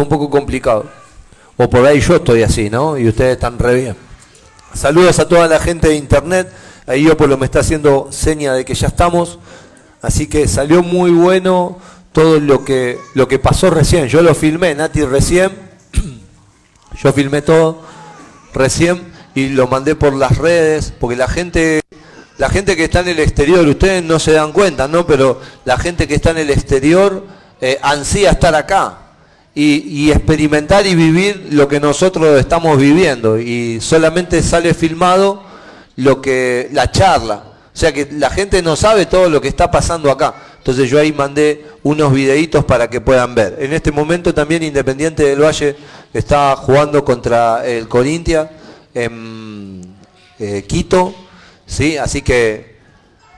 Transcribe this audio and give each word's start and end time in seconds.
un 0.00 0.08
poco 0.08 0.30
complicado. 0.30 0.86
O 1.58 1.68
por 1.68 1.84
ahí 1.84 2.00
yo 2.00 2.16
estoy 2.16 2.42
así, 2.42 2.70
¿no? 2.70 2.96
Y 2.96 3.06
ustedes 3.08 3.32
están 3.32 3.58
re 3.58 3.74
bien. 3.74 3.96
Saludos 4.72 5.18
a 5.18 5.28
toda 5.28 5.46
la 5.46 5.60
gente 5.60 5.88
de 5.88 5.96
internet. 5.96 6.50
Ahí 6.86 7.04
yo 7.04 7.14
por 7.14 7.28
lo 7.28 7.36
me 7.36 7.44
está 7.44 7.60
haciendo 7.60 8.08
seña 8.10 8.54
de 8.54 8.64
que 8.64 8.74
ya 8.74 8.86
estamos. 8.86 9.38
Así 10.00 10.28
que 10.28 10.48
salió 10.48 10.82
muy 10.82 11.10
bueno 11.10 11.78
todo 12.12 12.40
lo 12.40 12.64
que, 12.64 12.98
lo 13.12 13.28
que 13.28 13.38
pasó 13.38 13.68
recién. 13.68 14.08
Yo 14.08 14.22
lo 14.22 14.34
filmé, 14.34 14.74
Nati, 14.74 15.02
recién. 15.02 15.52
Yo 17.02 17.12
filmé 17.12 17.42
todo 17.42 17.82
recién 18.54 19.12
y 19.34 19.50
lo 19.50 19.66
mandé 19.66 19.94
por 19.94 20.14
las 20.14 20.38
redes, 20.38 20.94
porque 20.98 21.16
la 21.16 21.28
gente, 21.28 21.82
la 22.38 22.48
gente 22.48 22.76
que 22.76 22.84
está 22.84 23.00
en 23.00 23.08
el 23.08 23.18
exterior, 23.18 23.66
ustedes 23.68 24.02
no 24.02 24.18
se 24.18 24.32
dan 24.32 24.52
cuenta, 24.52 24.88
¿no? 24.88 25.06
Pero 25.06 25.38
la 25.66 25.76
gente 25.76 26.08
que 26.08 26.14
está 26.14 26.30
en 26.30 26.38
el 26.38 26.50
exterior 26.50 27.26
eh, 27.60 27.78
ansía 27.82 28.30
estar 28.30 28.54
acá 28.54 29.01
y, 29.54 30.10
experimentar 30.10 30.86
y 30.86 30.94
vivir 30.94 31.48
lo 31.50 31.68
que 31.68 31.80
nosotros 31.80 32.38
estamos 32.38 32.78
viviendo. 32.78 33.38
Y 33.38 33.80
solamente 33.80 34.42
sale 34.42 34.74
filmado 34.74 35.42
lo 35.96 36.22
que 36.22 36.68
la 36.72 36.90
charla. 36.90 37.44
O 37.74 37.76
sea 37.76 37.92
que 37.92 38.08
la 38.12 38.30
gente 38.30 38.62
no 38.62 38.76
sabe 38.76 39.06
todo 39.06 39.28
lo 39.28 39.40
que 39.40 39.48
está 39.48 39.70
pasando 39.70 40.10
acá. 40.10 40.34
Entonces 40.58 40.88
yo 40.88 40.98
ahí 40.98 41.12
mandé 41.12 41.66
unos 41.82 42.12
videitos 42.12 42.64
para 42.64 42.88
que 42.88 43.00
puedan 43.00 43.34
ver. 43.34 43.56
En 43.58 43.72
este 43.72 43.90
momento 43.90 44.32
también 44.32 44.62
Independiente 44.62 45.24
del 45.24 45.42
Valle 45.42 45.76
está 46.12 46.54
jugando 46.56 47.04
contra 47.04 47.66
el 47.66 47.88
Corintia 47.88 48.50
en 48.94 49.96
eh, 50.38 50.64
Quito. 50.66 51.14
¿sí? 51.66 51.96
Así 51.96 52.22
que 52.22 52.76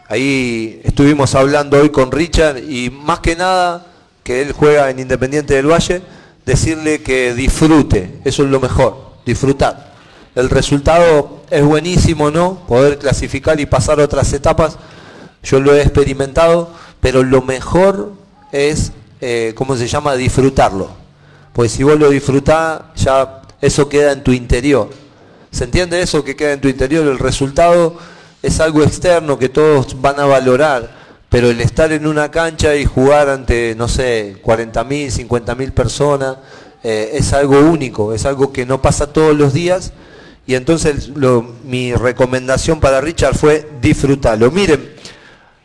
ahí 0.08 0.80
estuvimos 0.84 1.34
hablando 1.34 1.80
hoy 1.80 1.90
con 1.90 2.12
Richard 2.12 2.58
y 2.58 2.90
más 2.90 3.20
que 3.20 3.36
nada 3.36 3.93
que 4.24 4.42
él 4.42 4.52
juega 4.52 4.90
en 4.90 4.98
Independiente 4.98 5.54
del 5.54 5.70
Valle, 5.70 6.02
decirle 6.44 7.02
que 7.02 7.34
disfrute, 7.34 8.18
eso 8.24 8.42
es 8.42 8.50
lo 8.50 8.58
mejor, 8.58 9.12
disfrutar. 9.24 9.94
El 10.34 10.50
resultado 10.50 11.42
es 11.50 11.62
buenísimo, 11.64 12.30
¿no? 12.30 12.66
Poder 12.66 12.98
clasificar 12.98 13.60
y 13.60 13.66
pasar 13.66 14.00
otras 14.00 14.32
etapas, 14.32 14.78
yo 15.42 15.60
lo 15.60 15.74
he 15.74 15.82
experimentado, 15.82 16.70
pero 17.00 17.22
lo 17.22 17.42
mejor 17.42 18.12
es, 18.50 18.92
eh, 19.20 19.52
¿cómo 19.54 19.76
se 19.76 19.86
llama?, 19.86 20.16
disfrutarlo. 20.16 20.88
Pues 21.52 21.72
si 21.72 21.82
vos 21.82 21.98
lo 21.98 22.08
disfrutás, 22.10 22.80
ya 22.96 23.42
eso 23.60 23.88
queda 23.88 24.12
en 24.12 24.24
tu 24.24 24.32
interior. 24.32 24.90
¿Se 25.50 25.64
entiende 25.64 26.00
eso 26.00 26.24
que 26.24 26.34
queda 26.34 26.52
en 26.52 26.60
tu 26.60 26.68
interior? 26.68 27.06
El 27.06 27.18
resultado 27.18 27.96
es 28.42 28.58
algo 28.58 28.82
externo 28.82 29.38
que 29.38 29.48
todos 29.48 30.00
van 30.00 30.18
a 30.18 30.24
valorar 30.24 31.03
pero 31.34 31.50
el 31.50 31.60
estar 31.60 31.90
en 31.90 32.06
una 32.06 32.30
cancha 32.30 32.76
y 32.76 32.84
jugar 32.84 33.28
ante, 33.28 33.74
no 33.76 33.88
sé, 33.88 34.36
40.000, 34.40 35.28
50.000 35.28 35.72
personas, 35.72 36.36
eh, 36.84 37.10
es 37.14 37.32
algo 37.32 37.58
único, 37.58 38.14
es 38.14 38.24
algo 38.24 38.52
que 38.52 38.64
no 38.64 38.80
pasa 38.80 39.12
todos 39.12 39.36
los 39.36 39.52
días. 39.52 39.92
Y 40.46 40.54
entonces 40.54 41.10
mi 41.64 41.92
recomendación 41.92 42.78
para 42.78 43.00
Richard 43.00 43.34
fue 43.34 43.68
disfrutarlo. 43.82 44.52
Miren, 44.52 44.94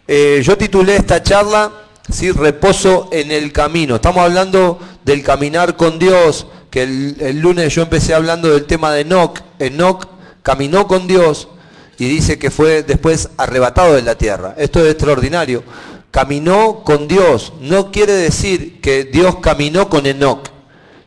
eh, 0.08 0.42
yo 0.44 0.58
titulé 0.58 0.96
esta 0.96 1.22
charla, 1.22 1.72
¿sí? 2.12 2.32
Reposo 2.32 3.08
en 3.12 3.30
el 3.30 3.52
camino. 3.52 3.98
Estamos 3.98 4.24
hablando 4.24 4.80
del 5.06 5.22
caminar 5.22 5.76
con 5.76 6.00
Dios, 6.00 6.48
que 6.72 6.82
el, 6.82 7.18
el 7.20 7.42
lunes 7.42 7.76
yo 7.76 7.84
empecé 7.84 8.16
hablando 8.16 8.50
del 8.50 8.66
tema 8.66 8.92
de 8.92 9.02
Enoch. 9.02 9.40
Enoch 9.60 10.08
caminó 10.42 10.88
con 10.88 11.06
Dios, 11.06 11.48
y 12.00 12.08
dice 12.08 12.40
que 12.40 12.50
fue 12.50 12.82
después 12.82 13.30
arrebatado 13.38 13.94
de 13.94 14.02
la 14.02 14.16
tierra. 14.16 14.56
Esto 14.58 14.84
es 14.84 14.92
extraordinario. 14.92 15.64
Caminó 16.12 16.84
con 16.86 17.10
Dios. 17.10 17.54
No 17.60 17.92
quiere 17.92 18.14
decir 18.14 18.80
que 18.80 19.04
Dios 19.04 19.36
caminó 19.42 19.90
con 19.90 20.06
Enoch, 20.06 20.48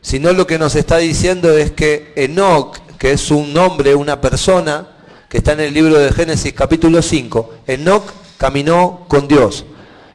sino 0.01 0.31
lo 0.33 0.45
que 0.45 0.59
nos 0.59 0.75
está 0.75 0.97
diciendo 0.97 1.51
es 1.51 1.71
que 1.71 2.13
Enoch, 2.15 2.77
que 2.99 3.11
es 3.11 3.31
un 3.31 3.53
nombre, 3.53 3.95
una 3.95 4.21
persona, 4.21 4.87
que 5.29 5.39
está 5.39 5.53
en 5.53 5.61
el 5.61 5.73
libro 5.73 5.97
de 5.97 6.13
Génesis 6.13 6.53
capítulo 6.53 7.01
5, 7.01 7.53
Enoch 7.65 8.05
caminó 8.37 9.05
con 9.07 9.27
Dios. 9.27 9.65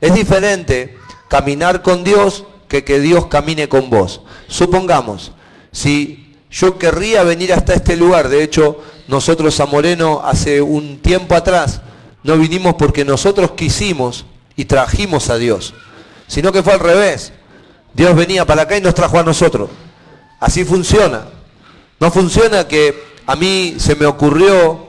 Es 0.00 0.14
diferente 0.14 0.97
caminar 1.28 1.82
con 1.82 2.04
Dios 2.04 2.44
que 2.69 2.84
que 2.84 3.00
Dios 3.00 3.26
camine 3.26 3.69
con 3.69 3.91
vos. 3.91 4.20
Supongamos, 4.47 5.32
si 5.72 6.28
yo 6.50 6.78
querría 6.78 7.22
venir 7.25 7.53
hasta 7.53 7.75
este 7.75 7.97
lugar, 7.97 8.28
de 8.28 8.42
hecho, 8.42 8.82
nosotros 9.06 9.59
a 9.60 9.69
hace 10.25 10.60
un 10.60 10.98
tiempo 10.98 11.34
atrás 11.34 11.81
no 12.22 12.36
vinimos 12.36 12.75
porque 12.75 13.04
nosotros 13.04 13.53
quisimos 13.53 14.26
y 14.56 14.64
trajimos 14.64 15.31
a 15.31 15.36
Dios, 15.36 15.75
sino 16.26 16.53
que 16.53 16.62
fue 16.62 16.75
al 16.75 16.81
revés. 16.81 17.32
Dios 17.94 18.14
venía 18.14 18.44
para 18.44 18.62
acá 18.62 18.76
y 18.76 18.81
nos 18.81 18.94
trajo 18.94 19.19
a 19.19 19.22
nosotros. 19.22 19.70
Así 20.41 20.64
funciona. 20.64 21.26
No 22.00 22.10
funciona 22.10 22.69
que 22.69 23.03
a 23.26 23.34
mí 23.34 23.76
se 23.78 23.94
me 23.94 24.06
ocurrió, 24.06 24.88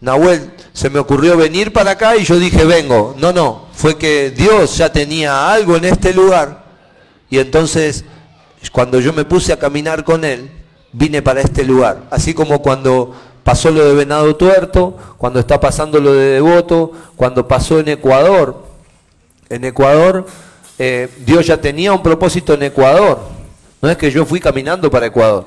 Nahuel, 0.00 0.52
se 0.72 0.88
me 0.88 0.98
ocurrió 0.98 1.36
venir 1.36 1.72
para 1.72 1.92
acá 1.92 2.16
y 2.16 2.24
yo 2.24 2.38
dije 2.38 2.64
vengo. 2.64 3.14
No, 3.18 3.32
no, 3.32 3.66
fue 3.72 3.96
que 3.98 4.30
Dios 4.30 4.76
ya 4.76 4.92
tenía 4.92 5.52
algo 5.52 5.76
en 5.76 5.84
este 5.84 6.12
lugar 6.14 6.64
y 7.28 7.38
entonces 7.38 8.04
cuando 8.70 9.00
yo 9.00 9.12
me 9.12 9.24
puse 9.24 9.52
a 9.52 9.58
caminar 9.58 10.04
con 10.04 10.24
Él, 10.24 10.50
vine 10.92 11.22
para 11.22 11.40
este 11.40 11.64
lugar. 11.64 12.04
Así 12.10 12.34
como 12.34 12.62
cuando 12.62 13.14
pasó 13.44 13.70
lo 13.70 13.84
de 13.84 13.94
Venado 13.94 14.36
Tuerto, 14.36 14.96
cuando 15.18 15.40
está 15.40 15.60
pasando 15.60 16.00
lo 16.00 16.12
de 16.12 16.34
Devoto, 16.34 16.92
cuando 17.16 17.48
pasó 17.48 17.80
en 17.80 17.88
Ecuador. 17.88 18.64
En 19.48 19.64
Ecuador, 19.64 20.26
eh, 20.78 21.08
Dios 21.24 21.46
ya 21.46 21.60
tenía 21.60 21.92
un 21.92 22.02
propósito 22.02 22.54
en 22.54 22.62
Ecuador. 22.64 23.20
No 23.80 23.90
es 23.90 23.96
que 23.96 24.10
yo 24.10 24.24
fui 24.24 24.40
caminando 24.40 24.90
para 24.90 25.06
Ecuador. 25.06 25.46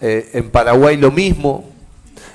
Eh, 0.00 0.30
en 0.34 0.50
Paraguay 0.50 0.96
lo 0.96 1.10
mismo. 1.10 1.70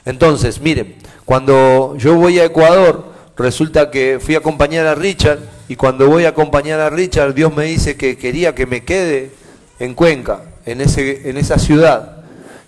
Entonces, 0.05 0.59
miren, 0.59 0.95
cuando 1.25 1.95
yo 1.97 2.15
voy 2.15 2.39
a 2.39 2.45
Ecuador, 2.45 3.05
resulta 3.37 3.91
que 3.91 4.19
fui 4.19 4.35
a 4.35 4.39
acompañar 4.39 4.85
a 4.85 4.95
Richard 4.95 5.39
y 5.67 5.75
cuando 5.75 6.07
voy 6.07 6.25
a 6.25 6.29
acompañar 6.29 6.79
a 6.79 6.89
Richard, 6.89 7.33
Dios 7.33 7.55
me 7.55 7.65
dice 7.65 7.95
que 7.95 8.17
quería 8.17 8.55
que 8.55 8.65
me 8.65 8.83
quede 8.83 9.31
en 9.79 9.93
Cuenca, 9.93 10.41
en, 10.71 10.81
ese, 10.81 11.29
en 11.29 11.37
esa 11.37 11.57
ciudad. 11.57 12.17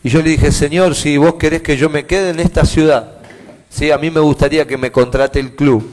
Y 0.03 0.09
yo 0.09 0.21
le 0.21 0.31
dije, 0.31 0.51
Señor, 0.51 0.95
si 0.95 1.17
vos 1.17 1.35
querés 1.35 1.61
que 1.61 1.77
yo 1.77 1.89
me 1.89 2.05
quede 2.05 2.31
en 2.31 2.39
esta 2.39 2.65
ciudad, 2.65 3.11
¿sí? 3.69 3.91
a 3.91 3.97
mí 3.97 4.09
me 4.09 4.19
gustaría 4.19 4.65
que 4.65 4.77
me 4.77 4.91
contrate 4.91 5.39
el 5.39 5.55
club. 5.55 5.87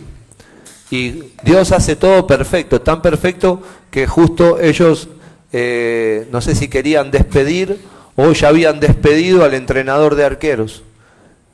Y 0.91 1.33
Dios 1.43 1.73
hace 1.73 1.97
todo 1.97 2.27
perfecto, 2.27 2.81
tan 2.81 3.03
perfecto 3.03 3.61
que 3.91 4.07
justo 4.07 4.59
ellos, 4.59 5.09
eh, 5.53 6.27
no 6.33 6.41
sé 6.41 6.55
si 6.55 6.69
querían 6.69 7.11
despedir 7.11 7.79
o 8.17 8.33
ya 8.33 8.49
habían 8.49 8.81
despedido 8.81 9.45
al 9.45 9.55
entrenador 9.55 10.15
de 10.15 10.25
arqueros. 10.25 10.83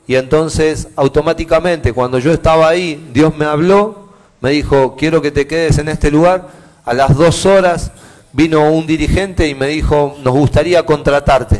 Y 0.07 0.15
entonces 0.15 0.87
automáticamente 0.95 1.91
cuando 1.91 2.19
yo 2.19 2.31
estaba 2.31 2.69
ahí, 2.69 3.09
Dios 3.13 3.35
me 3.35 3.45
habló, 3.45 4.13
me 4.39 4.51
dijo, 4.51 4.95
quiero 4.95 5.21
que 5.21 5.31
te 5.31 5.47
quedes 5.47 5.77
en 5.79 5.89
este 5.89 6.11
lugar. 6.11 6.47
A 6.85 6.93
las 6.93 7.15
dos 7.15 7.45
horas 7.45 7.91
vino 8.35 8.69
un 8.69 8.85
dirigente 8.85 9.47
y 9.47 9.55
me 9.55 9.67
dijo, 9.67 10.17
nos 10.21 10.33
gustaría 10.33 10.83
contratarte 10.83 11.57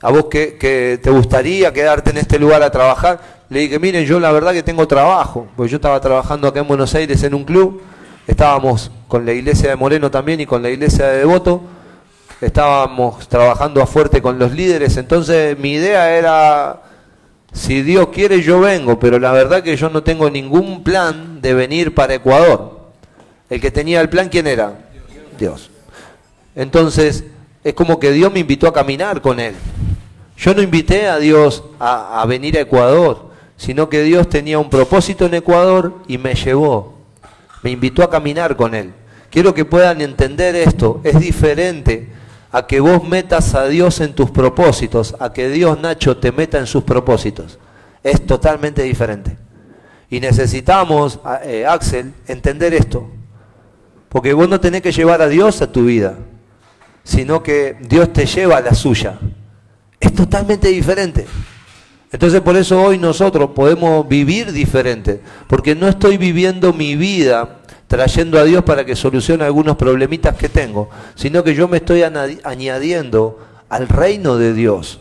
a 0.00 0.10
vos 0.10 0.26
que, 0.26 1.00
te 1.02 1.10
gustaría 1.10 1.72
quedarte 1.72 2.10
en 2.10 2.18
este 2.18 2.38
lugar 2.38 2.62
a 2.62 2.70
trabajar. 2.70 3.20
Le 3.48 3.60
dije, 3.60 3.80
miren, 3.80 4.04
yo 4.06 4.20
la 4.20 4.30
verdad 4.30 4.52
que 4.52 4.62
tengo 4.62 4.86
trabajo, 4.86 5.48
porque 5.56 5.72
yo 5.72 5.76
estaba 5.76 6.00
trabajando 6.00 6.46
acá 6.46 6.60
en 6.60 6.68
Buenos 6.68 6.94
Aires 6.94 7.24
en 7.24 7.34
un 7.34 7.44
club, 7.44 7.82
estábamos 8.28 8.92
con 9.08 9.26
la 9.26 9.32
iglesia 9.32 9.70
de 9.70 9.76
Moreno 9.76 10.12
también 10.12 10.40
y 10.40 10.46
con 10.46 10.62
la 10.62 10.70
iglesia 10.70 11.08
de 11.08 11.18
Devoto, 11.18 11.62
estábamos 12.40 13.26
trabajando 13.26 13.82
a 13.82 13.86
fuerte 13.86 14.22
con 14.22 14.38
los 14.38 14.52
líderes, 14.52 14.96
entonces 14.96 15.58
mi 15.58 15.72
idea 15.72 16.16
era, 16.16 16.82
si 17.52 17.82
Dios 17.82 18.10
quiere 18.12 18.42
yo 18.42 18.60
vengo, 18.60 19.00
pero 19.00 19.18
la 19.18 19.32
verdad 19.32 19.64
que 19.64 19.76
yo 19.76 19.90
no 19.90 20.04
tengo 20.04 20.30
ningún 20.30 20.84
plan 20.84 21.40
de 21.40 21.54
venir 21.54 21.94
para 21.94 22.14
Ecuador. 22.14 22.78
El 23.50 23.60
que 23.60 23.70
tenía 23.70 24.02
el 24.02 24.10
plan, 24.10 24.28
¿quién 24.28 24.46
era? 24.46 24.87
Dios. 25.38 25.70
Entonces, 26.54 27.24
es 27.64 27.74
como 27.74 27.98
que 27.98 28.12
Dios 28.12 28.32
me 28.32 28.40
invitó 28.40 28.66
a 28.66 28.72
caminar 28.72 29.22
con 29.22 29.40
Él. 29.40 29.54
Yo 30.36 30.54
no 30.54 30.62
invité 30.62 31.08
a 31.08 31.18
Dios 31.18 31.64
a, 31.80 32.24
venir 32.26 32.56
a 32.58 32.60
Ecuador, 32.60 33.30
sino 33.56 33.88
que 33.88 34.02
Dios 34.02 34.28
tenía 34.28 34.58
un 34.58 34.70
propósito 34.70 35.26
en 35.26 35.34
Ecuador 35.34 35.94
y 36.06 36.16
me 36.18 36.34
llevó. 36.34 36.94
Me 37.62 37.70
invitó 37.70 38.04
a 38.04 38.10
caminar 38.10 38.56
con 38.56 38.74
Él. 38.74 38.92
Quiero 39.30 39.52
que 39.52 39.64
puedan 39.64 40.00
entender 40.00 40.54
esto. 40.54 41.00
Es 41.02 41.18
diferente 41.18 42.08
a 42.52 42.66
que 42.66 42.80
vos 42.80 43.06
metas 43.06 43.54
a 43.54 43.66
Dios 43.66 44.00
en 44.00 44.14
tus 44.14 44.30
propósitos, 44.30 45.16
a 45.18 45.32
que 45.32 45.48
Dios, 45.48 45.78
Nacho, 45.80 46.16
te 46.16 46.32
meta 46.32 46.58
en 46.58 46.66
sus 46.66 46.84
propósitos. 46.84 47.58
Es 48.02 48.24
totalmente 48.24 48.82
diferente. 48.82 49.36
Y 50.08 50.20
necesitamos, 50.20 51.18
eh, 51.42 51.66
Axel, 51.66 52.14
entender 52.26 52.72
esto. 52.74 53.10
Porque 54.08 54.32
vos 54.32 54.48
no 54.48 54.60
tenés 54.60 54.82
que 54.82 54.92
llevar 54.92 55.22
a 55.22 55.28
Dios 55.28 55.60
a 55.62 55.70
tu 55.70 55.84
vida, 55.84 56.16
sino 57.04 57.42
que 57.42 57.76
Dios 57.80 58.12
te 58.12 58.26
lleva 58.26 58.56
a 58.56 58.60
la 58.60 58.74
suya 58.74 59.18
es 60.00 60.14
totalmente 60.14 60.68
diferente. 60.68 61.26
Entonces 62.10 62.40
por 62.40 62.56
eso 62.56 62.82
hoy 62.82 62.98
nosotros 62.98 63.50
podemos 63.54 64.08
vivir 64.08 64.52
diferente, 64.52 65.20
porque 65.46 65.74
no 65.74 65.88
estoy 65.88 66.16
viviendo 66.16 66.72
mi 66.72 66.96
vida 66.96 67.56
trayendo 67.86 68.38
a 68.38 68.44
Dios 68.44 68.64
para 68.64 68.84
que 68.84 68.96
solucione 68.96 69.44
algunos 69.44 69.76
problemitas 69.76 70.36
que 70.36 70.48
tengo, 70.48 70.88
sino 71.14 71.42
que 71.42 71.54
yo 71.54 71.68
me 71.68 71.78
estoy 71.78 72.02
añadiendo 72.02 73.38
al 73.68 73.88
reino 73.88 74.36
de 74.36 74.54
Dios 74.54 75.00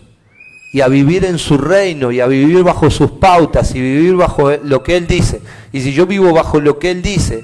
y 0.73 0.81
a 0.81 0.87
vivir 0.87 1.23
en 1.25 1.37
su 1.37 1.57
reino 1.57 2.11
y 2.11 2.19
a 2.19 2.27
vivir 2.27 2.63
bajo 2.63 2.89
sus 2.89 3.11
pautas 3.11 3.73
y 3.73 3.81
vivir 3.81 4.15
bajo 4.15 4.51
lo 4.51 4.83
que 4.83 4.97
Él 4.97 5.07
dice. 5.07 5.41
Y 5.71 5.81
si 5.81 5.93
yo 5.93 6.05
vivo 6.05 6.33
bajo 6.33 6.59
lo 6.59 6.77
que 6.79 6.91
Él 6.91 7.01
dice, 7.01 7.43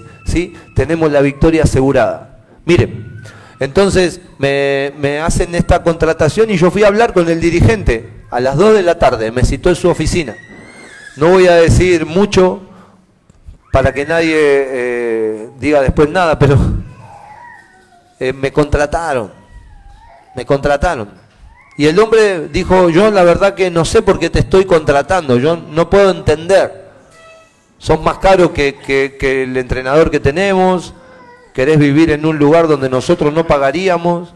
tenemos 0.76 1.12
la 1.12 1.22
victoria 1.22 1.64
asegurada. 1.64 2.40
Miren, 2.66 3.22
entonces 3.60 4.22
me, 4.38 4.94
me 4.98 5.20
hacen 5.20 5.56
esta 5.56 5.84
contratación 5.84 6.50
y 6.50 6.58
yo 6.58 6.72
fui 6.72 6.84
a 6.84 6.88
hablar 6.88 7.14
con 7.14 7.30
el 7.30 7.40
dirigente 7.40 8.24
a 8.30 8.40
las 8.40 8.58
2 8.58 8.74
de 8.74 8.84
la 8.84 8.98
tarde, 8.98 9.32
me 9.32 9.44
citó 9.46 9.70
en 9.70 9.76
su 9.76 9.90
oficina. 9.90 10.36
No 11.16 11.30
voy 11.30 11.48
a 11.48 11.56
decir 11.56 12.06
mucho 12.06 12.62
para 13.72 13.94
que 13.94 14.06
nadie 14.06 14.36
eh, 14.36 15.50
diga 15.60 15.82
después 15.82 16.10
nada, 16.10 16.38
pero 16.40 16.58
eh, 18.20 18.34
me 18.34 18.52
contrataron, 18.52 19.32
me 20.36 20.46
contrataron. 20.46 21.10
Y 21.78 21.88
el 21.88 21.98
hombre 22.00 22.48
dijo, 22.50 22.90
yo 22.90 23.10
la 23.12 23.24
verdad 23.24 23.56
que 23.56 23.72
no 23.72 23.86
sé 23.86 24.02
por 24.02 24.20
qué 24.20 24.30
te 24.30 24.40
estoy 24.40 24.66
contratando, 24.66 25.38
yo 25.38 25.58
no 25.58 25.90
puedo 25.90 26.12
entender. 26.12 26.83
Son 27.84 28.02
más 28.02 28.20
caros 28.20 28.52
que, 28.52 29.18
el 29.44 29.58
entrenador 29.58 30.10
que 30.10 30.22
tenemos, 30.22 30.94
querés 31.54 31.78
vivir 31.78 32.12
en 32.12 32.26
un 32.26 32.38
lugar 32.38 32.70
donde 32.70 32.90
nosotros 32.90 33.34
no 33.34 33.46
pagaríamos, 33.46 34.34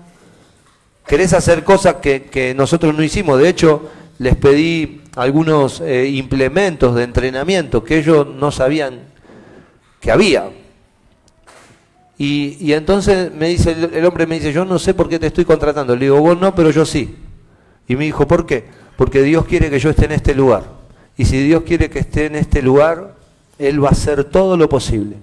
querés 1.08 1.32
hacer 1.32 1.64
cosas 1.64 1.96
que, 2.02 2.54
nosotros 2.58 2.94
no 2.94 3.02
hicimos. 3.04 3.40
De 3.40 3.48
hecho, 3.48 3.90
les 4.20 4.36
pedí 4.36 5.02
algunos 5.16 5.80
eh, 5.80 6.10
implementos 6.10 6.94
de 6.94 7.04
entrenamiento 7.04 7.86
que 7.86 8.00
ellos 8.00 8.28
no 8.28 8.52
sabían 8.52 9.00
que 10.02 10.12
había. 10.12 10.50
Y, 12.18 12.74
entonces 12.74 13.32
me 13.34 13.48
dice 13.48 13.72
el, 13.72 13.94
el, 13.94 14.06
hombre 14.06 14.28
me 14.28 14.36
dice, 14.36 14.52
yo 14.52 14.66
no 14.66 14.78
sé 14.78 14.94
por 14.94 15.08
qué 15.08 15.20
te 15.20 15.28
estoy 15.28 15.46
contratando. 15.46 15.96
Le 15.96 16.08
digo, 16.08 16.20
vos 16.20 16.38
no, 16.38 16.54
pero 16.54 16.70
yo 16.70 16.86
sí. 16.86 17.16
Y 17.88 17.96
me 17.96 18.04
dijo, 18.04 18.28
¿por 18.28 18.46
qué? 18.46 18.66
Porque 18.98 19.22
Dios 19.22 19.46
quiere 19.46 19.70
que 19.70 19.80
yo 19.80 19.90
esté 19.90 20.04
en 20.04 20.12
este 20.12 20.36
lugar. 20.36 20.66
Y 21.16 21.24
si 21.24 21.42
Dios 21.42 21.64
quiere 21.64 21.90
que 21.90 22.00
esté 22.00 22.26
en 22.26 22.36
este 22.36 22.62
lugar, 22.62 23.16
Él 23.60 23.84
va 23.84 23.90
a 23.90 23.92
hacer 23.92 24.24
todo 24.24 24.58
lo 24.58 24.70
posible. 24.70 25.18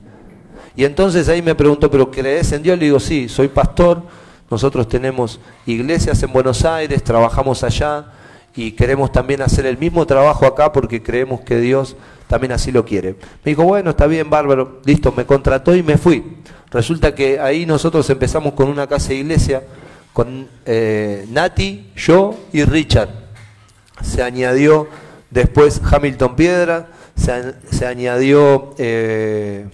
Y 0.76 0.84
entonces 0.84 1.28
ahí 1.28 1.40
me 1.42 1.54
preguntó, 1.54 1.90
¿pero 1.90 2.10
crees 2.10 2.52
en 2.52 2.62
Dios? 2.62 2.78
Le 2.78 2.86
digo, 2.86 3.00
sí, 3.00 3.28
soy 3.28 3.48
pastor, 3.48 4.02
nosotros 4.50 4.88
tenemos 4.88 5.40
iglesias 5.66 6.22
en 6.22 6.32
Buenos 6.32 6.64
Aires, 6.64 7.02
trabajamos 7.02 7.62
allá 7.62 8.06
y 8.56 8.72
queremos 8.72 9.12
también 9.12 9.42
hacer 9.42 9.66
el 9.66 9.78
mismo 9.78 10.06
trabajo 10.06 10.46
acá 10.46 10.72
porque 10.72 11.02
creemos 11.02 11.40
que 11.40 11.58
Dios 11.58 11.96
también 12.26 12.52
así 12.52 12.72
lo 12.72 12.84
quiere. 12.84 13.16
Me 13.44 13.50
dijo, 13.50 13.64
bueno, 13.64 13.90
está 13.90 14.06
bien, 14.06 14.30
bárbaro, 14.30 14.80
listo, 14.84 15.12
me 15.16 15.26
contrató 15.26 15.74
y 15.74 15.82
me 15.82 15.98
fui. 15.98 16.38
Resulta 16.70 17.14
que 17.14 17.38
ahí 17.38 17.66
nosotros 17.66 18.08
empezamos 18.10 18.54
con 18.54 18.68
una 18.68 18.86
casa 18.86 19.10
de 19.10 19.16
iglesia 19.16 19.62
con 20.12 20.48
eh, 20.64 21.26
Nati, 21.30 21.90
yo 21.96 22.34
y 22.52 22.64
Richard. 22.64 23.10
Se 24.02 24.22
añadió 24.22 24.88
después 25.30 25.80
Hamilton 25.84 26.36
Piedra, 26.36 26.88
se, 27.16 27.86
añadió 27.86 28.74
eh, 28.78 29.66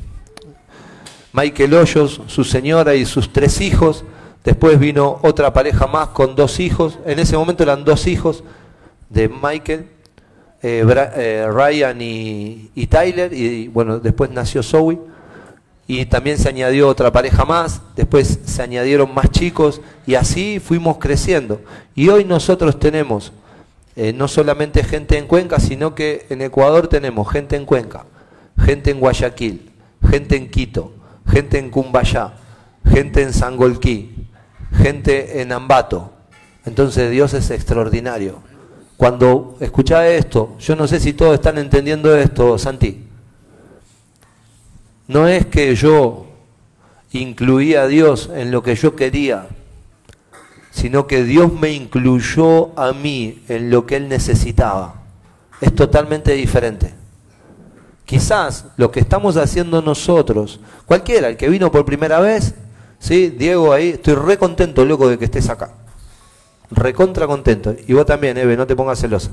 Michael 1.33 1.75
Hoyos, 1.75 2.21
su 2.27 2.45
señora 2.45 2.95
y 2.95 3.05
sus 3.07 3.33
tres 3.33 3.61
hijos. 3.61 4.05
Después 4.45 4.79
vino 4.79 5.19
otra 5.23 5.53
pareja 5.53 5.87
más 5.87 6.09
con 6.09 6.35
dos 6.35 6.61
hijos. 6.61 6.99
En 7.05 7.19
ese 7.19 7.37
momento 7.37 7.63
eran 7.63 7.85
dos 7.85 8.07
hijos 8.07 8.43
de 9.09 9.29
Michael, 9.29 9.87
eh, 10.63 11.47
Ryan 11.51 12.01
y, 12.01 12.71
y, 12.75 12.87
Tyler. 12.87 13.33
Y 13.33 13.69
bueno, 13.69 13.99
después 13.99 14.31
nació 14.31 14.63
Zoe 14.63 14.99
y 15.93 16.07
también 16.07 16.39
se 16.39 16.49
añadió 16.49 16.87
otra 16.87 17.11
pareja 17.11 17.45
más, 17.45 17.83
después 17.97 18.39
se 18.45 18.63
añadieron 18.63 19.13
más 19.13 19.29
chicos 19.29 19.81
y 20.07 20.15
así 20.15 20.61
fuimos 20.61 20.99
creciendo. 20.99 21.61
Y 21.97 22.09
hoy 22.11 22.25
nosotros 22.25 22.79
tenemos 22.79 23.33
eh, 23.97 24.13
no 24.13 24.29
solamente 24.29 24.85
gente 24.85 25.19
en 25.19 25.27
Cuenca, 25.27 25.61
sino 25.61 25.95
que 25.95 26.27
en 26.31 26.43
Ecuador 26.43 26.89
tenemos 26.89 27.31
gente 27.31 27.57
en 27.57 27.67
Cuenca, 27.67 28.07
gente 28.59 28.91
en 28.91 29.01
Guayaquil, 29.01 29.71
gente 30.09 30.37
en 30.37 30.51
Quito, 30.51 30.93
gente 31.27 31.59
en 31.59 31.71
Cumbayá, 31.71 32.35
gente 32.85 33.23
en 33.23 33.33
Sangolquí, 33.33 34.29
gente 34.73 35.41
en 35.43 35.53
Ambato. 35.53 36.13
Entonces 36.65 37.11
Dios 37.11 37.35
es 37.35 37.51
extraordinario. 37.51 38.43
Cuando 38.97 39.57
escucha 39.61 40.09
esto, 40.09 40.57
yo 40.59 40.77
no 40.77 40.87
sé 40.87 41.01
si 41.01 41.13
todos 41.13 41.35
están 41.35 41.59
entendiendo 41.59 42.15
esto, 42.17 42.59
Santi 42.59 43.07
no 45.11 45.27
es 45.27 45.45
que 45.47 45.75
yo 45.75 46.27
incluía 47.11 47.83
a 47.83 47.87
Dios 47.89 48.31
en 48.33 48.53
lo 48.53 48.63
que 48.63 48.77
yo 48.77 48.95
quería, 48.95 49.49
sino 50.81 51.07
que 51.07 51.25
Dios 51.25 51.53
me 51.53 51.73
incluyó 51.73 52.79
a 52.79 52.95
mí 52.95 53.43
en 53.49 53.69
lo 53.69 53.85
que 53.85 53.97
Él 53.97 54.09
necesitaba. 54.09 54.95
Es 55.61 55.75
totalmente 55.75 56.33
diferente. 56.33 56.95
Quizás 58.07 58.65
lo 58.79 58.91
que 58.91 59.01
estamos 59.01 59.37
haciendo 59.37 59.83
nosotros, 59.83 60.59
cualquiera, 60.87 61.29
el 61.29 61.37
que 61.37 61.51
vino 61.51 61.71
por 61.71 61.85
primera 61.85 62.19
vez, 62.19 62.55
¿sí? 62.99 63.29
Diego 63.29 63.75
ahí, 63.75 63.91
estoy 63.91 64.15
re 64.15 64.39
contento, 64.39 64.87
loco, 64.87 65.07
de 65.07 65.19
que 65.19 65.27
estés 65.27 65.51
acá. 65.51 65.71
Recontra 66.71 67.27
contento. 67.27 67.77
Y 67.87 67.93
vos 67.93 68.07
también, 68.07 68.39
Eve, 68.39 68.57
no 68.57 68.67
te 68.67 68.75
pongas 68.75 68.99
celosa. 68.99 69.31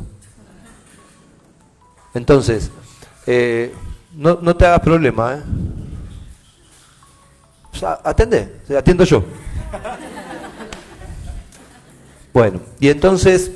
Entonces, 2.14 2.72
eh, 3.26 3.74
no, 4.14 4.38
no 4.42 4.54
te 4.54 4.66
hagas 4.66 4.82
problema, 4.82 5.36
¿eh? 5.36 5.44
Atende, 8.04 8.64
atiendo 8.78 9.06
yo. 9.06 9.24
Bueno, 12.38 12.60
y 12.80 12.90
entonces 12.90 13.50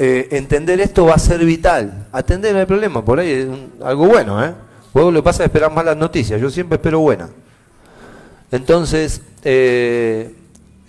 eh, 0.00 0.26
entender 0.32 0.80
esto 0.80 1.06
va 1.06 1.14
a 1.14 1.18
ser 1.20 1.44
vital. 1.44 2.08
Atender 2.10 2.56
hay 2.56 2.66
problema, 2.66 3.04
por 3.04 3.20
ahí 3.20 3.30
es 3.30 3.46
algo 3.84 4.06
bueno, 4.06 4.44
¿eh? 4.44 4.52
Luego 4.92 5.12
lo 5.12 5.22
pasa 5.22 5.44
es 5.44 5.46
esperar 5.46 5.70
malas 5.70 5.96
noticias, 5.96 6.40
yo 6.40 6.50
siempre 6.50 6.74
espero 6.74 6.98
buenas. 6.98 7.30
Entonces, 8.50 9.22
eh, 9.44 10.34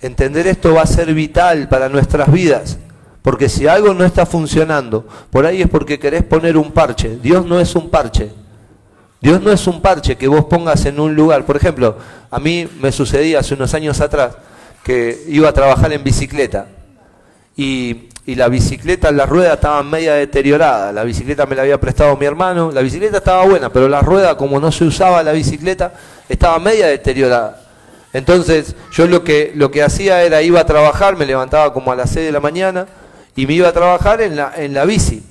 entender 0.02 0.48
esto 0.48 0.74
va 0.74 0.82
a 0.82 0.88
ser 0.88 1.14
vital 1.14 1.70
para 1.70 1.90
nuestras 1.90 2.32
vidas. 2.32 2.80
Porque 3.22 3.50
si 3.50 3.68
algo 3.68 3.94
no 3.94 4.04
está 4.04 4.26
funcionando, 4.26 5.06
por 5.30 5.46
ahí 5.46 5.62
es 5.62 5.70
porque 5.70 6.00
querés 6.00 6.24
poner 6.24 6.58
un 6.58 6.72
parche. 6.72 7.20
Dios 7.22 7.46
no 7.46 7.60
es 7.60 7.76
un 7.76 7.92
parche. 7.92 8.32
Dios 9.22 9.44
no 9.44 9.52
es 9.52 9.68
un 9.68 9.80
parche 9.80 10.16
que 10.16 10.28
vos 10.28 10.46
pongas 10.46 10.84
en 10.88 11.00
un 11.00 11.14
lugar. 11.14 11.46
Por 11.46 11.56
ejemplo, 11.56 12.00
a 12.32 12.40
mí 12.40 12.68
me 12.82 12.92
sucedía 12.92 13.42
hace 13.42 13.54
unos 13.54 13.76
años 13.76 14.02
atrás 14.02 14.36
que 14.84 15.24
iba 15.28 15.48
a 15.50 15.54
trabajar 15.54 15.94
en 15.94 16.04
bicicleta 16.04 16.70
y, 17.58 18.10
la 18.28 18.48
bicicleta, 18.48 19.12
las 19.12 19.30
ruedas 19.30 19.56
estaban 19.56 19.90
media 19.90 20.16
deterioradas. 20.16 20.94
La 20.94 21.04
bicicleta 21.04 21.46
me 21.46 21.56
la 21.56 21.62
había 21.62 21.80
prestado 21.80 22.18
mi 22.18 22.26
hermano. 22.26 22.72
La 22.72 22.82
bicicleta 22.82 23.18
estaba 23.18 23.46
buena, 23.46 23.70
pero 23.72 23.88
la 23.88 24.02
rueda, 24.02 24.36
como 24.36 24.60
no 24.60 24.72
se 24.72 24.84
usaba 24.84 25.22
la 25.24 25.32
bicicleta, 25.32 25.94
estaba 26.28 26.58
media 26.60 26.88
deteriorada. 26.88 27.62
Entonces 28.14 28.76
yo 28.92 29.08
lo 29.08 29.24
que, 29.24 29.52
lo 29.56 29.70
que 29.70 29.84
hacía 29.84 30.24
era 30.24 30.42
iba 30.42 30.60
a 30.60 30.66
trabajar, 30.66 31.18
me 31.18 31.26
levantaba 31.26 31.74
como 31.74 31.92
a 31.92 31.96
las 31.96 32.10
6 32.12 32.26
de 32.26 32.32
la 32.32 32.40
mañana 32.40 32.88
y 33.36 33.46
me 33.46 33.54
iba 33.54 33.68
a 33.68 33.74
trabajar 33.74 34.22
en 34.22 34.38
la, 34.38 34.54
en 34.56 34.74
la 34.74 34.86
bici. 34.86 35.22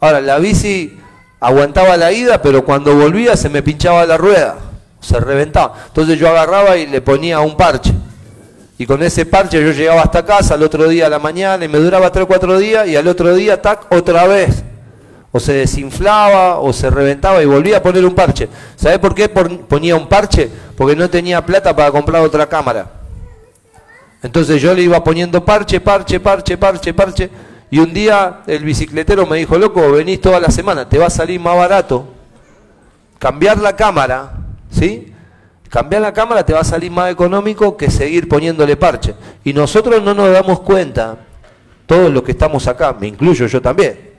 Ahora, 0.00 0.20
la 0.20 0.38
bici 0.38 0.98
aguantaba 1.40 1.96
la 1.96 2.12
ida, 2.12 2.42
pero 2.42 2.64
cuando 2.64 2.94
volvía 2.94 3.36
se 3.36 3.48
me 3.48 3.62
pinchaba 3.62 4.04
la 4.06 4.16
rueda, 4.16 4.56
se 5.00 5.18
reventaba. 5.20 5.74
Entonces 5.86 6.18
yo 6.18 6.28
agarraba 6.28 6.76
y 6.76 6.86
le 6.86 7.00
ponía 7.00 7.40
un 7.40 7.56
parche. 7.56 7.92
Y 8.78 8.86
con 8.86 9.02
ese 9.02 9.24
parche 9.24 9.62
yo 9.62 9.72
llegaba 9.72 10.02
hasta 10.02 10.24
casa 10.24 10.54
al 10.54 10.62
otro 10.62 10.88
día 10.88 11.06
a 11.06 11.08
la 11.08 11.18
mañana 11.18 11.64
y 11.64 11.68
me 11.68 11.78
duraba 11.78 12.12
3 12.12 12.24
o 12.24 12.26
4 12.26 12.58
días 12.58 12.86
y 12.88 12.96
al 12.96 13.08
otro 13.08 13.34
día, 13.34 13.60
tac, 13.60 13.86
otra 13.90 14.26
vez. 14.26 14.62
O 15.32 15.40
se 15.40 15.52
desinflaba 15.52 16.58
o 16.60 16.72
se 16.72 16.90
reventaba 16.90 17.42
y 17.42 17.46
volvía 17.46 17.78
a 17.78 17.82
poner 17.82 18.04
un 18.04 18.14
parche. 18.14 18.48
¿Sabe 18.76 18.98
por 18.98 19.14
qué 19.14 19.28
ponía 19.28 19.96
un 19.96 20.08
parche? 20.08 20.50
Porque 20.76 20.94
no 20.94 21.08
tenía 21.08 21.44
plata 21.44 21.74
para 21.74 21.90
comprar 21.90 22.22
otra 22.22 22.46
cámara. 22.48 22.90
Entonces 24.22 24.60
yo 24.60 24.74
le 24.74 24.82
iba 24.82 25.02
poniendo 25.02 25.44
parche, 25.44 25.80
parche, 25.80 26.20
parche, 26.20 26.56
parche, 26.56 26.94
parche 26.94 27.30
y 27.70 27.78
un 27.78 27.92
día 27.92 28.42
el 28.46 28.64
bicicletero 28.64 29.26
me 29.26 29.38
dijo, 29.38 29.58
loco, 29.58 29.90
venís 29.92 30.20
toda 30.20 30.38
la 30.38 30.50
semana, 30.50 30.88
te 30.88 30.98
va 30.98 31.06
a 31.06 31.10
salir 31.10 31.40
más 31.40 31.56
barato 31.56 32.16
cambiar 33.18 33.58
la 33.58 33.74
cámara, 33.74 34.32
¿sí? 34.70 35.12
Cambiar 35.68 36.02
la 36.02 36.12
cámara 36.12 36.44
te 36.44 36.52
va 36.52 36.60
a 36.60 36.64
salir 36.64 36.90
más 36.90 37.10
económico 37.10 37.76
que 37.76 37.90
seguir 37.90 38.28
poniéndole 38.28 38.76
parche. 38.76 39.14
Y 39.44 39.52
nosotros 39.52 40.02
no 40.02 40.14
nos 40.14 40.32
damos 40.32 40.60
cuenta, 40.60 41.16
todos 41.86 42.10
los 42.12 42.22
que 42.22 42.32
estamos 42.32 42.66
acá, 42.66 42.96
me 42.98 43.08
incluyo 43.08 43.46
yo 43.46 43.60
también, 43.60 44.10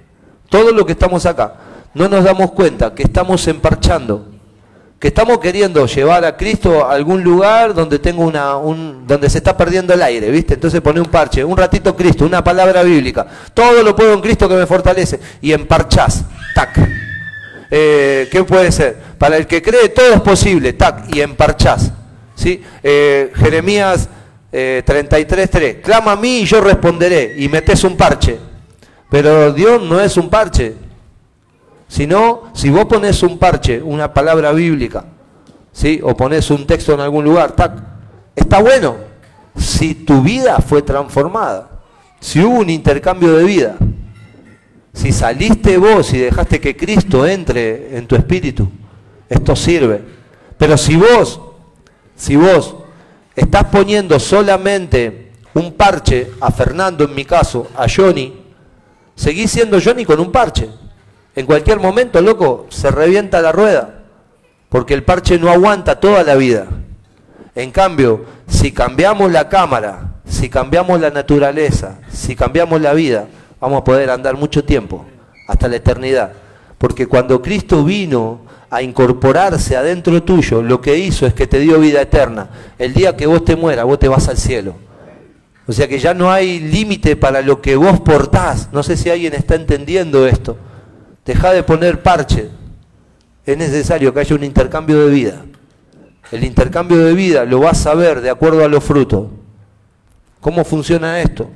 todos 0.49 0.73
los 0.73 0.85
que 0.85 0.91
estamos 0.93 1.25
acá, 1.25 1.55
no 1.93 2.07
nos 2.07 2.23
damos 2.23 2.51
cuenta 2.51 2.93
que 2.93 3.03
estamos 3.03 3.47
emparchando 3.47 4.37
que 4.99 5.09
estamos 5.09 5.37
queriendo 5.37 5.85
llevar 5.85 6.25
a 6.25 6.35
Cristo 6.35 6.85
a 6.85 6.93
algún 6.93 7.23
lugar 7.23 7.73
donde 7.73 7.99
tengo 7.99 8.23
una 8.23 8.57
un, 8.57 9.05
donde 9.05 9.29
se 9.29 9.37
está 9.37 9.55
perdiendo 9.55 9.93
el 9.93 10.01
aire, 10.01 10.31
¿viste? 10.31 10.55
Entonces 10.55 10.81
pone 10.81 10.99
un 10.99 11.07
parche, 11.07 11.43
un 11.43 11.55
ratito 11.55 11.95
Cristo, 11.95 12.25
una 12.25 12.43
palabra 12.43 12.81
bíblica. 12.81 13.27
Todo 13.53 13.83
lo 13.83 13.95
puedo 13.95 14.13
en 14.13 14.21
Cristo 14.21 14.49
que 14.49 14.55
me 14.55 14.65
fortalece 14.65 15.19
y 15.41 15.51
emparchás, 15.51 16.25
tac. 16.55 17.06
Eh, 17.69 18.27
¿Qué 18.31 18.43
puede 18.43 18.71
ser? 18.71 18.97
Para 19.17 19.37
el 19.37 19.47
que 19.47 19.61
cree 19.61 19.89
todo 19.89 20.13
es 20.13 20.21
posible, 20.21 20.73
tac, 20.73 21.13
y 21.13 21.21
emparchás. 21.21 21.91
¿sí? 22.35 22.61
Eh, 22.83 23.31
Jeremías 23.35 24.09
33.3, 24.51 25.81
clama 25.81 26.13
a 26.13 26.15
mí 26.15 26.39
y 26.39 26.45
yo 26.45 26.61
responderé, 26.61 27.35
y 27.37 27.47
metes 27.47 27.83
un 27.83 27.95
parche. 27.95 28.39
Pero 29.09 29.53
Dios 29.53 29.81
no 29.83 29.99
es 29.99 30.17
un 30.17 30.29
parche, 30.29 30.73
sino 31.87 32.51
si 32.53 32.69
vos 32.69 32.85
pones 32.85 33.21
un 33.23 33.37
parche, 33.37 33.81
una 33.81 34.13
palabra 34.13 34.51
bíblica, 34.51 35.05
¿sí? 35.71 35.99
o 36.03 36.15
pones 36.15 36.49
un 36.49 36.65
texto 36.65 36.93
en 36.93 36.99
algún 36.99 37.23
lugar, 37.23 37.53
tac, 37.53 37.73
está 38.35 38.59
bueno, 38.59 38.95
si 39.55 39.95
tu 39.95 40.21
vida 40.21 40.59
fue 40.59 40.81
transformada, 40.81 41.69
si 42.19 42.41
hubo 42.41 42.59
un 42.59 42.69
intercambio 42.69 43.33
de 43.33 43.43
vida, 43.43 43.75
si 44.97 45.11
saliste 45.11 45.77
vos 45.77 46.11
y 46.11 46.17
dejaste 46.17 46.59
que 46.59 46.75
Cristo 46.75 47.27
entre 47.27 47.95
en 47.95 48.07
tu 48.07 48.15
espíritu, 48.15 48.67
esto 49.29 49.55
sirve. 49.55 50.01
Pero 50.57 50.75
si 50.75 50.95
vos, 50.95 51.39
si 52.15 52.35
vos 52.35 52.75
estás 53.35 53.65
poniendo 53.65 54.19
solamente 54.19 55.33
un 55.53 55.73
parche 55.73 56.31
a 56.41 56.49
Fernando, 56.49 57.03
en 57.03 57.13
mi 57.13 57.25
caso, 57.25 57.67
a 57.77 57.85
Johnny, 57.87 58.41
seguís 59.13 59.51
siendo 59.51 59.79
Johnny 59.79 60.03
con 60.03 60.19
un 60.19 60.31
parche. 60.31 60.67
En 61.35 61.45
cualquier 61.45 61.79
momento, 61.79 62.19
loco, 62.19 62.65
se 62.69 62.89
revienta 62.89 63.39
la 63.39 63.51
rueda, 63.51 64.03
porque 64.67 64.95
el 64.95 65.03
parche 65.03 65.37
no 65.37 65.51
aguanta 65.51 65.99
toda 65.99 66.23
la 66.23 66.33
vida. 66.33 66.65
En 67.53 67.69
cambio, 67.69 68.25
si 68.47 68.71
cambiamos 68.71 69.31
la 69.31 69.47
cámara, 69.47 70.15
si 70.25 70.49
cambiamos 70.49 70.99
la 70.99 71.11
naturaleza, 71.11 71.99
si 72.11 72.35
cambiamos 72.35 72.81
la 72.81 72.93
vida, 72.93 73.27
vamos 73.59 73.81
a 73.81 73.83
poder 73.83 74.09
andar 74.09 74.37
mucho 74.37 74.63
tiempo, 74.63 75.05
hasta 75.47 75.67
la 75.67 75.77
eternidad. 75.77 76.33
Porque 76.77 77.07
cuando 77.07 77.41
Cristo 77.41 77.83
vino 77.83 78.41
a 78.69 78.81
incorporarse 78.81 79.75
adentro 79.75 80.21
tuyo, 80.23 80.61
lo 80.61 80.81
que 80.81 80.97
hizo 80.97 81.25
es 81.25 81.33
que 81.33 81.47
te 81.47 81.59
dio 81.59 81.79
vida 81.79 82.01
eterna. 82.01 82.49
El 82.77 82.93
día 82.93 83.15
que 83.15 83.25
vos 83.25 83.43
te 83.43 83.55
mueras, 83.55 83.85
vos 83.85 83.99
te 83.99 84.07
vas 84.07 84.27
al 84.27 84.37
cielo. 84.37 84.75
O 85.67 85.73
sea 85.73 85.87
que 85.87 85.99
ya 85.99 86.13
no 86.13 86.31
hay 86.31 86.59
límite 86.59 87.15
para 87.15 87.41
lo 87.41 87.61
que 87.61 87.75
vos 87.75 87.99
portás. 87.99 88.69
No 88.71 88.83
sé 88.83 88.95
si 88.95 89.09
alguien 89.09 89.33
está 89.33 89.55
entendiendo 89.55 90.25
esto. 90.25 90.57
Deja 91.25 91.51
de 91.51 91.63
poner 91.63 92.01
parche. 92.01 92.49
Es 93.45 93.57
necesario 93.57 94.13
que 94.13 94.21
haya 94.21 94.35
un 94.35 94.43
intercambio 94.43 95.05
de 95.05 95.11
vida. 95.11 95.41
El 96.31 96.43
intercambio 96.43 96.97
de 97.05 97.13
vida 97.13 97.45
lo 97.45 97.59
vas 97.59 97.85
a 97.85 97.93
ver 97.95 98.21
de 98.21 98.29
acuerdo 98.29 98.63
a 98.63 98.67
los 98.67 98.83
frutos. 98.83 99.27
¿Cómo 100.39 100.63
funciona 100.63 101.21
esto? 101.21 101.49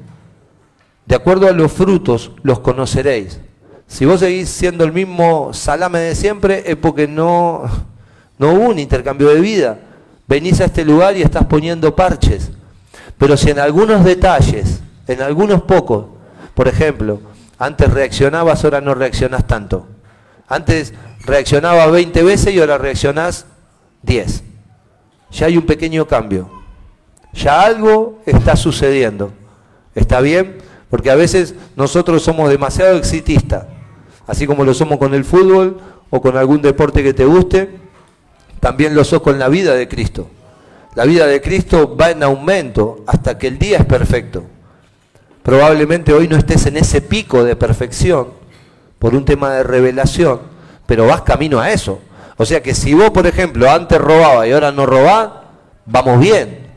De 1.11 1.17
acuerdo 1.17 1.49
a 1.49 1.51
los 1.51 1.73
frutos 1.73 2.31
los 2.41 2.61
conoceréis. 2.61 3.41
Si 3.85 4.05
vos 4.05 4.21
seguís 4.21 4.47
siendo 4.47 4.85
el 4.85 4.93
mismo 4.93 5.53
salame 5.53 5.99
de 5.99 6.15
siempre, 6.15 6.63
es 6.65 6.77
porque 6.77 7.05
no, 7.05 7.63
no 8.37 8.53
hubo 8.53 8.69
un 8.69 8.79
intercambio 8.79 9.27
de 9.27 9.41
vida. 9.41 9.77
Venís 10.25 10.61
a 10.61 10.65
este 10.67 10.85
lugar 10.85 11.17
y 11.17 11.21
estás 11.21 11.47
poniendo 11.47 11.93
parches. 11.97 12.51
Pero 13.17 13.35
si 13.35 13.49
en 13.49 13.59
algunos 13.59 14.05
detalles, 14.05 14.79
en 15.05 15.21
algunos 15.21 15.63
pocos, 15.63 16.05
por 16.55 16.69
ejemplo, 16.69 17.19
antes 17.59 17.91
reaccionabas, 17.91 18.63
ahora 18.63 18.79
no 18.79 18.95
reaccionás 18.95 19.45
tanto. 19.45 19.87
Antes 20.47 20.93
reaccionabas 21.25 21.91
20 21.91 22.23
veces 22.23 22.53
y 22.53 22.61
ahora 22.61 22.77
reaccionás 22.77 23.47
10. 24.03 24.43
Ya 25.31 25.47
hay 25.47 25.57
un 25.57 25.65
pequeño 25.65 26.07
cambio. 26.07 26.49
Ya 27.33 27.63
algo 27.63 28.21
está 28.25 28.55
sucediendo. 28.55 29.33
¿Está 29.93 30.21
bien? 30.21 30.70
Porque 30.91 31.09
a 31.09 31.15
veces 31.15 31.55
nosotros 31.75 32.21
somos 32.21 32.49
demasiado 32.49 32.97
exitistas, 32.97 33.65
así 34.27 34.45
como 34.45 34.63
lo 34.63 34.75
somos 34.75 34.99
con 34.99 35.15
el 35.15 35.25
fútbol 35.25 35.79
o 36.09 36.21
con 36.21 36.37
algún 36.37 36.61
deporte 36.61 37.01
que 37.01 37.13
te 37.13 37.25
guste, 37.25 37.79
también 38.59 38.93
lo 38.93 39.03
sos 39.03 39.21
con 39.21 39.39
la 39.39 39.47
vida 39.47 39.73
de 39.73 39.87
Cristo. 39.87 40.29
La 40.93 41.05
vida 41.05 41.25
de 41.25 41.41
Cristo 41.41 41.95
va 41.95 42.11
en 42.11 42.21
aumento 42.21 43.03
hasta 43.07 43.37
que 43.37 43.47
el 43.47 43.57
día 43.57 43.77
es 43.77 43.85
perfecto. 43.85 44.43
Probablemente 45.41 46.13
hoy 46.13 46.27
no 46.27 46.35
estés 46.35 46.65
en 46.65 46.75
ese 46.75 47.01
pico 47.01 47.43
de 47.45 47.55
perfección 47.55 48.27
por 48.99 49.15
un 49.15 49.23
tema 49.23 49.51
de 49.53 49.63
revelación, 49.63 50.41
pero 50.85 51.07
vas 51.07 51.21
camino 51.21 51.59
a 51.61 51.71
eso. 51.71 52.01
O 52.35 52.45
sea 52.45 52.61
que 52.61 52.75
si 52.75 52.93
vos, 52.93 53.11
por 53.11 53.25
ejemplo, 53.25 53.71
antes 53.71 53.99
robabas 53.99 54.47
y 54.47 54.51
ahora 54.51 54.73
no 54.73 54.85
robás, 54.85 55.29
vamos 55.85 56.19
bien. 56.19 56.67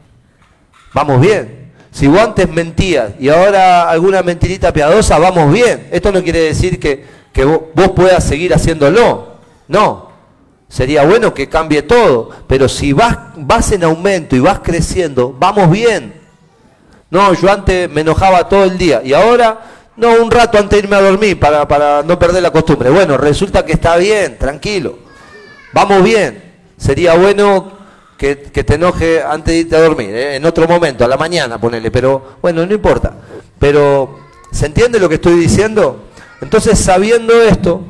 Vamos 0.94 1.21
bien. 1.21 1.63
Si 1.95 2.09
vos 2.09 2.21
antes 2.21 2.49
mentías 2.49 3.13
y 3.21 3.29
ahora 3.29 3.89
alguna 3.89 4.21
mentirita 4.25 4.73
piadosa, 4.73 5.17
vamos 5.17 5.53
bien. 5.53 5.87
Esto 5.93 6.11
no 6.11 6.25
quiere 6.25 6.41
decir 6.41 6.81
que, 6.81 7.05
vos, 7.45 7.91
puedas 7.95 8.25
seguir 8.25 8.53
haciéndolo. 8.53 9.35
No. 9.69 10.09
Sería 10.69 11.05
bueno 11.05 11.33
que 11.33 11.49
cambie 11.49 11.83
todo. 11.83 12.31
Pero 12.49 12.69
si 12.69 12.93
vas, 12.93 13.17
vas 13.37 13.71
en 13.71 13.85
aumento 13.85 14.35
y 14.35 14.41
vas 14.41 14.59
creciendo, 14.59 15.37
vamos 15.39 15.71
bien. 15.71 16.15
No, 17.11 17.33
yo 17.33 17.49
antes 17.49 17.89
me 17.89 18.01
enojaba 18.01 18.49
todo 18.49 18.65
el 18.65 18.77
día 18.77 19.01
y 19.05 19.13
ahora, 19.13 19.61
no, 19.97 20.15
un 20.21 20.33
rato 20.33 20.59
antes 20.59 20.71
de 20.71 20.87
irme 20.87 20.97
a 20.97 21.01
dormir 21.01 21.39
para, 21.39 21.69
para 21.69 22.03
no 22.03 22.19
perder 22.19 22.43
la 22.43 22.51
costumbre. 22.51 22.91
Bueno, 22.91 23.17
resulta 23.17 23.65
que 23.65 23.75
está 23.75 23.97
bien, 23.99 24.37
tranquilo. 24.37 24.99
Vamos 25.73 26.03
bien. 26.03 26.43
Sería 26.77 27.15
bueno 27.15 27.84
que, 28.16 28.37
te 28.37 28.75
enoje 28.75 29.23
antes 29.23 29.52
de 29.52 29.61
irte 29.61 29.76
a 29.76 29.80
dormir, 29.80 30.11
¿eh? 30.14 30.37
en 30.37 30.44
otro 30.44 30.66
momento, 30.66 31.04
a 31.04 31.09
la 31.09 31.16
mañana, 31.16 31.59
ponele, 31.59 31.90
pero 31.90 32.37
bueno, 32.40 32.64
no 32.64 32.75
importa. 32.75 33.14
Pero, 33.59 34.21
¿se 34.50 34.66
entiende 34.66 34.99
lo 34.99 35.09
que 35.09 35.16
estoy 35.16 35.35
diciendo? 35.35 36.04
Entonces, 36.40 36.78
sabiendo 36.78 37.42
esto, 37.42 37.83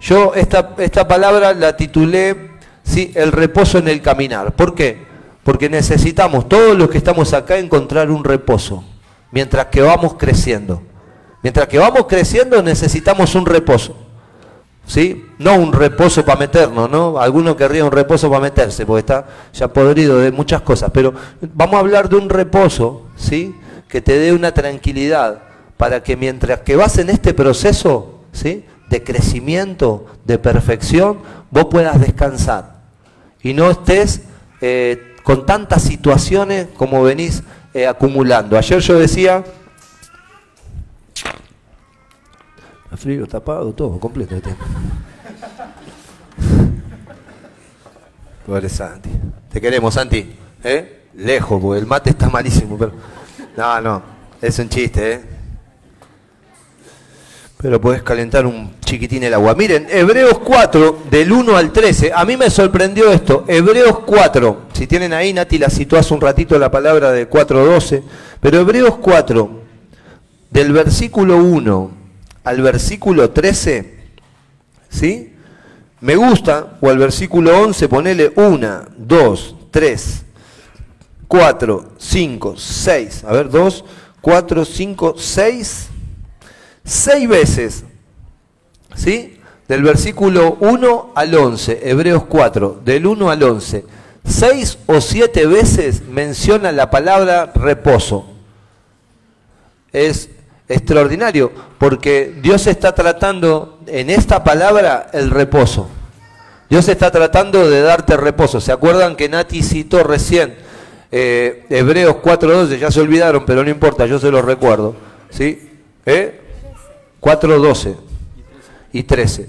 yo 0.00 0.34
esta, 0.34 0.74
esta 0.78 1.08
palabra 1.08 1.54
la 1.54 1.76
titulé, 1.76 2.50
¿sí? 2.82 3.12
El 3.14 3.32
reposo 3.32 3.78
en 3.78 3.88
el 3.88 4.00
caminar. 4.02 4.52
¿Por 4.52 4.74
qué? 4.74 5.04
Porque 5.42 5.68
necesitamos, 5.68 6.48
todos 6.48 6.76
los 6.76 6.90
que 6.90 6.98
estamos 6.98 7.32
acá, 7.32 7.58
encontrar 7.58 8.10
un 8.10 8.24
reposo, 8.24 8.84
mientras 9.30 9.66
que 9.66 9.82
vamos 9.82 10.14
creciendo. 10.14 10.82
Mientras 11.42 11.68
que 11.68 11.78
vamos 11.78 12.06
creciendo 12.06 12.62
necesitamos 12.62 13.34
un 13.34 13.44
reposo. 13.44 13.94
¿sí? 14.86 15.23
No 15.38 15.56
un 15.56 15.72
reposo 15.72 16.24
para 16.24 16.38
meternos, 16.38 16.88
¿no? 16.88 17.18
Alguno 17.18 17.56
querría 17.56 17.84
un 17.84 17.90
reposo 17.90 18.28
para 18.28 18.42
meterse, 18.42 18.86
porque 18.86 19.00
está 19.00 19.26
ya 19.52 19.68
podrido 19.68 20.18
de 20.18 20.30
muchas 20.30 20.62
cosas, 20.62 20.90
pero 20.92 21.12
vamos 21.54 21.76
a 21.76 21.80
hablar 21.80 22.08
de 22.08 22.16
un 22.16 22.28
reposo, 22.28 23.02
¿sí? 23.16 23.54
Que 23.88 24.00
te 24.00 24.18
dé 24.18 24.32
una 24.32 24.52
tranquilidad 24.52 25.42
para 25.76 26.02
que 26.02 26.16
mientras 26.16 26.60
que 26.60 26.76
vas 26.76 26.98
en 26.98 27.10
este 27.10 27.34
proceso, 27.34 28.20
¿sí? 28.32 28.64
De 28.88 29.02
crecimiento, 29.02 30.06
de 30.24 30.38
perfección, 30.38 31.18
vos 31.50 31.66
puedas 31.66 32.00
descansar 32.00 32.74
y 33.44 33.52
no 33.52 33.70
estés 33.70 34.22
eh, 34.60 35.14
con 35.22 35.46
tantas 35.46 35.82
situaciones 35.82 36.68
como 36.76 37.02
venís 37.02 37.42
eh, 37.74 37.86
acumulando. 37.86 38.56
Ayer 38.56 38.80
yo 38.80 38.98
decía, 38.98 39.44
frío, 42.96 43.26
tapado, 43.26 43.72
todo, 43.72 43.98
completo. 44.00 44.36
Pobre 48.46 48.68
Santi. 48.68 49.10
Te 49.50 49.60
queremos, 49.60 49.94
Santi. 49.94 50.34
¿Eh? 50.62 51.04
Lejos, 51.14 51.60
porque 51.60 51.80
el 51.80 51.86
mate 51.86 52.10
está 52.10 52.28
malísimo. 52.28 52.76
Pero... 52.76 52.92
No, 53.56 53.80
no, 53.80 54.02
es 54.42 54.58
un 54.58 54.68
chiste, 54.68 55.12
¿eh? 55.12 55.20
Pero 57.56 57.80
podés 57.80 58.02
calentar 58.02 58.44
un 58.44 58.74
chiquitín 58.80 59.22
el 59.22 59.32
agua. 59.32 59.54
Miren, 59.54 59.86
Hebreos 59.88 60.38
4, 60.40 61.04
del 61.10 61.32
1 61.32 61.56
al 61.56 61.72
13. 61.72 62.12
A 62.14 62.26
mí 62.26 62.36
me 62.36 62.50
sorprendió 62.50 63.10
esto. 63.10 63.46
Hebreos 63.48 64.00
4. 64.00 64.62
Si 64.74 64.86
tienen 64.86 65.14
ahí, 65.14 65.32
Nati 65.32 65.56
la 65.56 65.68
hace 65.68 66.14
un 66.14 66.20
ratito 66.20 66.58
la 66.58 66.70
palabra 66.70 67.10
de 67.12 67.30
4.12. 67.30 68.02
Pero 68.40 68.60
Hebreos 68.60 68.96
4, 68.96 69.62
del 70.50 70.72
versículo 70.72 71.38
1 71.38 71.90
al 72.44 72.60
versículo 72.60 73.30
13, 73.30 73.94
¿sí? 74.90 75.33
Me 76.04 76.16
gusta, 76.16 76.76
o 76.82 76.90
al 76.90 76.98
versículo 76.98 77.58
11, 77.62 77.88
ponele 77.88 78.30
1, 78.36 78.84
2, 78.94 79.56
3, 79.70 80.22
4, 81.26 81.92
5, 81.96 82.54
6. 82.58 83.24
A 83.24 83.32
ver, 83.32 83.48
2, 83.48 83.84
4, 84.20 84.64
5, 84.66 85.14
6. 85.16 85.88
6 86.84 87.26
veces, 87.28 87.84
¿sí? 88.94 89.40
Del 89.66 89.82
versículo 89.82 90.58
1 90.60 91.12
al 91.14 91.34
11, 91.34 91.88
Hebreos 91.88 92.24
4, 92.24 92.82
del 92.84 93.06
1 93.06 93.30
al 93.30 93.42
11. 93.42 93.86
6 94.26 94.78
o 94.84 95.00
7 95.00 95.46
veces 95.46 96.02
menciona 96.06 96.70
la 96.70 96.90
palabra 96.90 97.50
reposo. 97.54 98.26
Es 99.90 100.28
extraordinario, 100.68 101.52
porque 101.78 102.34
Dios 102.42 102.66
está 102.66 102.94
tratando 102.94 103.80
en 103.86 104.10
esta 104.10 104.42
palabra 104.42 105.10
el 105.12 105.30
reposo. 105.30 105.88
Dios 106.70 106.88
está 106.88 107.10
tratando 107.10 107.68
de 107.68 107.82
darte 107.82 108.16
reposo. 108.16 108.60
¿Se 108.60 108.72
acuerdan 108.72 109.16
que 109.16 109.28
Nati 109.28 109.62
citó 109.62 110.02
recién 110.02 110.56
eh, 111.12 111.64
Hebreos 111.68 112.16
4.12? 112.16 112.78
Ya 112.78 112.90
se 112.90 113.00
olvidaron, 113.00 113.44
pero 113.44 113.62
no 113.62 113.70
importa, 113.70 114.06
yo 114.06 114.18
se 114.18 114.30
los 114.30 114.44
recuerdo. 114.44 114.96
¿Sí? 115.30 115.70
¿Eh? 116.06 116.40
4.12 117.20 117.96
y 118.92 119.02
13. 119.02 119.48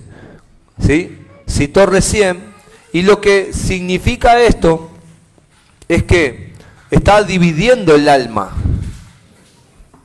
¿Sí? 0.79 1.25
citó 1.47 1.85
recién, 1.85 2.53
y 2.91 3.01
lo 3.03 3.21
que 3.21 3.53
significa 3.53 4.41
esto 4.41 4.89
es 5.87 6.03
que 6.03 6.53
está 6.91 7.23
dividiendo 7.23 7.95
el 7.95 8.09
alma. 8.09 8.51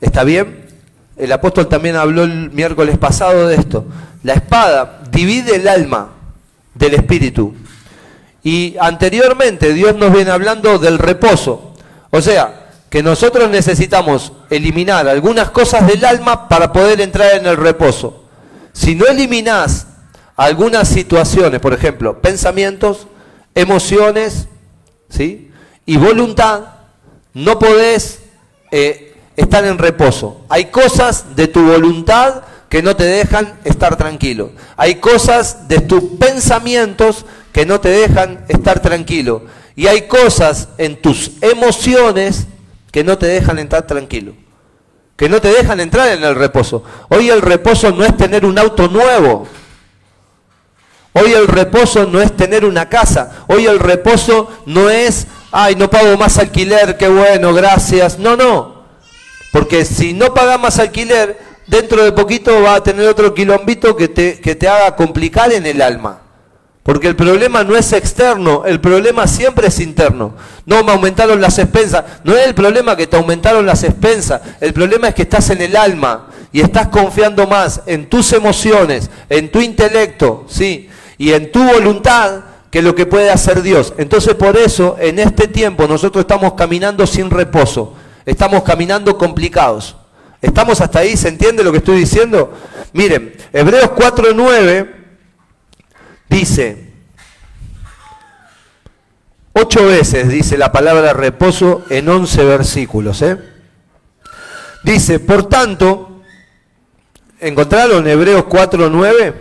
¿Está 0.00 0.24
bien? 0.24 0.59
El 1.20 1.32
apóstol 1.32 1.68
también 1.68 1.96
habló 1.96 2.24
el 2.24 2.50
miércoles 2.50 2.96
pasado 2.96 3.46
de 3.46 3.56
esto. 3.56 3.84
La 4.22 4.32
espada 4.32 5.02
divide 5.12 5.56
el 5.56 5.68
alma 5.68 6.12
del 6.74 6.94
espíritu. 6.94 7.54
Y 8.42 8.74
anteriormente 8.80 9.74
Dios 9.74 9.94
nos 9.96 10.12
viene 10.14 10.30
hablando 10.30 10.78
del 10.78 10.98
reposo. 10.98 11.74
O 12.08 12.22
sea, 12.22 12.70
que 12.88 13.02
nosotros 13.02 13.50
necesitamos 13.50 14.32
eliminar 14.48 15.06
algunas 15.08 15.50
cosas 15.50 15.86
del 15.86 16.04
alma 16.06 16.48
para 16.48 16.72
poder 16.72 17.02
entrar 17.02 17.34
en 17.34 17.44
el 17.44 17.58
reposo. 17.58 18.24
Si 18.72 18.94
no 18.94 19.04
eliminás 19.06 19.88
algunas 20.36 20.88
situaciones, 20.88 21.60
por 21.60 21.74
ejemplo, 21.74 22.22
pensamientos, 22.22 23.06
emociones, 23.54 24.48
¿sí? 25.10 25.50
Y 25.84 25.98
voluntad, 25.98 26.62
no 27.34 27.58
podés 27.58 28.20
eh, 28.70 29.09
estar 29.40 29.64
en 29.64 29.78
reposo. 29.78 30.42
Hay 30.48 30.66
cosas 30.66 31.36
de 31.36 31.48
tu 31.48 31.62
voluntad 31.62 32.42
que 32.68 32.82
no 32.82 32.94
te 32.94 33.04
dejan 33.04 33.58
estar 33.64 33.96
tranquilo. 33.96 34.52
Hay 34.76 34.96
cosas 34.96 35.68
de 35.68 35.80
tus 35.80 36.02
pensamientos 36.18 37.26
que 37.52 37.66
no 37.66 37.80
te 37.80 37.88
dejan 37.88 38.44
estar 38.48 38.80
tranquilo. 38.80 39.42
Y 39.74 39.88
hay 39.88 40.02
cosas 40.02 40.68
en 40.78 41.02
tus 41.02 41.32
emociones 41.40 42.46
que 42.92 43.02
no 43.02 43.18
te 43.18 43.26
dejan 43.26 43.58
estar 43.58 43.86
tranquilo. 43.86 44.34
Que 45.16 45.28
no 45.28 45.40
te 45.40 45.48
dejan 45.48 45.80
entrar 45.80 46.08
en 46.08 46.22
el 46.22 46.34
reposo. 46.34 46.84
Hoy 47.08 47.28
el 47.28 47.42
reposo 47.42 47.90
no 47.90 48.04
es 48.04 48.16
tener 48.16 48.44
un 48.44 48.58
auto 48.58 48.88
nuevo. 48.88 49.46
Hoy 51.12 51.32
el 51.32 51.48
reposo 51.48 52.06
no 52.06 52.20
es 52.20 52.36
tener 52.36 52.64
una 52.64 52.88
casa. 52.88 53.44
Hoy 53.48 53.66
el 53.66 53.80
reposo 53.80 54.48
no 54.66 54.88
es, 54.88 55.26
ay, 55.50 55.74
no 55.74 55.90
pago 55.90 56.16
más 56.16 56.38
alquiler, 56.38 56.96
qué 56.96 57.08
bueno, 57.08 57.52
gracias. 57.52 58.18
No, 58.18 58.36
no. 58.36 58.79
Porque 59.52 59.84
si 59.84 60.12
no 60.12 60.32
pagas 60.32 60.60
más 60.60 60.78
alquiler, 60.78 61.38
dentro 61.66 62.04
de 62.04 62.12
poquito 62.12 62.62
va 62.62 62.76
a 62.76 62.82
tener 62.82 63.08
otro 63.08 63.34
quilombito 63.34 63.96
que 63.96 64.08
te, 64.08 64.40
que 64.40 64.54
te 64.54 64.68
haga 64.68 64.96
complicar 64.96 65.52
en 65.52 65.66
el 65.66 65.82
alma. 65.82 66.20
Porque 66.82 67.08
el 67.08 67.16
problema 67.16 67.62
no 67.62 67.76
es 67.76 67.92
externo, 67.92 68.64
el 68.64 68.80
problema 68.80 69.26
siempre 69.26 69.68
es 69.68 69.80
interno. 69.80 70.34
No 70.64 70.82
me 70.82 70.92
aumentaron 70.92 71.40
las 71.40 71.58
expensas. 71.58 72.04
No 72.24 72.34
es 72.34 72.46
el 72.46 72.54
problema 72.54 72.96
que 72.96 73.06
te 73.06 73.16
aumentaron 73.16 73.66
las 73.66 73.84
expensas. 73.84 74.40
El 74.60 74.72
problema 74.72 75.08
es 75.08 75.14
que 75.14 75.22
estás 75.22 75.50
en 75.50 75.60
el 75.60 75.76
alma 75.76 76.28
y 76.52 76.60
estás 76.60 76.88
confiando 76.88 77.46
más 77.46 77.82
en 77.86 78.08
tus 78.08 78.32
emociones, 78.32 79.10
en 79.28 79.52
tu 79.52 79.60
intelecto, 79.60 80.46
¿sí? 80.48 80.88
Y 81.18 81.32
en 81.32 81.52
tu 81.52 81.62
voluntad 81.62 82.40
que 82.70 82.82
lo 82.82 82.94
que 82.94 83.06
puede 83.06 83.30
hacer 83.30 83.62
Dios. 83.62 83.92
Entonces 83.98 84.34
por 84.34 84.56
eso 84.56 84.96
en 84.98 85.18
este 85.18 85.48
tiempo 85.48 85.86
nosotros 85.86 86.22
estamos 86.22 86.54
caminando 86.54 87.06
sin 87.06 87.30
reposo. 87.30 87.94
Estamos 88.24 88.62
caminando 88.62 89.16
complicados. 89.16 89.96
¿Estamos 90.40 90.80
hasta 90.80 91.00
ahí? 91.00 91.16
¿Se 91.16 91.28
entiende 91.28 91.62
lo 91.62 91.72
que 91.72 91.78
estoy 91.78 91.98
diciendo? 91.98 92.52
Miren, 92.92 93.34
Hebreos 93.52 93.90
4.9 93.90 94.90
dice, 96.28 96.92
ocho 99.52 99.86
veces 99.86 100.28
dice 100.28 100.56
la 100.56 100.72
palabra 100.72 101.12
reposo 101.12 101.84
en 101.90 102.08
once 102.08 102.42
versículos. 102.44 103.20
¿eh? 103.22 103.38
Dice, 104.82 105.20
por 105.20 105.48
tanto, 105.48 106.22
¿encontraron 107.38 108.06
Hebreos 108.08 108.44
4.9? 108.44 109.34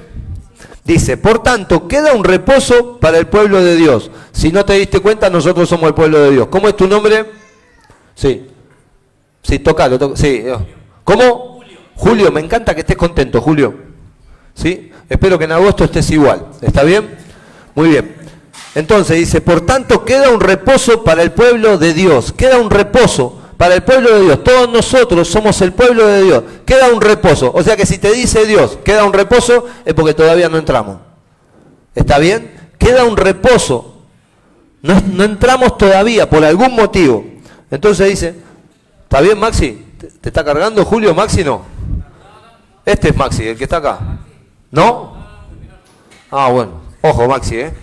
Dice, 0.83 1.17
por 1.17 1.43
tanto, 1.43 1.87
queda 1.87 2.13
un 2.13 2.23
reposo 2.23 2.99
para 2.99 3.19
el 3.19 3.27
pueblo 3.27 3.61
de 3.63 3.75
Dios. 3.75 4.11
Si 4.31 4.51
no 4.51 4.65
te 4.65 4.73
diste 4.73 4.99
cuenta, 4.99 5.29
nosotros 5.29 5.69
somos 5.69 5.87
el 5.87 5.93
pueblo 5.93 6.19
de 6.19 6.31
Dios. 6.31 6.47
¿Cómo 6.47 6.67
es 6.67 6.75
tu 6.75 6.87
nombre? 6.87 7.25
Sí. 8.15 8.47
Sí, 9.41 9.59
tocalo. 9.59 10.15
sí. 10.15 10.43
¿Cómo? 11.03 11.59
Julio. 11.59 11.79
Julio, 11.95 12.31
me 12.31 12.41
encanta 12.41 12.73
que 12.73 12.81
estés 12.81 12.97
contento, 12.97 13.41
Julio. 13.41 13.73
¿Sí? 14.53 14.91
Espero 15.09 15.37
que 15.37 15.45
en 15.45 15.51
agosto 15.53 15.83
estés 15.83 16.09
igual. 16.11 16.47
¿Está 16.61 16.83
bien? 16.83 17.17
Muy 17.75 17.89
bien. 17.89 18.15
Entonces 18.75 19.17
dice, 19.17 19.41
por 19.41 19.61
tanto 19.61 20.05
queda 20.05 20.29
un 20.29 20.39
reposo 20.39 21.03
para 21.03 21.23
el 21.23 21.31
pueblo 21.31 21.77
de 21.77 21.93
Dios. 21.93 22.31
Queda 22.33 22.59
un 22.59 22.69
reposo 22.69 23.39
para 23.57 23.75
el 23.75 23.83
pueblo 23.83 24.15
de 24.15 24.21
Dios. 24.21 24.43
Todos 24.43 24.69
nosotros 24.69 25.27
somos 25.27 25.61
el 25.61 25.73
pueblo 25.73 26.05
de 26.07 26.23
Dios. 26.23 26.43
Queda 26.65 26.89
un 26.89 27.01
reposo. 27.01 27.51
O 27.53 27.63
sea 27.63 27.75
que 27.75 27.85
si 27.85 27.97
te 27.97 28.11
dice 28.11 28.45
Dios, 28.45 28.77
queda 28.83 29.03
un 29.03 29.13
reposo, 29.13 29.65
es 29.83 29.93
porque 29.93 30.13
todavía 30.13 30.47
no 30.47 30.57
entramos. 30.57 30.97
¿Está 31.95 32.19
bien? 32.19 32.51
Queda 32.77 33.03
un 33.03 33.17
reposo. 33.17 34.03
No, 34.81 35.01
no 35.11 35.23
entramos 35.23 35.77
todavía 35.77 36.29
por 36.29 36.45
algún 36.45 36.73
motivo. 36.73 37.25
Entonces 37.71 38.07
dice, 38.09 38.35
¿está 39.09 39.21
bien 39.21 39.39
Maxi? 39.39 39.87
¿Te, 39.97 40.29
está 40.29 40.45
cargando 40.45 40.85
Julio? 40.85 41.15
Maxi 41.15 41.43
no. 41.43 41.63
Este 42.85 43.09
es 43.09 43.15
Maxi, 43.15 43.47
el 43.47 43.57
que 43.57 43.63
está 43.63 43.77
acá. 43.77 43.99
¿No? 44.69 45.17
Ah, 46.29 46.49
bueno. 46.49 46.79
Ojo, 47.01 47.27
Maxi, 47.27 47.55
¿eh? 47.55 47.73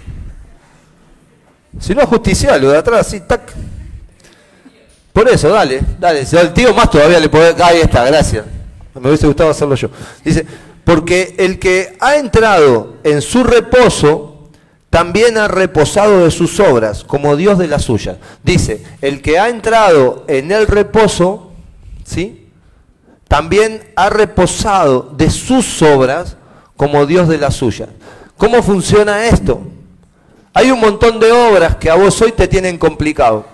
Si 1.81 1.97
no, 1.97 2.07
justicia, 2.07 2.57
lo 2.59 2.71
de 2.71 2.79
atrás, 2.79 3.09
así, 3.09 3.21
tac. 3.21 3.53
Por 5.13 5.29
eso, 5.29 5.49
dale, 5.49 5.81
dale. 5.99 6.25
Si 6.25 6.37
el 6.37 6.53
tío 6.53 6.73
más 6.73 6.91
todavía 6.91 7.19
le 7.19 7.29
puede... 7.29 7.61
Ahí 7.61 7.81
está, 7.81 8.05
gracias. 8.05 8.45
Me 8.95 9.09
hubiese 9.09 9.27
gustado 9.27 9.51
hacerlo 9.51 9.75
yo. 9.75 9.89
Dice, 10.25 10.47
porque 10.85 11.35
el 11.39 11.59
que 11.59 11.97
ha 11.99 12.15
entrado 12.17 12.99
en 13.03 13.21
su 13.21 13.43
reposo, 13.43 14.36
también 14.91 15.37
ha 15.37 15.49
reposado 15.49 16.25
de 16.25 16.31
sus 16.31 16.61
obras, 16.61 17.05
como 17.05 17.37
Dios 17.37 17.59
de 17.59 17.67
las 17.67 17.83
suyas. 17.85 18.17
Dice, 18.43 18.83
el 19.01 19.21
que 19.21 19.39
ha 19.39 19.49
entrado 19.49 20.25
en 20.29 20.53
el 20.53 20.67
reposo, 20.67 21.53
¿sí? 22.05 22.49
También 23.29 23.83
ha 23.97 24.09
reposado 24.09 25.13
de 25.17 25.31
sus 25.31 25.83
obras, 25.83 26.37
como 26.77 27.07
Dios 27.07 27.29
de 27.29 27.39
la 27.39 27.51
suya. 27.51 27.89
¿Cómo 28.37 28.63
funciona 28.63 29.27
esto? 29.27 29.61
Hay 30.55 30.71
un 30.71 30.81
montón 30.81 31.19
de 31.21 31.33
obras 31.33 31.77
que 31.77 31.91
a 31.91 31.97
vos 31.97 32.21
hoy 32.23 32.33
te 32.33 32.49
tienen 32.49 32.79
complicado. 32.79 33.45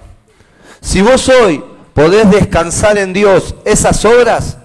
Si 0.81 1.01
vos 1.01 1.29
hoy 1.29 1.64
podés 1.95 2.31
descansar 2.31 2.99
en 2.99 3.12
Dios 3.12 3.55
esas 3.64 4.05
obras, 4.05 4.59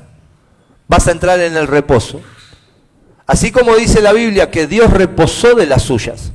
vas 0.88 1.08
a 1.08 1.12
entrar 1.12 1.40
en 1.40 1.56
el 1.56 1.68
reposo. 1.68 2.20
Así 3.26 3.52
como 3.52 3.76
dice 3.76 4.02
la 4.02 4.14
Biblia 4.14 4.52
que 4.52 4.68
Dios 4.68 4.92
reposó 4.92 5.56
de 5.56 5.66
las 5.66 5.84
suyas. 5.84 6.32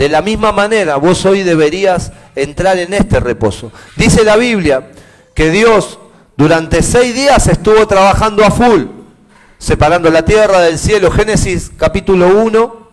De 0.00 0.08
la 0.08 0.22
misma 0.22 0.50
manera, 0.50 0.96
vos 0.96 1.26
hoy 1.26 1.42
deberías 1.42 2.10
entrar 2.34 2.78
en 2.78 2.94
este 2.94 3.20
reposo. 3.20 3.70
Dice 3.96 4.24
la 4.24 4.36
Biblia 4.36 4.92
que 5.34 5.50
Dios 5.50 5.98
durante 6.38 6.82
seis 6.82 7.14
días 7.14 7.46
estuvo 7.48 7.86
trabajando 7.86 8.42
a 8.42 8.50
full 8.50 8.84
separando 9.58 10.08
la 10.08 10.24
tierra 10.24 10.62
del 10.62 10.78
cielo, 10.78 11.10
Génesis 11.10 11.70
capítulo 11.76 12.28
1, 12.28 12.90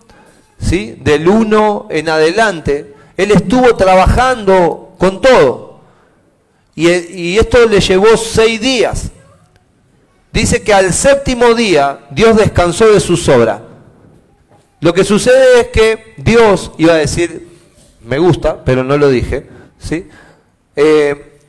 ¿sí? 0.59 0.97
del 0.99 1.29
1 1.29 1.87
en 1.91 2.09
adelante, 2.09 2.93
él 3.15 3.31
estuvo 3.31 3.73
trabajando 3.77 4.93
con 4.97 5.21
todo. 5.21 5.79
Y, 6.75 6.89
y 6.89 7.37
esto 7.37 7.65
le 7.67 7.79
llevó 7.79 8.17
seis 8.17 8.59
días. 8.59 9.11
Dice 10.33 10.61
que 10.61 10.73
al 10.73 10.91
séptimo 10.91 11.53
día 11.53 11.99
Dios 12.11 12.35
descansó 12.35 12.91
de 12.91 12.99
sus 12.99 13.29
obras. 13.29 13.61
Lo 14.79 14.93
que 14.93 15.03
sucede 15.03 15.61
es 15.61 15.67
que 15.67 16.13
Dios 16.17 16.71
iba 16.77 16.93
a 16.93 16.97
decir, 16.97 17.47
me 18.01 18.19
gusta, 18.19 18.63
pero 18.63 18.83
no 18.83 18.97
lo 18.97 19.09
dije, 19.09 19.47
¿sí? 19.79 20.07
Eh, 20.75 21.39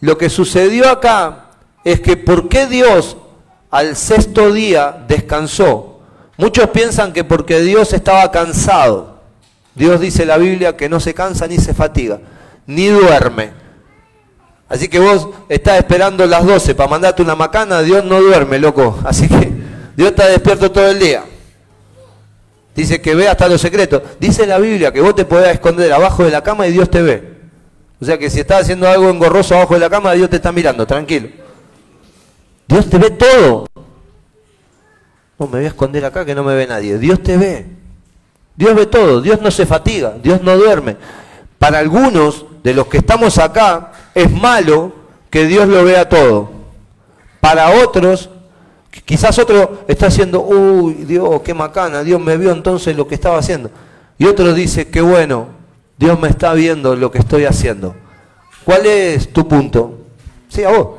lo 0.00 0.18
que 0.18 0.28
sucedió 0.28 0.88
acá 0.88 1.46
es 1.82 2.00
que 2.00 2.16
¿por 2.16 2.48
qué 2.48 2.66
Dios 2.66 3.16
al 3.70 3.96
sexto 3.96 4.52
día 4.52 5.04
descansó. 5.06 6.00
Muchos 6.36 6.70
piensan 6.70 7.12
que 7.12 7.24
porque 7.24 7.60
Dios 7.60 7.92
estaba 7.92 8.30
cansado. 8.30 9.18
Dios 9.74 10.00
dice 10.00 10.22
en 10.22 10.28
la 10.28 10.38
Biblia 10.38 10.76
que 10.76 10.88
no 10.88 11.00
se 11.00 11.14
cansa 11.14 11.46
ni 11.46 11.58
se 11.58 11.74
fatiga, 11.74 12.20
ni 12.66 12.86
duerme. 12.86 13.52
Así 14.68 14.88
que 14.88 14.98
vos 14.98 15.28
estás 15.48 15.78
esperando 15.78 16.26
las 16.26 16.44
12 16.44 16.74
para 16.74 16.90
mandarte 16.90 17.22
una 17.22 17.34
macana, 17.34 17.80
Dios 17.82 18.04
no 18.04 18.20
duerme, 18.20 18.58
loco. 18.58 18.98
Así 19.04 19.28
que 19.28 19.52
Dios 19.96 20.10
está 20.10 20.26
despierto 20.26 20.70
todo 20.70 20.88
el 20.88 20.98
día. 20.98 21.24
Dice 22.78 23.00
que 23.00 23.16
ve 23.16 23.26
hasta 23.26 23.48
los 23.48 23.60
secretos. 23.60 24.00
Dice 24.20 24.46
la 24.46 24.56
Biblia 24.56 24.92
que 24.92 25.00
vos 25.00 25.12
te 25.12 25.24
podés 25.24 25.48
esconder 25.48 25.92
abajo 25.92 26.22
de 26.22 26.30
la 26.30 26.44
cama 26.44 26.64
y 26.68 26.70
Dios 26.70 26.88
te 26.88 27.02
ve. 27.02 27.36
O 28.00 28.04
sea 28.04 28.16
que 28.16 28.30
si 28.30 28.38
estás 28.38 28.60
haciendo 28.60 28.88
algo 28.88 29.10
engorroso 29.10 29.56
abajo 29.56 29.74
de 29.74 29.80
la 29.80 29.90
cama, 29.90 30.12
Dios 30.12 30.30
te 30.30 30.36
está 30.36 30.52
mirando, 30.52 30.86
tranquilo. 30.86 31.28
Dios 32.68 32.88
te 32.88 32.98
ve 32.98 33.10
todo. 33.10 33.66
No, 35.40 35.46
me 35.46 35.56
voy 35.56 35.64
a 35.64 35.66
esconder 35.66 36.04
acá 36.04 36.24
que 36.24 36.36
no 36.36 36.44
me 36.44 36.54
ve 36.54 36.68
nadie. 36.68 36.98
Dios 36.98 37.20
te 37.20 37.36
ve. 37.36 37.66
Dios 38.54 38.76
ve 38.76 38.86
todo. 38.86 39.22
Dios 39.22 39.42
no 39.42 39.50
se 39.50 39.66
fatiga. 39.66 40.14
Dios 40.22 40.40
no 40.40 40.56
duerme. 40.56 40.96
Para 41.58 41.80
algunos 41.80 42.46
de 42.62 42.74
los 42.74 42.86
que 42.86 42.98
estamos 42.98 43.38
acá 43.38 43.90
es 44.14 44.30
malo 44.30 44.92
que 45.30 45.46
Dios 45.46 45.66
lo 45.66 45.82
vea 45.82 46.08
todo. 46.08 46.48
Para 47.40 47.70
otros, 47.82 48.30
quizás 49.04 49.38
otro 49.38 49.84
está 49.88 50.06
haciendo, 50.06 50.42
uy, 50.42 51.04
Dios, 51.04 51.42
qué 51.42 51.54
macana, 51.54 52.02
Dios 52.02 52.20
me 52.20 52.36
vio 52.36 52.52
entonces 52.52 52.96
lo 52.96 53.06
que 53.06 53.14
estaba 53.14 53.38
haciendo. 53.38 53.70
Y 54.18 54.26
otro 54.26 54.52
dice, 54.52 54.88
qué 54.88 55.00
bueno, 55.00 55.48
Dios 55.96 56.18
me 56.18 56.28
está 56.28 56.52
viendo 56.54 56.96
lo 56.96 57.10
que 57.10 57.18
estoy 57.18 57.44
haciendo. 57.44 57.94
¿Cuál 58.64 58.86
es 58.86 59.32
tu 59.32 59.46
punto? 59.48 60.06
Sí, 60.48 60.64
a 60.64 60.70
vos. 60.70 60.98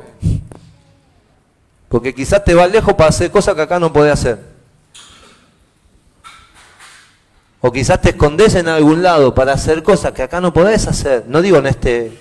Porque 1.88 2.14
quizás 2.14 2.44
te 2.44 2.54
vas 2.54 2.70
lejos 2.70 2.94
para 2.94 3.10
hacer 3.10 3.30
cosas 3.30 3.54
que 3.54 3.62
acá 3.62 3.80
no 3.80 3.92
podés 3.92 4.12
hacer. 4.12 4.38
O 7.60 7.70
quizás 7.70 8.00
te 8.00 8.10
escondes 8.10 8.54
en 8.54 8.68
algún 8.68 9.02
lado 9.02 9.34
para 9.34 9.52
hacer 9.52 9.82
cosas 9.82 10.12
que 10.12 10.22
acá 10.22 10.40
no 10.40 10.52
podés 10.52 10.86
hacer. 10.86 11.24
No 11.26 11.42
digo 11.42 11.58
en 11.58 11.66
este, 11.66 12.16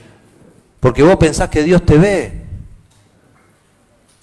porque 0.80 1.04
vos 1.04 1.16
pensás 1.18 1.50
que 1.50 1.64
Dios 1.64 1.86
te 1.86 1.98
ve. 1.98 2.42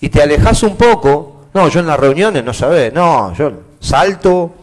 Y 0.00 0.08
te 0.08 0.22
alejas 0.22 0.62
un 0.62 0.76
poco. 0.76 1.35
No, 1.56 1.68
yo 1.68 1.80
en 1.80 1.86
las 1.86 1.98
reuniones 1.98 2.44
no 2.44 2.52
sabés. 2.52 2.92
No, 2.92 3.32
yo 3.32 3.50
salto. 3.80 4.54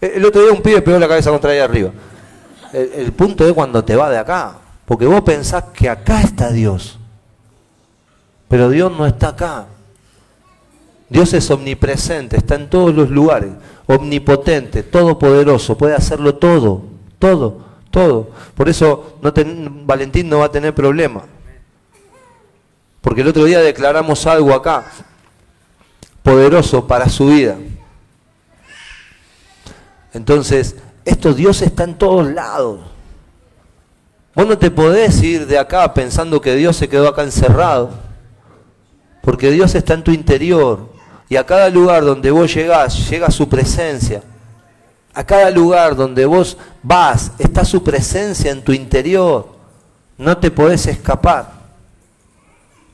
El 0.00 0.24
otro 0.24 0.40
día 0.40 0.50
un 0.50 0.62
pibe 0.62 0.80
pegó 0.80 0.98
la 0.98 1.06
cabeza 1.06 1.30
contra 1.30 1.50
ahí 1.50 1.58
arriba. 1.58 1.90
El, 2.72 3.12
punto 3.12 3.46
es 3.46 3.52
cuando 3.52 3.84
te 3.84 3.94
va 3.94 4.08
de 4.08 4.16
acá. 4.16 4.54
Porque 4.86 5.04
vos 5.04 5.20
pensás 5.20 5.64
que 5.74 5.90
acá 5.90 6.22
está 6.22 6.50
Dios. 6.50 6.98
Pero 8.48 8.70
Dios 8.70 8.90
no 8.96 9.04
está 9.06 9.28
acá. 9.28 9.66
Dios 11.10 11.34
es 11.34 11.50
omnipresente, 11.50 12.38
está 12.38 12.54
en 12.54 12.70
todos 12.70 12.94
los 12.94 13.10
lugares 13.10 13.50
omnipotente, 13.84 14.82
todopoderoso, 14.84 15.76
puede 15.76 15.94
hacerlo 15.94 16.36
todo, 16.36 16.80
todo, 17.18 17.58
todo. 17.90 18.30
Por 18.54 18.70
eso 18.70 19.18
Valentín 19.84 20.30
no 20.30 20.38
va 20.38 20.46
a 20.46 20.50
tener 20.50 20.74
problema. 20.74 21.24
Porque 23.02 23.20
el 23.20 23.28
otro 23.28 23.44
día 23.44 23.60
declaramos 23.60 24.26
algo 24.26 24.54
acá, 24.54 24.86
poderoso 26.22 26.86
para 26.86 27.08
su 27.08 27.26
vida. 27.26 27.56
Entonces, 30.12 30.76
esto 31.04 31.32
Dios 31.32 31.62
está 31.62 31.84
en 31.84 31.94
todos 31.94 32.30
lados. 32.32 32.80
Vos 34.34 34.46
no 34.46 34.56
te 34.56 34.70
podés 34.70 35.22
ir 35.22 35.46
de 35.46 35.58
acá 35.58 35.92
pensando 35.92 36.40
que 36.40 36.54
Dios 36.54 36.76
se 36.76 36.88
quedó 36.88 37.08
acá 37.08 37.22
encerrado. 37.22 37.90
Porque 39.22 39.50
Dios 39.50 39.74
está 39.74 39.94
en 39.94 40.04
tu 40.04 40.10
interior. 40.10 40.90
Y 41.28 41.36
a 41.36 41.46
cada 41.46 41.68
lugar 41.68 42.04
donde 42.04 42.30
vos 42.30 42.52
llegás, 42.52 43.08
llega 43.08 43.30
su 43.30 43.48
presencia. 43.48 44.22
A 45.14 45.24
cada 45.24 45.50
lugar 45.50 45.94
donde 45.96 46.24
vos 46.24 46.56
vas, 46.82 47.32
está 47.38 47.64
su 47.64 47.82
presencia 47.82 48.50
en 48.50 48.62
tu 48.62 48.72
interior. 48.72 49.48
No 50.16 50.36
te 50.38 50.50
podés 50.50 50.86
escapar 50.86 51.52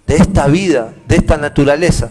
de 0.06 0.16
esta 0.16 0.46
vida, 0.46 0.92
de 1.06 1.16
esta 1.16 1.36
naturaleza. 1.36 2.10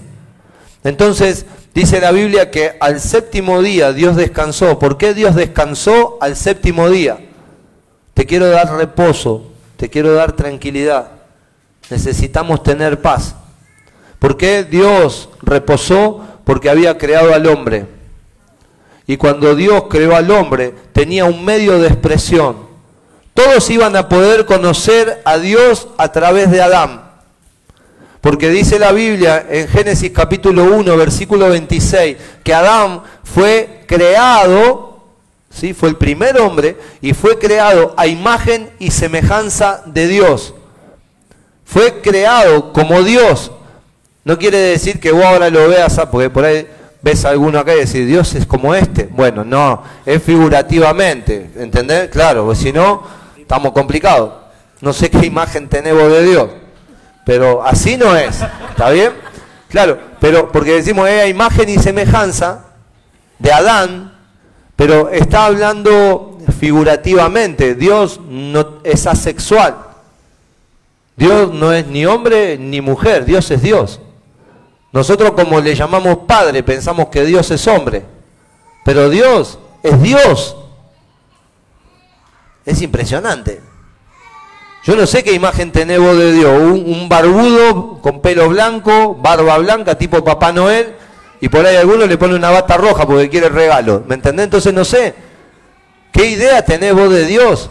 Entonces, 0.88 1.45
dice 1.73 2.00
la 2.00 2.12
Biblia 2.12 2.50
que 2.50 2.78
al 2.80 3.02
séptimo 3.02 3.62
día 3.62 3.91
Dios 3.91 4.15
descansó. 4.15 4.80
¿Por 4.80 4.97
qué 4.97 5.13
Dios 5.13 5.36
descansó 5.36 6.17
al 6.21 6.38
séptimo 6.38 6.89
día? 6.89 7.19
Te 8.13 8.26
quiero 8.26 8.47
dar 8.47 8.73
reposo, 8.73 9.52
te 9.76 9.89
quiero 9.89 10.13
dar 10.13 10.32
tranquilidad. 10.32 11.12
Necesitamos 11.89 12.63
tener 12.63 13.02
paz. 13.02 13.36
¿Por 14.17 14.38
qué 14.38 14.63
Dios 14.63 15.28
reposó? 15.41 16.21
Porque 16.45 16.69
había 16.69 16.97
creado 16.97 17.34
al 17.34 17.47
hombre. 17.47 17.86
Y 19.08 19.17
cuando 19.17 19.56
Dios 19.56 19.88
creó 19.89 20.15
al 20.15 20.32
hombre, 20.32 20.73
tenía 20.93 21.26
un 21.26 21.43
medio 21.43 21.80
de 21.80 21.89
expresión. 21.89 22.65
Todos 23.34 23.69
iban 23.69 23.97
a 23.97 24.08
poder 24.08 24.45
conocer 24.45 25.21
a 25.26 25.38
Dios 25.38 25.89
a 25.97 26.13
través 26.13 26.50
de 26.50 26.62
Adán. 26.62 27.07
Porque 28.28 28.50
dice 28.50 28.78
la 28.78 28.92
Biblia 28.92 29.46
en 29.50 29.70
Génesis 29.70 30.12
capítulo 30.12 30.66
1, 30.66 30.98
versículo 30.98 31.48
26, 31.48 32.18
que 32.44 32.54
Adán 32.54 33.02
fue 33.24 33.86
creado, 33.88 35.02
¿sí? 35.50 35.74
fue 35.74 35.88
el 35.88 35.96
primer 35.96 36.38
hombre, 36.38 36.76
y 37.00 37.13
fue 37.13 37.40
creado 37.40 37.94
a 37.96 38.06
imagen 38.06 38.70
y 38.80 38.92
semejanza 38.92 39.82
de 39.86 40.10
Dios. 40.10 40.54
Fue 41.63 42.02
creado 42.02 42.74
como 42.74 43.02
Dios, 43.02 43.50
no 44.26 44.38
quiere 44.38 44.58
decir 44.58 45.00
que 45.00 45.13
vos 45.13 45.24
ahora 45.24 45.50
lo 45.50 45.66
veas, 45.70 45.98
ah, 45.98 46.12
porque 46.12 46.30
por 46.30 46.44
ahí 46.44 46.68
ves 47.02 47.24
a 47.24 47.30
alguno 47.30 47.60
acá 47.60 47.76
y 47.76 47.86
decís, 47.86 48.06
Dios 48.06 48.36
es 48.36 48.46
como 48.46 48.76
este. 48.76 49.06
Bueno, 49.10 49.46
no, 49.46 49.84
es 50.06 50.22
figurativamente, 50.22 51.52
¿entendés? 51.56 52.10
Claro, 52.10 52.54
si 52.54 52.74
no, 52.74 53.04
estamos 53.40 53.72
complicados. 53.72 54.34
No 54.82 54.92
sé 54.92 55.10
qué 55.10 55.26
imagen 55.26 55.70
tenés 55.70 55.94
vos 55.94 56.12
de 56.12 56.26
Dios, 56.26 56.50
pero 57.28 57.62
así 57.62 57.98
no 57.98 58.16
es, 58.16 58.40
¿está 58.70 58.90
bien? 58.90 59.12
Claro, 59.68 60.00
pero 60.22 60.50
porque 60.50 60.76
decimos, 60.76 61.10
es 61.10 61.30
imagen 61.30 61.68
y 61.68 61.78
semejanza 61.78 62.68
de 63.38 63.52
Adán, 63.52 64.18
pero 64.78 65.10
está 65.10 65.48
hablando 65.48 66.38
figurativamente. 66.58 67.76
Dios 67.76 68.22
no 68.30 68.80
es 68.86 69.06
asexual. 69.06 69.76
Dios 71.18 71.54
no 71.54 71.74
es 71.74 71.86
ni 71.88 72.06
hombre 72.06 72.58
ni 72.58 72.80
mujer, 72.80 73.26
Dios 73.26 73.52
es 73.52 73.62
Dios. 73.62 74.00
Nosotros 74.94 75.32
como 75.32 75.60
le 75.60 75.76
llamamos 75.76 76.20
Padre 76.20 76.63
pensamos 76.63 77.08
que 77.08 77.26
Dios 77.26 77.52
es 77.52 77.68
hombre, 77.68 78.06
pero 78.86 79.10
Dios 79.10 79.60
es 79.84 80.02
Dios. 80.02 80.56
Es 82.66 82.82
impresionante. 82.82 83.67
Yo 84.88 84.95
no 84.95 85.06
sé 85.06 85.21
qué 85.21 85.34
imagen 85.34 85.73
tenés 85.73 86.00
vos 86.00 86.17
de 86.17 86.32
Dios, 86.32 86.50
un, 86.62 87.10
barbudo 87.10 88.00
con 88.02 88.21
pelo 88.21 88.47
blanco, 88.47 89.15
barba 89.15 89.58
blanca, 89.58 89.97
tipo 89.97 90.23
Papá 90.23 90.54
Noel, 90.54 90.95
y 91.41 91.50
por 91.50 91.65
ahí 91.65 91.76
alguno 91.76 92.06
le 92.06 92.17
pone 92.17 92.36
una 92.36 92.52
bata 92.52 92.78
roja 92.78 93.06
porque 93.06 93.30
quiere 93.30 93.50
regalo. 93.50 94.06
¿Me 94.08 94.15
entendés? 94.15 94.45
Entonces 94.45 94.73
no 94.73 94.86
sé. 94.86 95.13
¿Qué 96.13 96.28
idea 96.28 96.63
tenés 96.63 96.93
vos 96.93 97.10
de 97.10 97.26
Dios? 97.26 97.69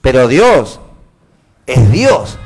Pero 0.00 0.26
Dios 0.26 0.80
es 1.66 1.92
Dios. 1.92 2.36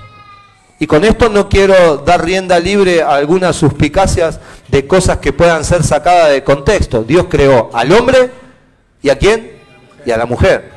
Y 0.79 0.87
con 0.87 1.03
esto 1.03 1.31
no 1.31 1.49
quiero 1.49 1.97
dar 1.97 2.23
rienda 2.23 2.61
libre 2.61 3.01
a 3.01 3.15
algunas 3.15 3.57
suspicacias 3.57 4.39
de 4.69 4.87
cosas 4.87 5.17
que 5.17 5.33
puedan 5.33 5.65
ser 5.65 5.83
sacadas 5.83 6.29
de 6.29 6.45
contexto. 6.45 7.05
Dios 7.05 7.25
creó 7.31 7.71
al 7.73 7.91
hombre 7.91 8.31
y 9.01 9.09
a 9.09 9.17
quién? 9.17 9.63
Y 10.05 10.11
a 10.11 10.19
la 10.19 10.27
mujer. 10.27 10.71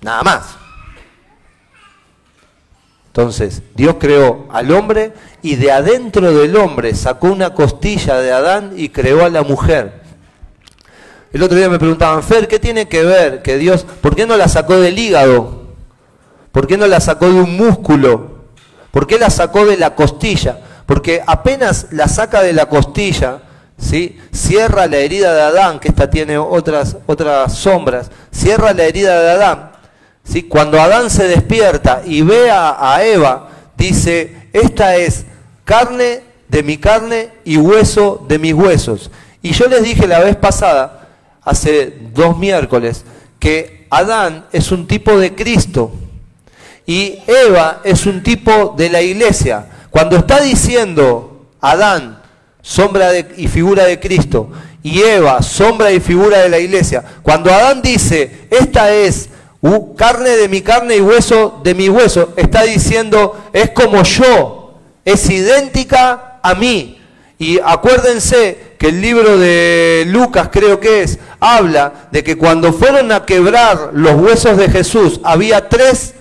Nada 0.00 0.22
más. 0.22 0.65
Entonces, 3.16 3.62
Dios 3.74 3.96
creó 3.98 4.46
al 4.50 4.70
hombre 4.72 5.14
y 5.40 5.56
de 5.56 5.72
adentro 5.72 6.34
del 6.34 6.54
hombre 6.54 6.94
sacó 6.94 7.28
una 7.28 7.54
costilla 7.54 8.20
de 8.20 8.30
Adán 8.30 8.74
y 8.76 8.90
creó 8.90 9.24
a 9.24 9.30
la 9.30 9.42
mujer. 9.42 10.02
El 11.32 11.42
otro 11.42 11.56
día 11.56 11.70
me 11.70 11.78
preguntaban, 11.78 12.22
Fer, 12.22 12.46
¿qué 12.46 12.58
tiene 12.58 12.88
que 12.88 13.04
ver 13.04 13.40
que 13.40 13.56
Dios, 13.56 13.86
por 14.02 14.14
qué 14.14 14.26
no 14.26 14.36
la 14.36 14.48
sacó 14.48 14.76
del 14.76 14.98
hígado? 14.98 15.62
¿Por 16.52 16.66
qué 16.66 16.76
no 16.76 16.86
la 16.86 17.00
sacó 17.00 17.32
de 17.32 17.40
un 17.40 17.56
músculo? 17.56 18.42
¿Por 18.90 19.06
qué 19.06 19.18
la 19.18 19.30
sacó 19.30 19.64
de 19.64 19.78
la 19.78 19.94
costilla? 19.94 20.60
Porque 20.84 21.22
apenas 21.26 21.86
la 21.92 22.08
saca 22.08 22.42
de 22.42 22.52
la 22.52 22.66
costilla, 22.66 23.38
¿sí? 23.78 24.18
cierra 24.30 24.86
la 24.88 24.98
herida 24.98 25.32
de 25.32 25.40
Adán, 25.40 25.80
que 25.80 25.88
esta 25.88 26.10
tiene 26.10 26.36
otras, 26.36 26.98
otras 27.06 27.54
sombras, 27.54 28.10
cierra 28.30 28.74
la 28.74 28.84
herida 28.84 29.18
de 29.22 29.30
Adán. 29.30 29.75
¿Sí? 30.26 30.42
Cuando 30.42 30.80
Adán 30.80 31.10
se 31.10 31.28
despierta 31.28 32.02
y 32.04 32.22
ve 32.22 32.50
a, 32.50 32.94
a 32.94 33.04
Eva, 33.04 33.48
dice, 33.76 34.48
esta 34.52 34.96
es 34.96 35.24
carne 35.64 36.22
de 36.48 36.62
mi 36.62 36.78
carne 36.78 37.30
y 37.44 37.56
hueso 37.56 38.24
de 38.28 38.38
mis 38.38 38.54
huesos. 38.54 39.10
Y 39.42 39.52
yo 39.52 39.66
les 39.66 39.82
dije 39.82 40.06
la 40.06 40.20
vez 40.20 40.36
pasada, 40.36 41.08
hace 41.42 41.92
dos 42.12 42.36
miércoles, 42.38 43.04
que 43.38 43.86
Adán 43.90 44.46
es 44.52 44.72
un 44.72 44.86
tipo 44.86 45.18
de 45.18 45.34
Cristo. 45.34 45.92
Y 46.86 47.18
Eva 47.26 47.80
es 47.84 48.06
un 48.06 48.22
tipo 48.22 48.74
de 48.76 48.90
la 48.90 49.02
iglesia. 49.02 49.66
Cuando 49.90 50.16
está 50.16 50.40
diciendo 50.40 51.46
Adán, 51.60 52.22
sombra 52.62 53.10
y 53.36 53.48
figura 53.48 53.84
de 53.84 53.98
Cristo, 54.00 54.50
y 54.82 55.00
Eva, 55.00 55.42
sombra 55.42 55.90
y 55.90 56.00
figura 56.00 56.38
de 56.38 56.48
la 56.48 56.58
iglesia, 56.58 57.02
cuando 57.22 57.52
Adán 57.52 57.82
dice, 57.82 58.46
esta 58.50 58.92
es 58.92 59.28
carne 59.96 60.30
de 60.30 60.48
mi 60.48 60.62
carne 60.62 60.96
y 60.96 61.00
hueso 61.00 61.60
de 61.62 61.74
mi 61.74 61.88
hueso, 61.88 62.32
está 62.36 62.62
diciendo, 62.62 63.38
es 63.52 63.70
como 63.70 64.02
yo, 64.02 64.74
es 65.04 65.28
idéntica 65.30 66.40
a 66.42 66.54
mí. 66.54 67.00
Y 67.38 67.58
acuérdense 67.62 68.74
que 68.78 68.88
el 68.88 69.00
libro 69.00 69.38
de 69.38 70.04
Lucas, 70.08 70.48
creo 70.50 70.80
que 70.80 71.02
es, 71.02 71.18
habla 71.38 72.08
de 72.10 72.24
que 72.24 72.36
cuando 72.36 72.72
fueron 72.72 73.12
a 73.12 73.26
quebrar 73.26 73.90
los 73.92 74.14
huesos 74.14 74.56
de 74.56 74.70
Jesús, 74.70 75.20
había 75.22 75.68
tres 75.68 76.14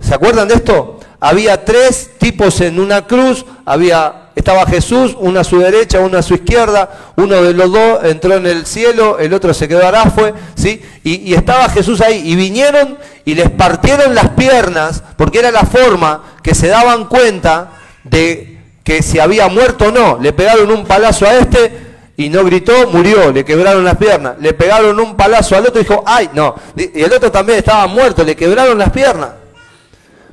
¿Se 0.00 0.14
acuerdan 0.14 0.48
de 0.48 0.54
esto? 0.54 1.00
Había 1.20 1.64
tres 1.64 2.10
tipos 2.18 2.60
en 2.60 2.78
una 2.78 3.06
cruz, 3.06 3.44
había, 3.64 4.27
estaba 4.38 4.66
Jesús, 4.66 5.16
uno 5.18 5.40
a 5.40 5.44
su 5.44 5.58
derecha, 5.58 6.00
uno 6.00 6.18
a 6.18 6.22
su 6.22 6.34
izquierda, 6.34 7.12
uno 7.16 7.42
de 7.42 7.54
los 7.54 7.72
dos 7.72 8.04
entró 8.04 8.34
en 8.34 8.46
el 8.46 8.66
cielo, 8.66 9.18
el 9.18 9.34
otro 9.34 9.52
se 9.52 9.68
quedó 9.68 9.82
fue, 10.14 10.34
¿sí? 10.54 10.82
Y, 11.04 11.30
y 11.30 11.34
estaba 11.34 11.68
Jesús 11.68 12.00
ahí, 12.00 12.22
y 12.24 12.36
vinieron 12.36 12.98
y 13.24 13.34
les 13.34 13.50
partieron 13.50 14.14
las 14.14 14.30
piernas, 14.30 15.02
porque 15.16 15.40
era 15.40 15.50
la 15.50 15.64
forma 15.64 16.22
que 16.42 16.54
se 16.54 16.68
daban 16.68 17.06
cuenta 17.06 17.72
de 18.04 18.58
que 18.84 19.02
si 19.02 19.18
había 19.18 19.48
muerto 19.48 19.86
o 19.86 19.90
no. 19.90 20.18
Le 20.18 20.32
pegaron 20.32 20.70
un 20.70 20.86
palazo 20.86 21.26
a 21.26 21.34
este 21.34 21.88
y 22.16 22.30
no 22.30 22.42
gritó, 22.44 22.88
murió, 22.88 23.30
le 23.30 23.44
quebraron 23.44 23.84
las 23.84 23.96
piernas, 23.96 24.34
le 24.40 24.54
pegaron 24.54 24.98
un 24.98 25.16
palazo 25.16 25.56
al 25.56 25.66
otro 25.66 25.80
y 25.80 25.84
dijo, 25.84 26.02
ay, 26.06 26.30
no, 26.32 26.54
y 26.74 27.02
el 27.02 27.12
otro 27.12 27.30
también 27.30 27.58
estaba 27.58 27.86
muerto, 27.86 28.24
le 28.24 28.34
quebraron 28.34 28.78
las 28.78 28.90
piernas. 28.90 29.30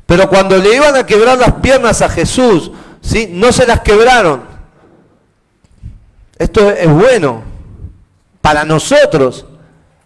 Pero 0.05 0.29
cuando 0.29 0.57
le 0.57 0.75
iban 0.75 0.95
a 0.95 1.05
quebrar 1.05 1.37
las 1.37 1.53
piernas 1.55 2.01
a 2.01 2.09
Jesús, 2.09 2.71
¿sí? 3.05 3.29
no 3.31 3.51
se 3.51 3.65
las 3.65 3.81
quebraron. 3.81 4.43
Esto 6.37 6.69
es 6.71 6.89
bueno 6.89 7.43
para 8.41 8.65
nosotros. 8.65 9.45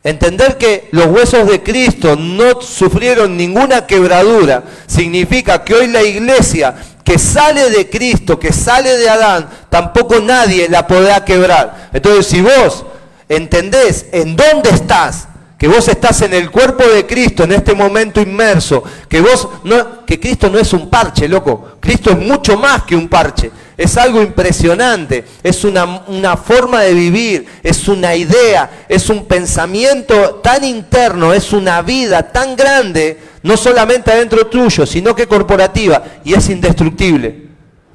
Entender 0.03 0.57
que 0.57 0.88
los 0.91 1.07
huesos 1.07 1.47
de 1.47 1.62
Cristo 1.62 2.15
no 2.15 2.62
sufrieron 2.62 3.35
ninguna 3.35 3.85
quebradura 3.85 4.63
significa 4.88 5.63
que 5.63 5.73
hoy 5.73 5.88
la 5.88 6.03
iglesia 6.03 6.75
que 7.03 7.17
sale 7.17 7.69
de 7.69 7.89
Cristo, 7.89 8.39
que 8.39 8.53
sale 8.53 8.97
de 8.97 9.09
Adán, 9.09 9.49
tampoco 9.69 10.19
nadie 10.19 10.69
la 10.69 10.85
podrá 10.88 11.25
quebrar. 11.25 11.89
Entonces, 11.91 12.27
si 12.27 12.39
vos 12.39 12.85
entendés 13.27 14.05
en 14.12 14.35
dónde 14.35 14.69
estás, 14.69 15.27
que 15.59 15.67
vos 15.67 15.89
estás 15.89 16.21
en 16.21 16.33
el 16.33 16.49
cuerpo 16.49 16.85
de 16.87 17.05
Cristo 17.05 17.43
en 17.43 17.51
este 17.51 17.73
momento 17.73 18.21
inmerso, 18.21 18.81
que 19.09 19.19
vos 19.19 19.49
no, 19.65 20.05
que 20.05 20.17
Cristo 20.17 20.49
no 20.49 20.57
es 20.57 20.71
un 20.71 20.89
parche, 20.89 21.27
loco, 21.27 21.73
Cristo 21.81 22.11
es 22.11 22.17
mucho 22.17 22.57
más 22.57 22.83
que 22.83 22.95
un 22.95 23.09
parche. 23.09 23.51
Es 23.75 23.97
algo 23.97 24.21
impresionante, 24.21 25.25
es 25.43 25.63
una, 25.65 26.03
una, 26.07 26.37
forma 26.37 26.81
de 26.81 26.93
vivir, 26.93 27.45
es 27.61 27.87
una 27.89 28.15
idea, 28.15 28.85
es 28.87 29.09
un 29.09 29.25
pensamiento 29.25 30.35
tan 30.41 30.63
interno, 30.63 31.33
es 31.33 31.51
una 31.51 31.81
vida 31.81 32.23
tan 32.23 32.55
grande, 32.55 33.17
no 33.43 33.57
solamente 33.57 34.11
adentro 34.11 34.47
tuyo, 34.47 34.85
sino 34.85 35.13
que 35.13 35.27
corporativa, 35.27 36.03
y 36.23 36.33
es 36.33 36.49
indestructible. 36.49 37.47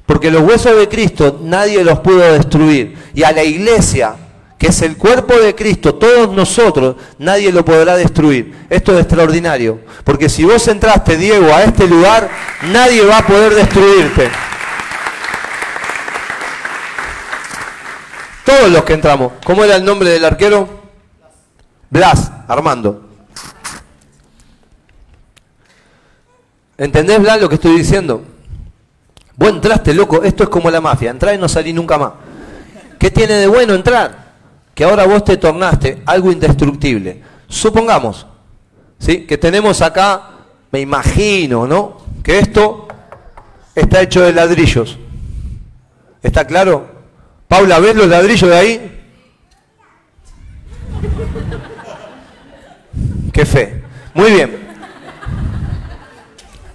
Porque 0.05 0.29
los 0.29 0.43
huesos 0.43 0.77
de 0.77 0.87
Cristo 0.87 1.39
nadie 1.41 1.83
los 1.83 1.99
pudo 1.99 2.19
destruir. 2.33 2.95
Y 3.15 3.23
a 3.23 3.31
la 3.31 3.43
iglesia, 3.43 4.15
que 4.57 4.67
es 4.67 4.81
el 4.81 4.97
cuerpo 4.97 5.35
de 5.35 5.53
Cristo, 5.53 5.95
todos 5.95 6.33
nosotros, 6.33 6.95
nadie 7.19 7.51
lo 7.51 7.65
podrá 7.65 7.97
destruir. 7.97 8.67
Esto 8.69 8.93
es 8.93 9.01
extraordinario. 9.01 9.81
Porque 10.03 10.29
si 10.29 10.45
vos 10.45 10.65
entraste, 10.67 11.17
Diego, 11.17 11.53
a 11.53 11.63
este 11.63 11.87
lugar, 11.87 12.29
nadie 12.71 13.05
va 13.05 13.17
a 13.17 13.27
poder 13.27 13.53
destruirte. 13.53 14.29
Todos 18.45 18.69
los 18.69 18.83
que 18.83 18.93
entramos. 18.93 19.33
¿Cómo 19.43 19.63
era 19.63 19.75
el 19.75 19.83
nombre 19.83 20.09
del 20.09 20.23
arquero? 20.23 20.69
Blas, 21.89 22.31
Armando. 22.47 23.09
¿Entendés, 26.77 27.19
Blas, 27.19 27.41
lo 27.41 27.49
que 27.49 27.55
estoy 27.55 27.77
diciendo? 27.77 28.23
Vos 29.35 29.49
entraste, 29.49 29.93
loco, 29.93 30.23
esto 30.23 30.43
es 30.43 30.49
como 30.49 30.71
la 30.71 30.79
mafia, 30.79 31.11
entrá 31.11 31.33
y 31.33 31.37
no 31.37 31.49
salí 31.49 31.73
nunca 31.73 31.97
más. 31.97 32.13
¿Qué 32.97 33.11
tiene 33.11 33.33
de 33.33 33.47
bueno 33.47 33.73
entrar? 33.73 34.24
Que 34.75 34.83
ahora 34.83 35.05
vos 35.05 35.23
te 35.23 35.37
tornaste 35.37 36.03
algo 36.05 36.31
indestructible. 36.31 37.23
Supongamos, 37.47 38.27
¿sí? 38.99 39.25
Que 39.25 39.37
tenemos 39.37 39.81
acá, 39.81 40.29
me 40.71 40.81
imagino, 40.81 41.65
¿no? 41.65 41.97
Que 42.21 42.39
esto 42.39 42.87
está 43.73 44.01
hecho 44.01 44.21
de 44.21 44.33
ladrillos. 44.33 44.99
¿Está 46.21 46.45
claro? 46.45 46.87
Paula, 47.47 47.79
¿ves 47.79 47.95
los 47.95 48.07
ladrillos 48.07 48.49
de 48.49 48.57
ahí? 48.57 49.01
Qué 53.31 53.45
fe. 53.45 53.83
Muy 54.13 54.31
bien. 54.31 54.67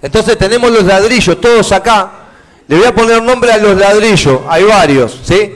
Entonces 0.01 0.37
tenemos 0.37 0.71
los 0.71 0.85
ladrillos 0.85 1.39
todos 1.39 1.71
acá. 1.71 2.11
Le 2.67 2.77
voy 2.77 2.85
a 2.85 2.95
poner 2.95 3.21
nombre 3.21 3.51
a 3.51 3.57
los 3.57 3.77
ladrillos. 3.77 4.41
Hay 4.47 4.63
varios, 4.63 5.19
¿sí? 5.23 5.55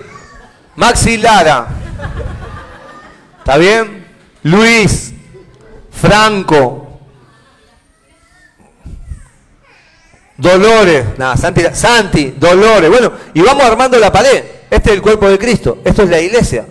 Maxi 0.75 1.17
Lara. 1.17 1.67
¿Está 3.45 3.60
bien? 3.60 4.03
Luis. 4.41 5.13
Franco. 5.91 6.99
Dolores. 10.36 11.05
Nada, 11.19 11.38
Santi, 11.38 11.62
Santi, 11.71 12.34
Dolores. 12.39 12.89
Bueno, 12.89 13.12
y 13.36 13.41
vamos 13.41 13.63
armando 13.63 13.99
la 13.99 14.12
pared. 14.12 14.43
Este 14.67 14.89
es 14.89 14.95
el 14.95 15.01
cuerpo 15.03 15.29
de 15.29 15.38
Cristo, 15.38 15.77
esto 15.86 16.01
es 16.01 16.10
la 16.10 16.19
iglesia. 16.19 16.65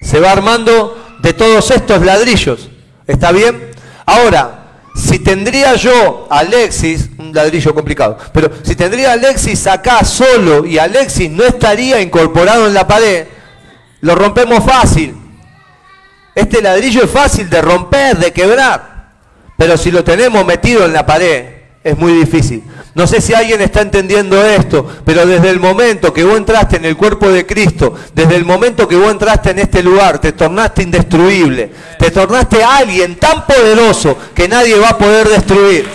Se 0.00 0.18
va 0.18 0.32
armando 0.32 1.18
de 1.20 1.34
todos 1.34 1.70
estos 1.70 2.00
ladrillos. 2.00 2.70
¿Está 3.06 3.30
bien? 3.30 3.72
Ahora, 4.06 4.80
si 4.96 5.18
tendría 5.18 5.74
yo 5.74 6.26
a 6.30 6.38
Alexis, 6.38 7.10
un 7.18 7.34
ladrillo 7.34 7.74
complicado, 7.74 8.16
pero 8.32 8.50
si 8.62 8.74
tendría 8.76 9.10
a 9.10 9.12
Alexis 9.12 9.66
acá 9.66 10.02
solo 10.04 10.64
y 10.64 10.78
Alexis 10.78 11.30
no 11.30 11.44
estaría 11.44 12.00
incorporado 12.00 12.66
en 12.66 12.72
la 12.72 12.88
pared, 12.88 13.26
lo 14.00 14.14
rompemos 14.14 14.64
fácil. 14.64 15.21
Este 16.34 16.62
ladrillo 16.62 17.04
es 17.04 17.10
fácil 17.10 17.50
de 17.50 17.60
romper, 17.60 18.16
de 18.16 18.32
quebrar, 18.32 19.10
pero 19.56 19.76
si 19.76 19.90
lo 19.90 20.02
tenemos 20.02 20.44
metido 20.46 20.84
en 20.84 20.92
la 20.92 21.04
pared, 21.04 21.44
es 21.84 21.98
muy 21.98 22.12
difícil. 22.12 22.62
No 22.94 23.06
sé 23.06 23.20
si 23.20 23.34
alguien 23.34 23.60
está 23.60 23.80
entendiendo 23.80 24.44
esto, 24.44 24.86
pero 25.04 25.26
desde 25.26 25.50
el 25.50 25.58
momento 25.58 26.12
que 26.12 26.24
vos 26.24 26.36
entraste 26.36 26.76
en 26.76 26.84
el 26.84 26.96
cuerpo 26.96 27.30
de 27.30 27.46
Cristo, 27.46 27.94
desde 28.14 28.36
el 28.36 28.44
momento 28.44 28.86
que 28.86 28.96
vos 28.96 29.10
entraste 29.10 29.50
en 29.50 29.58
este 29.60 29.82
lugar, 29.82 30.20
te 30.20 30.32
tornaste 30.32 30.82
indestruible, 30.82 31.70
te 31.98 32.10
tornaste 32.10 32.62
alguien 32.62 33.16
tan 33.16 33.46
poderoso 33.46 34.16
que 34.34 34.46
nadie 34.46 34.78
va 34.78 34.90
a 34.90 34.98
poder 34.98 35.28
destruir. 35.28 35.86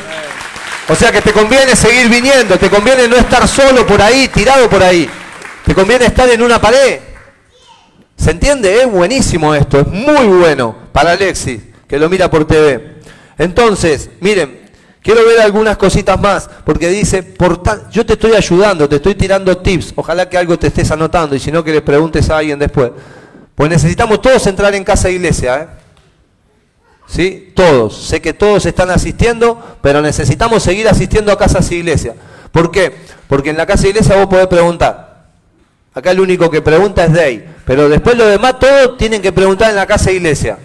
O 0.90 0.96
sea 0.96 1.12
que 1.12 1.22
te 1.22 1.34
conviene 1.34 1.76
seguir 1.76 2.10
viniendo, 2.10 2.58
te 2.58 2.70
conviene 2.70 3.08
no 3.08 3.18
estar 3.18 3.48
solo 3.48 3.86
por 3.86 4.02
ahí, 4.02 4.28
tirado 4.30 4.70
por 4.70 4.82
ahí. 4.82 5.10
Te 5.66 5.76
conviene 5.76 6.06
estar 6.06 6.30
en 6.30 6.42
una 6.42 6.60
pared. 6.60 7.00
¿Se 8.18 8.32
entiende? 8.32 8.82
Es 8.82 8.92
buenísimo 8.92 9.56
esto, 9.56 9.80
es 9.80 9.88
muy 9.88 10.28
bueno 10.28 10.76
para 10.92 11.12
Alexis, 11.12 11.62
que 11.88 11.98
lo 11.98 12.10
mira 12.10 12.30
por 12.30 12.46
TV. 12.46 12.98
Entonces, 13.38 14.10
miren, 14.20 14.68
Quiero 15.08 15.26
ver 15.26 15.40
algunas 15.40 15.78
cositas 15.78 16.20
más, 16.20 16.50
porque 16.66 16.90
dice, 16.90 17.24
por 17.24 17.62
yo 17.90 18.06
te 18.06 18.14
estoy 18.14 18.34
ayudando, 18.34 18.90
te 18.90 18.98
estoy 18.98 19.16
tirando 19.16 19.56
tips, 19.56 19.94
ojalá 19.96 20.28
que 20.28 20.38
algo 20.38 20.60
te 20.60 20.68
estés 20.68 20.92
anotando 20.92 21.34
y 21.34 21.40
si 21.40 21.50
no 21.50 21.64
que 21.64 21.72
le 21.72 21.82
preguntes 21.82 22.30
a 22.30 22.40
alguien 22.40 22.60
después. 22.60 22.92
Pues 23.56 23.70
necesitamos 23.70 24.22
todos 24.22 24.46
entrar 24.48 24.76
en 24.76 24.84
casa 24.84 25.08
e 25.08 25.14
iglesia, 25.14 25.62
¿eh? 25.62 25.68
¿Sí? 27.08 27.54
Todos. 27.56 28.06
Sé 28.06 28.22
que 28.22 28.34
todos 28.34 28.66
están 28.66 28.90
asistiendo, 28.90 29.78
pero 29.82 30.02
necesitamos 30.02 30.62
seguir 30.62 30.90
asistiendo 30.90 31.32
a 31.32 31.38
casas 31.38 31.72
e 31.72 31.76
iglesia. 31.76 32.14
¿Por 32.52 32.70
qué? 32.70 32.94
Porque 33.30 33.52
en 33.52 33.56
la 33.56 33.66
casa 33.66 33.86
e 33.86 33.92
iglesia 33.92 34.18
vos 34.18 34.28
podés 34.28 34.48
preguntar. 34.48 35.07
Acá 35.98 36.12
el 36.12 36.20
único 36.20 36.52
que 36.52 36.62
pregunta 36.62 37.06
es 37.06 37.12
Day, 37.12 37.44
pero 37.66 37.90
después 37.90 38.16
lo 38.16 38.28
demás 38.28 38.60
todos 38.60 38.98
tienen 38.98 39.20
que 39.20 39.32
preguntar 39.32 39.72
en 39.72 39.76
la 39.78 39.88
casa 39.88 40.12
iglesia. 40.12 40.60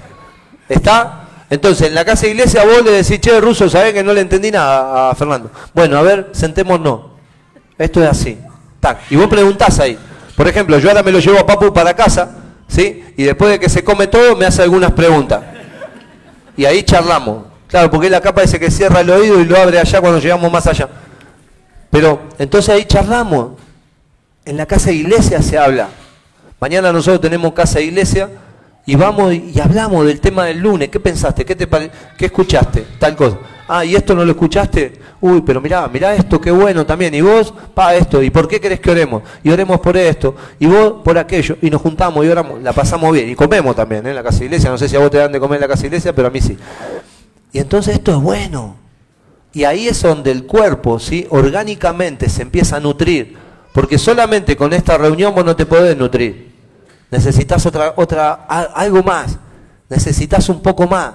¿Está? 0.68 1.20
Entonces, 1.48 1.88
en 1.88 1.94
la 1.94 2.04
casa 2.04 2.26
iglesia 2.26 2.62
vos 2.64 2.84
le 2.84 2.90
decís, 2.90 3.18
che, 3.18 3.40
ruso, 3.40 3.66
¿sabés 3.70 3.94
que 3.94 4.04
no 4.04 4.12
le 4.12 4.20
entendí 4.20 4.50
nada 4.50 5.08
a 5.08 5.14
Fernando? 5.14 5.50
Bueno, 5.72 5.96
a 5.96 6.02
ver, 6.02 6.28
sentémonos. 6.32 7.12
Esto 7.78 8.02
es 8.02 8.10
así. 8.10 8.38
Y 9.08 9.16
vos 9.16 9.28
preguntás 9.28 9.80
ahí. 9.80 9.98
Por 10.36 10.46
ejemplo, 10.48 10.78
yo 10.78 10.90
ahora 10.90 11.02
me 11.02 11.10
lo 11.10 11.18
llevo 11.18 11.38
a 11.38 11.46
Papu 11.46 11.72
para 11.72 11.96
casa, 11.96 12.36
¿sí? 12.68 13.02
Y 13.16 13.22
después 13.22 13.52
de 13.52 13.58
que 13.58 13.70
se 13.70 13.82
come 13.82 14.08
todo, 14.08 14.36
me 14.36 14.44
hace 14.44 14.60
algunas 14.60 14.92
preguntas. 14.92 15.40
Y 16.58 16.66
ahí 16.66 16.82
charlamos. 16.82 17.46
Claro, 17.68 17.90
porque 17.90 18.10
la 18.10 18.20
capa 18.20 18.42
dice 18.42 18.60
que 18.60 18.70
cierra 18.70 19.00
el 19.00 19.08
oído 19.08 19.40
y 19.40 19.46
lo 19.46 19.56
abre 19.56 19.78
allá 19.78 19.98
cuando 20.02 20.18
llegamos 20.18 20.52
más 20.52 20.66
allá. 20.66 20.90
Pero 21.88 22.20
entonces 22.38 22.68
ahí 22.74 22.84
charlamos. 22.84 23.61
En 24.44 24.56
la 24.56 24.66
casa 24.66 24.90
de 24.90 24.96
iglesia 24.96 25.40
se 25.40 25.56
habla. 25.56 25.88
Mañana 26.60 26.92
nosotros 26.92 27.20
tenemos 27.20 27.52
casa 27.52 27.78
de 27.78 27.86
iglesia 27.86 28.28
y 28.84 28.96
vamos 28.96 29.32
y 29.32 29.60
hablamos 29.60 30.06
del 30.06 30.20
tema 30.20 30.44
del 30.46 30.58
lunes. 30.58 30.88
¿Qué 30.88 30.98
pensaste? 30.98 31.44
¿Qué, 31.44 31.54
te 31.54 31.68
¿Qué 32.16 32.26
escuchaste? 32.26 32.86
Tal 32.98 33.14
cosa. 33.14 33.38
Ah, 33.68 33.84
¿y 33.84 33.94
esto 33.94 34.14
no 34.14 34.24
lo 34.24 34.32
escuchaste? 34.32 35.00
Uy, 35.20 35.42
pero 35.42 35.60
mirá, 35.60 35.86
mirá 35.86 36.14
esto, 36.14 36.40
qué 36.40 36.50
bueno 36.50 36.84
también. 36.84 37.14
Y 37.14 37.20
vos, 37.20 37.54
pa, 37.72 37.94
esto. 37.94 38.20
¿Y 38.20 38.30
por 38.30 38.48
qué 38.48 38.60
querés 38.60 38.80
que 38.80 38.90
oremos? 38.90 39.22
Y 39.44 39.50
oremos 39.50 39.78
por 39.78 39.96
esto. 39.96 40.34
Y 40.58 40.66
vos 40.66 40.94
por 41.04 41.16
aquello. 41.16 41.56
Y 41.62 41.70
nos 41.70 41.80
juntamos 41.80 42.24
y 42.24 42.28
oramos. 42.28 42.60
La 42.60 42.72
pasamos 42.72 43.12
bien. 43.12 43.28
Y 43.28 43.36
comemos 43.36 43.76
también 43.76 44.04
¿eh? 44.06 44.10
en 44.10 44.16
la 44.16 44.22
casa 44.24 44.40
de 44.40 44.46
iglesia. 44.46 44.68
No 44.68 44.78
sé 44.78 44.88
si 44.88 44.96
a 44.96 44.98
vos 44.98 45.10
te 45.10 45.18
dan 45.18 45.30
de 45.30 45.38
comer 45.38 45.58
en 45.58 45.62
la 45.62 45.68
casa 45.68 45.82
de 45.82 45.86
iglesia, 45.86 46.12
pero 46.12 46.26
a 46.26 46.30
mí 46.30 46.40
sí. 46.40 46.58
Y 47.52 47.60
entonces 47.60 47.94
esto 47.94 48.10
es 48.10 48.20
bueno. 48.20 48.76
Y 49.52 49.64
ahí 49.64 49.86
es 49.86 50.02
donde 50.02 50.32
el 50.32 50.46
cuerpo, 50.46 50.98
¿sí? 50.98 51.26
Orgánicamente 51.30 52.28
se 52.28 52.42
empieza 52.42 52.76
a 52.76 52.80
nutrir. 52.80 53.36
Porque 53.72 53.98
solamente 53.98 54.56
con 54.56 54.72
esta 54.72 54.98
reunión 54.98 55.34
vos 55.34 55.44
no 55.44 55.56
te 55.56 55.66
podés 55.66 55.96
nutrir 55.96 56.52
necesitas 57.12 57.66
otra, 57.66 57.92
otra, 57.96 58.32
algo 58.32 59.02
más, 59.02 59.38
necesitas 59.90 60.48
un 60.48 60.62
poco 60.62 60.88
más. 60.88 61.12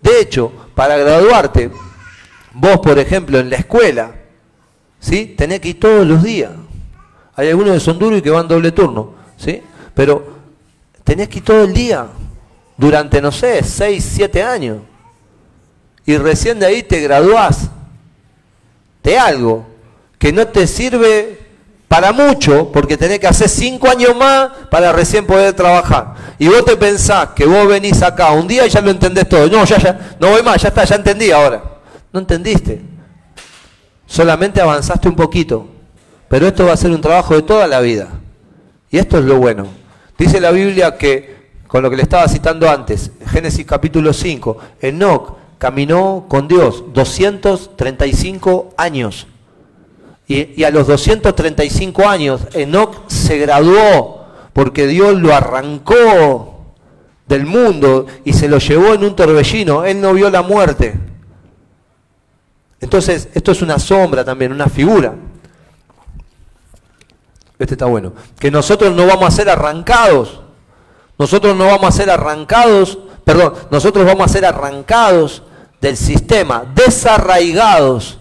De 0.00 0.20
hecho, 0.20 0.52
para 0.74 0.98
graduarte, 0.98 1.70
vos, 2.52 2.78
por 2.80 2.98
ejemplo, 2.98 3.38
en 3.38 3.48
la 3.48 3.56
escuela, 3.56 4.14
¿sí? 5.00 5.34
tenés 5.38 5.60
que 5.60 5.70
ir 5.70 5.80
todos 5.80 6.06
los 6.06 6.22
días. 6.22 6.52
Hay 7.34 7.48
algunos 7.48 7.72
que 7.72 7.80
son 7.80 7.98
duros 7.98 8.18
y 8.18 8.22
que 8.22 8.28
van 8.28 8.46
doble 8.46 8.72
turno, 8.72 9.14
¿sí? 9.38 9.62
Pero 9.94 10.36
tenés 11.02 11.28
que 11.28 11.38
ir 11.38 11.44
todo 11.44 11.64
el 11.64 11.72
día, 11.72 12.06
durante, 12.76 13.22
no 13.22 13.32
sé, 13.32 13.64
6, 13.64 14.06
7 14.16 14.42
años. 14.42 14.78
Y 16.04 16.18
recién 16.18 16.58
de 16.58 16.66
ahí 16.66 16.82
te 16.82 17.00
graduás 17.00 17.70
de 19.02 19.18
algo 19.18 19.66
que 20.18 20.30
no 20.30 20.46
te 20.48 20.66
sirve 20.66 21.47
para 21.88 22.12
mucho, 22.12 22.70
porque 22.70 22.98
tenés 22.98 23.18
que 23.18 23.26
hacer 23.26 23.48
cinco 23.48 23.88
años 23.88 24.14
más 24.14 24.50
para 24.70 24.92
recién 24.92 25.26
poder 25.26 25.54
trabajar. 25.54 26.14
Y 26.38 26.46
vos 26.46 26.64
te 26.64 26.76
pensás 26.76 27.30
que 27.34 27.46
vos 27.46 27.66
venís 27.66 28.02
acá 28.02 28.30
un 28.32 28.46
día 28.46 28.66
y 28.66 28.70
ya 28.70 28.82
lo 28.82 28.90
entendés 28.90 29.26
todo. 29.26 29.48
No, 29.48 29.64
ya, 29.64 29.78
ya, 29.78 30.16
no 30.20 30.28
voy 30.28 30.42
más, 30.42 30.60
ya 30.60 30.68
está, 30.68 30.84
ya 30.84 30.96
entendí 30.96 31.30
ahora. 31.30 31.62
No 32.12 32.20
entendiste. 32.20 32.82
Solamente 34.06 34.60
avanzaste 34.60 35.08
un 35.08 35.16
poquito. 35.16 35.66
Pero 36.28 36.46
esto 36.46 36.66
va 36.66 36.74
a 36.74 36.76
ser 36.76 36.90
un 36.90 37.00
trabajo 37.00 37.34
de 37.34 37.42
toda 37.42 37.66
la 37.66 37.80
vida. 37.80 38.08
Y 38.90 38.98
esto 38.98 39.18
es 39.18 39.24
lo 39.24 39.38
bueno. 39.38 39.66
Dice 40.18 40.40
la 40.40 40.50
Biblia 40.50 40.96
que, 40.98 41.52
con 41.66 41.82
lo 41.82 41.88
que 41.88 41.96
le 41.96 42.02
estaba 42.02 42.28
citando 42.28 42.68
antes, 42.68 43.12
Génesis 43.30 43.64
capítulo 43.64 44.12
5, 44.12 44.58
Enoch 44.82 45.36
caminó 45.56 46.26
con 46.28 46.48
Dios 46.48 46.84
235 46.92 48.74
años. 48.76 49.26
Y, 50.28 50.62
a 50.62 50.70
los 50.70 50.86
235 50.86 52.06
años, 52.06 52.42
Enoch 52.52 53.08
se 53.08 53.38
graduó 53.38 54.26
porque 54.52 54.86
Dios 54.86 55.14
lo 55.14 55.34
arrancó 55.34 56.74
del 57.26 57.46
mundo 57.46 58.06
y 58.24 58.34
se 58.34 58.48
lo 58.48 58.58
llevó 58.58 58.92
en 58.92 59.04
un 59.04 59.16
torbellino. 59.16 59.84
Él 59.84 60.00
no 60.00 60.12
vio 60.12 60.28
la 60.30 60.42
muerte. 60.42 60.94
Entonces, 62.80 63.28
esto 63.32 63.52
es 63.52 63.62
una 63.62 63.78
sombra 63.78 64.22
también, 64.24 64.52
una 64.52 64.68
figura. 64.68 65.14
Este 67.58 67.74
está 67.74 67.86
bueno. 67.86 68.12
Que 68.38 68.50
nosotros 68.50 68.94
no 68.94 69.06
vamos 69.06 69.28
a 69.28 69.30
ser 69.30 69.48
arrancados. 69.48 70.42
Nosotros 71.18 71.56
no 71.56 71.66
vamos 71.66 71.88
a 71.88 71.92
ser 71.92 72.10
arrancados, 72.10 72.96
perdón, 73.24 73.54
nosotros 73.72 74.06
vamos 74.06 74.24
a 74.26 74.32
ser 74.32 74.44
arrancados 74.44 75.42
del 75.80 75.96
sistema, 75.96 76.64
desarraigados 76.74 78.18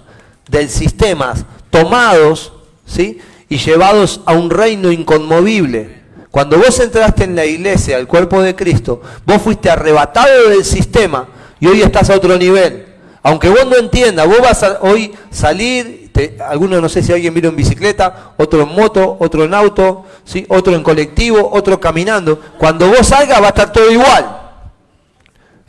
del 0.49 0.67
sistema, 0.67 1.35
tomados, 1.81 2.53
¿sí? 2.85 3.19
Y 3.49 3.57
llevados 3.57 4.21
a 4.25 4.33
un 4.33 4.49
reino 4.49 4.91
inconmovible. 4.91 5.97
Cuando 6.31 6.57
vos 6.57 6.79
entraste 6.79 7.23
en 7.23 7.35
la 7.35 7.45
iglesia, 7.45 7.97
al 7.97 8.07
cuerpo 8.07 8.41
de 8.41 8.55
Cristo, 8.55 9.01
vos 9.25 9.41
fuiste 9.41 9.69
arrebatado 9.69 10.49
del 10.49 10.65
sistema 10.65 11.27
y 11.59 11.67
hoy 11.67 11.81
estás 11.81 12.09
a 12.09 12.15
otro 12.15 12.37
nivel. 12.37 12.85
Aunque 13.23 13.49
vos 13.49 13.65
no 13.65 13.75
entiendas, 13.75 14.27
vos 14.27 14.39
vas 14.41 14.63
a 14.63 14.79
hoy 14.81 15.13
salir, 15.29 16.11
algunos 16.47 16.81
no 16.81 16.89
sé 16.89 17.01
si 17.03 17.11
alguien 17.11 17.33
vino 17.33 17.49
en 17.49 17.55
bicicleta, 17.55 18.33
otro 18.37 18.61
en 18.61 18.69
moto, 18.69 19.17
otro 19.19 19.43
en 19.43 19.53
auto, 19.53 20.05
¿sí? 20.23 20.45
otro 20.49 20.75
en 20.75 20.83
colectivo, 20.83 21.49
otro 21.51 21.79
caminando. 21.79 22.39
Cuando 22.57 22.87
vos 22.87 23.07
salgas 23.07 23.41
va 23.41 23.47
a 23.47 23.49
estar 23.49 23.71
todo 23.71 23.89
igual. 23.91 24.41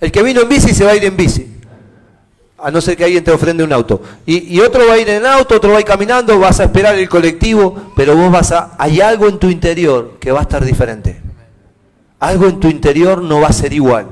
El 0.00 0.12
que 0.12 0.22
vino 0.22 0.42
en 0.42 0.48
bici 0.48 0.74
se 0.74 0.84
va 0.84 0.92
a 0.92 0.96
ir 0.96 1.04
en 1.04 1.16
bici. 1.16 1.57
A 2.58 2.70
no 2.70 2.80
ser 2.80 2.96
que 2.96 3.04
alguien 3.04 3.22
te 3.22 3.30
ofrende 3.30 3.62
un 3.62 3.72
auto. 3.72 4.02
Y, 4.26 4.56
y, 4.56 4.60
otro 4.60 4.86
va 4.86 4.94
a 4.94 4.98
ir 4.98 5.08
en 5.08 5.24
auto, 5.24 5.56
otro 5.56 5.70
va 5.70 5.76
a 5.76 5.80
ir 5.80 5.86
caminando, 5.86 6.38
vas 6.38 6.58
a 6.58 6.64
esperar 6.64 6.96
el 6.96 7.08
colectivo, 7.08 7.92
pero 7.94 8.16
vos 8.16 8.32
vas 8.32 8.50
a... 8.52 8.74
Hay 8.78 9.00
algo 9.00 9.28
en 9.28 9.38
tu 9.38 9.48
interior 9.48 10.16
que 10.18 10.32
va 10.32 10.40
a 10.40 10.42
estar 10.42 10.64
diferente. 10.64 11.20
Algo 12.18 12.46
en 12.46 12.58
tu 12.58 12.68
interior 12.68 13.22
no 13.22 13.40
va 13.40 13.48
a 13.48 13.52
ser 13.52 13.72
igual. 13.72 14.08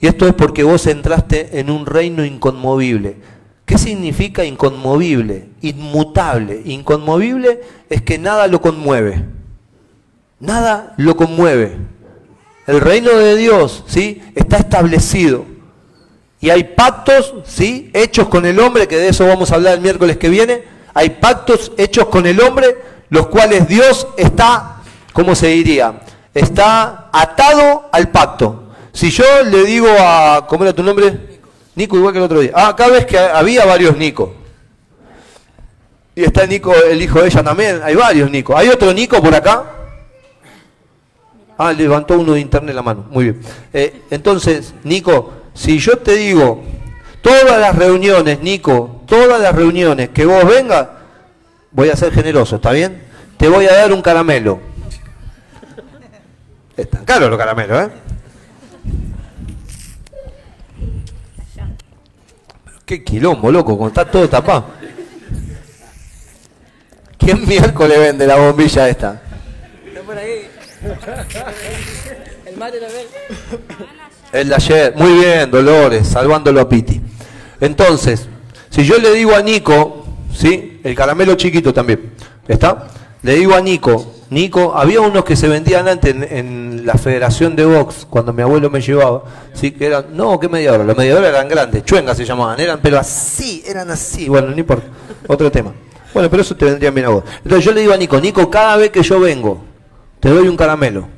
Y 0.00 0.06
esto 0.06 0.26
es 0.26 0.34
porque 0.34 0.62
vos 0.62 0.86
entraste 0.86 1.58
en 1.58 1.70
un 1.70 1.86
reino 1.86 2.24
inconmovible. 2.24 3.16
¿Qué 3.64 3.78
significa 3.78 4.44
inconmovible? 4.44 5.48
Inmutable. 5.62 6.62
Inconmovible 6.64 7.60
es 7.88 8.02
que 8.02 8.18
nada 8.18 8.46
lo 8.46 8.60
conmueve. 8.60 9.24
Nada 10.38 10.94
lo 10.98 11.16
conmueve. 11.16 11.76
El 12.66 12.80
reino 12.80 13.10
de 13.10 13.36
Dios, 13.36 13.84
¿sí? 13.86 14.22
Está 14.34 14.58
establecido. 14.58 15.46
Y 16.40 16.50
hay 16.50 16.64
pactos, 16.64 17.34
¿sí? 17.44 17.90
Hechos 17.94 18.28
con 18.28 18.44
el 18.46 18.58
hombre, 18.60 18.86
que 18.86 18.96
de 18.96 19.08
eso 19.08 19.26
vamos 19.26 19.50
a 19.50 19.56
hablar 19.56 19.74
el 19.74 19.80
miércoles 19.80 20.16
que 20.16 20.28
viene. 20.28 20.64
Hay 20.94 21.10
pactos 21.10 21.72
hechos 21.76 22.06
con 22.06 22.26
el 22.26 22.40
hombre, 22.40 22.76
los 23.10 23.26
cuales 23.28 23.68
Dios 23.68 24.06
está, 24.16 24.76
¿cómo 25.12 25.34
se 25.34 25.48
diría? 25.48 26.00
Está 26.34 27.08
atado 27.12 27.88
al 27.92 28.10
pacto. 28.10 28.64
Si 28.92 29.10
yo 29.10 29.24
le 29.44 29.64
digo 29.64 29.88
a, 29.98 30.46
¿cómo 30.48 30.64
era 30.64 30.72
tu 30.72 30.82
nombre? 30.82 31.40
Nico, 31.74 31.96
igual 31.96 32.12
que 32.12 32.18
el 32.18 32.24
otro 32.24 32.40
día. 32.40 32.52
Ah, 32.54 32.68
acá 32.68 32.88
ves 32.88 33.04
que 33.04 33.18
había 33.18 33.64
varios 33.66 33.96
Nico. 33.96 34.34
Y 36.14 36.24
está 36.24 36.46
Nico, 36.46 36.74
el 36.74 37.00
hijo 37.02 37.20
de 37.20 37.26
ella 37.26 37.42
también. 37.42 37.80
Hay 37.84 37.94
varios 37.94 38.30
Nico. 38.30 38.56
¿Hay 38.56 38.68
otro 38.68 38.92
Nico 38.94 39.22
por 39.22 39.34
acá? 39.34 39.64
Ah, 41.58 41.72
levantó 41.72 42.18
uno 42.18 42.32
de 42.32 42.40
internet 42.40 42.74
la 42.74 42.82
mano. 42.82 43.06
Muy 43.10 43.24
bien. 43.24 43.40
Eh, 43.72 44.02
entonces, 44.10 44.72
Nico, 44.84 45.32
si 45.56 45.78
yo 45.78 45.98
te 45.98 46.14
digo, 46.14 46.62
todas 47.22 47.58
las 47.58 47.74
reuniones, 47.74 48.40
Nico, 48.40 49.02
todas 49.06 49.40
las 49.40 49.54
reuniones 49.54 50.10
que 50.10 50.26
vos 50.26 50.44
vengas, 50.46 50.86
voy 51.72 51.88
a 51.88 51.96
ser 51.96 52.12
generoso, 52.12 52.56
¿está 52.56 52.72
bien? 52.72 53.02
Te 53.38 53.48
voy 53.48 53.66
a 53.66 53.72
dar 53.72 53.92
un 53.92 54.02
caramelo. 54.02 54.60
Están 56.76 57.04
caros 57.06 57.30
los 57.30 57.38
caramelos, 57.38 57.88
¿eh? 57.88 57.90
Qué 62.84 63.02
quilombo, 63.02 63.50
loco, 63.50 63.76
cuando 63.76 64.00
está 64.00 64.10
todo 64.10 64.28
tapado. 64.28 64.66
¿Quién 67.18 67.44
miércoles 67.48 67.98
vende 67.98 68.26
la 68.26 68.36
bombilla 68.36 68.88
esta? 68.88 69.22
Está 69.84 70.00
por 70.02 70.18
ahí. 70.18 70.48
El 72.44 72.56
mate 72.56 72.78
también. 72.78 73.06
El 74.36 74.50
de 74.50 74.54
ayer. 74.54 74.94
Muy 74.96 75.12
bien, 75.12 75.50
Dolores, 75.50 76.06
salvándolo 76.06 76.60
a 76.60 76.68
Piti. 76.68 77.00
Entonces, 77.58 78.28
si 78.68 78.84
yo 78.84 78.98
le 78.98 79.14
digo 79.14 79.34
a 79.34 79.40
Nico, 79.40 80.04
¿sí? 80.30 80.78
El 80.84 80.94
caramelo 80.94 81.36
chiquito 81.36 81.72
también, 81.72 82.12
¿está? 82.46 82.88
Le 83.22 83.36
digo 83.36 83.54
a 83.54 83.62
Nico, 83.62 84.12
Nico, 84.28 84.74
había 84.76 85.00
unos 85.00 85.24
que 85.24 85.36
se 85.36 85.48
vendían 85.48 85.88
antes 85.88 86.14
en, 86.30 86.84
la 86.84 86.94
Federación 86.94 87.56
de 87.56 87.64
Box, 87.64 88.06
cuando 88.10 88.34
mi 88.34 88.42
abuelo 88.42 88.68
me 88.68 88.82
llevaba, 88.82 89.22
¿sí? 89.54 89.70
que 89.70 89.86
eran, 89.86 90.06
no, 90.12 90.38
¿qué 90.38 90.48
media? 90.48 90.76
Los 90.76 90.96
media 90.96 91.16
hora 91.16 91.28
eran 91.28 91.48
grandes, 91.48 91.84
chuengas 91.84 92.16
se 92.16 92.24
llamaban, 92.24 92.60
eran, 92.60 92.78
pero 92.80 92.98
así, 92.98 93.64
eran 93.66 93.90
así, 93.90 94.28
bueno, 94.28 94.48
no 94.48 94.58
importa, 94.58 94.86
otro 95.26 95.50
tema. 95.50 95.72
Bueno, 96.12 96.30
pero 96.30 96.42
eso 96.42 96.54
te 96.54 96.66
vendría 96.66 96.90
bien 96.90 97.06
a 97.06 97.08
vos. 97.08 97.24
Entonces 97.42 97.64
yo 97.64 97.72
le 97.72 97.80
digo 97.80 97.92
a 97.92 97.96
Nico, 97.96 98.20
Nico, 98.20 98.50
cada 98.50 98.76
vez 98.76 98.90
que 98.90 99.02
yo 99.02 99.18
vengo, 99.18 99.64
te 100.20 100.28
doy 100.28 100.46
un 100.46 100.56
caramelo. 100.56 101.08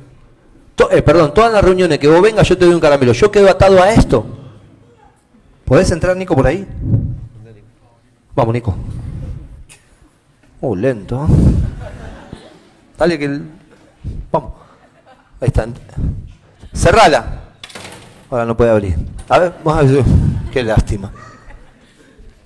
Eh, 0.91 1.01
perdón, 1.01 1.33
todas 1.33 1.51
las 1.51 1.63
reuniones 1.63 1.99
que 1.99 2.07
vos 2.07 2.21
vengas, 2.21 2.47
yo 2.47 2.57
te 2.57 2.65
doy 2.65 2.73
un 2.73 2.79
caramelo. 2.79 3.11
Yo 3.13 3.31
quedo 3.31 3.49
atado 3.49 3.81
a 3.81 3.91
esto. 3.91 4.25
¿Podés 5.65 5.91
entrar, 5.91 6.15
Nico, 6.15 6.35
por 6.35 6.47
ahí? 6.47 6.65
Vamos, 8.35 8.53
Nico. 8.53 8.75
Oh, 10.61 10.75
lento. 10.75 11.27
Dale 12.97 13.19
que... 13.19 13.39
Vamos. 14.31 14.53
Ahí 15.41 15.47
están. 15.47 15.73
Cerrala. 16.73 17.41
Ahora 18.29 18.45
no 18.45 18.55
puede 18.55 18.71
abrir. 18.71 18.95
A 19.27 19.39
ver, 19.39 19.53
vamos 19.63 19.83
a 19.83 19.91
ver. 19.91 20.03
Qué 20.51 20.63
lástima. 20.63 21.11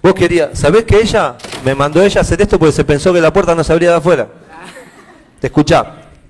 Vos 0.01 0.13
querías, 0.13 0.59
¿sabés 0.59 0.83
que 0.83 0.97
ella 0.97 1.35
me 1.63 1.73
mandó 1.73 2.01
ella 2.01 2.19
a 2.19 2.23
hacer 2.23 2.41
esto 2.41 2.59
porque 2.59 2.73
se 2.73 2.83
pensó 2.83 3.13
que 3.13 3.21
la 3.21 3.31
puerta 3.31 3.55
no 3.55 3.63
se 3.63 3.71
abría 3.71 3.91
de 3.91 3.97
afuera? 3.97 4.27
Te 5.39 5.47
escucha. 5.47 5.85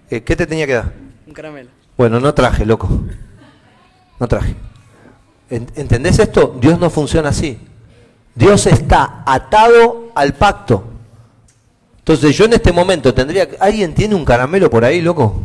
Eh, 0.10 0.22
¿Qué 0.22 0.36
te 0.36 0.46
tenía 0.46 0.68
que 0.68 0.74
dar? 0.74 0.94
Un 1.26 1.34
caramelo. 1.34 1.83
Bueno, 1.98 2.20
no 2.20 2.34
traje, 2.34 2.66
loco. 2.66 2.90
No 4.20 4.28
traje. 4.28 4.56
¿Entendés 5.50 6.20
esto? 6.20 6.58
Dios 6.60 6.80
no 6.80 6.90
funciona 6.90 7.30
así. 7.30 7.60
Dios 8.34 8.66
está 8.66 9.24
atado 9.26 10.12
al 10.16 10.34
pacto. 10.34 10.84
Entonces 12.00 12.36
yo 12.36 12.46
en 12.46 12.54
este 12.54 12.74
momento 12.74 13.14
tendría 13.14 13.48
que... 13.48 13.58
¿Alguien 13.60 13.94
tiene 13.94 14.16
un 14.16 14.26
caramelo 14.26 14.70
por 14.70 14.84
ahí, 14.84 15.02
loco? 15.02 15.42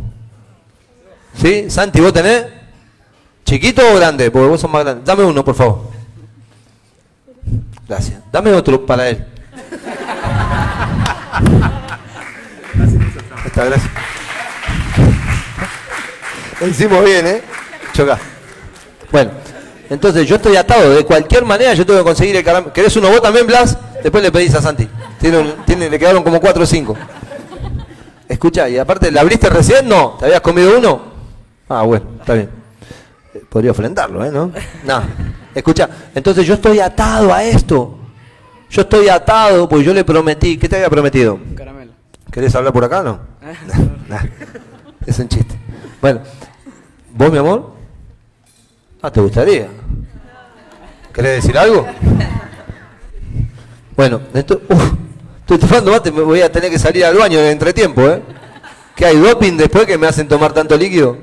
¿Sí? 1.35 1.71
Santi, 1.71 2.01
¿vos 2.01 2.13
tenés? 2.13 2.47
¿Chiquito 3.45 3.83
o 3.93 3.97
grande? 3.97 4.31
Porque 4.31 4.49
vos 4.49 4.61
sos 4.61 4.71
más 4.71 4.85
grande. 4.85 5.03
Dame 5.05 5.25
uno, 5.25 5.45
por 5.45 5.55
favor. 5.55 5.91
Gracias. 7.87 8.21
Dame 8.33 8.53
otro 8.53 8.85
para 8.85 9.09
él. 9.09 9.25
Está, 13.47 13.65
gracias. 13.65 13.91
Lo 16.61 16.67
hicimos 16.67 17.05
bien, 17.05 17.27
¿eh? 17.27 17.43
Choca. 17.93 18.19
Bueno, 19.13 19.31
entonces 19.91 20.27
yo 20.27 20.37
estoy 20.37 20.57
atado. 20.57 20.91
De 20.91 21.05
cualquier 21.05 21.45
manera 21.45 21.73
yo 21.75 21.87
tengo 21.87 22.01
que 22.01 22.05
conseguir 22.05 22.37
el 22.37 22.45
caramelo. 22.45 22.73
¿Querés 22.73 22.97
uno 22.97 23.09
vos 23.09 23.23
también, 23.23 23.47
Blas? 23.47 23.79
Después 24.03 24.23
le 24.23 24.33
pedís 24.33 24.55
a 24.55 24.63
Santi. 24.63 24.89
Tiene, 25.21 25.91
le 25.91 25.99
quedaron 25.99 26.23
como 26.23 26.41
cuatro 26.41 26.65
o 26.65 26.67
cinco. 26.67 26.97
Escucha, 28.29 28.69
y 28.69 28.77
aparte, 28.77 29.11
¿la 29.11 29.21
abriste 29.21 29.49
recién? 29.49 29.89
No. 29.89 30.17
¿Te 30.19 30.27
habías 30.27 30.41
comido 30.41 30.77
uno? 30.77 31.01
Ah, 31.69 31.83
bueno, 31.83 32.07
está 32.21 32.35
bien. 32.35 32.51
Eh, 33.35 33.43
podría 33.49 33.71
ofrendarlo, 33.71 34.25
¿eh? 34.25 34.31
¿No? 34.31 34.53
No. 34.85 35.03
Escucha, 35.55 35.89
entonces 36.15 36.47
yo 36.47 36.55
estoy 36.55 36.81
atado 36.81 37.33
a 37.33 37.43
esto. 37.45 37.99
Yo 38.71 38.83
estoy 38.83 39.09
atado, 39.09 39.69
pues 39.69 39.85
yo 39.85 39.95
le 39.95 40.05
prometí. 40.05 40.59
¿Qué 40.59 40.69
te 40.69 40.77
había 40.77 40.91
prometido? 40.91 41.39
Caramelo. 41.57 41.93
¿Querés 42.31 42.55
hablar 42.55 42.73
por 42.73 42.85
acá, 42.85 43.03
no? 43.03 43.21
no. 44.09 44.17
Es 45.07 45.19
un 45.19 45.29
chiste. 45.29 45.59
Bueno, 46.01 46.21
¿vos, 47.13 47.33
mi 47.33 47.39
amor? 47.39 47.73
Ah, 49.03 49.11
¿te 49.11 49.21
gustaría? 49.21 49.69
¿Querés 51.13 51.43
decir 51.43 51.59
algo? 51.59 51.87
Bueno, 53.97 54.21
esto, 54.33 54.61
Estoy 55.49 55.67
tomando 55.67 55.93
mate, 55.93 56.13
me 56.13 56.21
voy 56.21 56.43
a 56.43 56.53
tener 56.53 56.71
que 56.71 56.79
salir 56.79 57.07
al 57.07 57.17
baño 57.17 57.39
en 57.39 57.47
entretiempo, 57.47 58.03
¿eh? 58.03 58.23
¿Qué 58.95 59.07
hay 59.07 59.17
doping 59.17 59.57
después 59.57 59.87
que 59.87 59.97
me 59.97 60.07
hacen 60.07 60.29
tomar 60.29 60.53
tanto 60.53 60.77
líquido? 60.77 61.17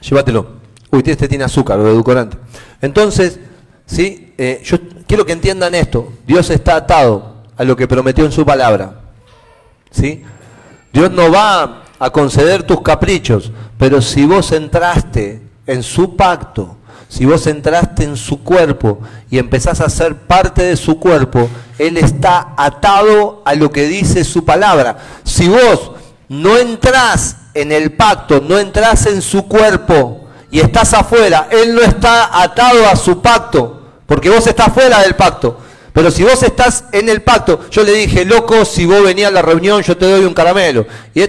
Llévatelo. 0.00 0.46
Uy, 0.92 1.02
este 1.04 1.26
tiene 1.26 1.42
azúcar 1.42 1.80
o 1.80 1.88
edulcorante. 1.88 2.36
Entonces, 2.80 3.40
¿sí? 3.84 4.32
Eh, 4.38 4.60
yo 4.62 4.78
quiero 5.08 5.26
que 5.26 5.32
entiendan 5.32 5.74
esto. 5.74 6.12
Dios 6.24 6.48
está 6.50 6.76
atado 6.76 7.42
a 7.56 7.64
lo 7.64 7.74
que 7.76 7.88
prometió 7.88 8.24
en 8.24 8.30
su 8.30 8.46
palabra. 8.46 9.00
¿Sí? 9.90 10.22
Dios 10.92 11.10
no 11.10 11.32
va 11.32 11.82
a 11.98 12.10
conceder 12.10 12.62
tus 12.62 12.82
caprichos, 12.82 13.52
pero 13.78 14.02
si 14.02 14.24
vos 14.24 14.52
entraste 14.52 15.42
en 15.66 15.82
su 15.82 16.16
pacto, 16.16 16.76
si 17.08 17.24
vos 17.24 17.46
entraste 17.46 18.04
en 18.04 18.16
su 18.16 18.42
cuerpo 18.42 18.98
y 19.30 19.38
empezás 19.38 19.80
a 19.80 19.88
ser 19.88 20.16
parte 20.16 20.62
de 20.62 20.76
su 20.76 20.98
cuerpo, 20.98 21.48
Él 21.78 21.96
está 21.96 22.54
atado 22.56 23.42
a 23.44 23.54
lo 23.54 23.70
que 23.70 23.86
dice 23.86 24.24
su 24.24 24.44
palabra. 24.44 24.98
Si 25.24 25.48
vos 25.48 25.92
no 26.28 26.58
entrás 26.58 27.36
en 27.54 27.72
el 27.72 27.92
pacto, 27.92 28.42
no 28.46 28.58
entrás 28.58 29.06
en 29.06 29.22
su 29.22 29.46
cuerpo 29.46 30.26
y 30.50 30.60
estás 30.60 30.94
afuera, 30.94 31.48
Él 31.50 31.74
no 31.74 31.80
está 31.80 32.42
atado 32.42 32.86
a 32.88 32.96
su 32.96 33.22
pacto, 33.22 33.82
porque 34.06 34.30
vos 34.30 34.46
estás 34.46 34.72
fuera 34.72 35.00
del 35.02 35.14
pacto. 35.14 35.60
Pero 35.92 36.10
si 36.10 36.24
vos 36.24 36.42
estás 36.42 36.84
en 36.92 37.08
el 37.08 37.22
pacto, 37.22 37.60
yo 37.70 37.82
le 37.82 37.92
dije, 37.92 38.26
loco, 38.26 38.66
si 38.66 38.84
vos 38.84 39.02
venías 39.02 39.30
a 39.30 39.32
la 39.32 39.40
reunión, 39.40 39.82
yo 39.82 39.96
te 39.96 40.04
doy 40.04 40.26
un 40.26 40.34
caramelo. 40.34 40.86
Y 41.14 41.22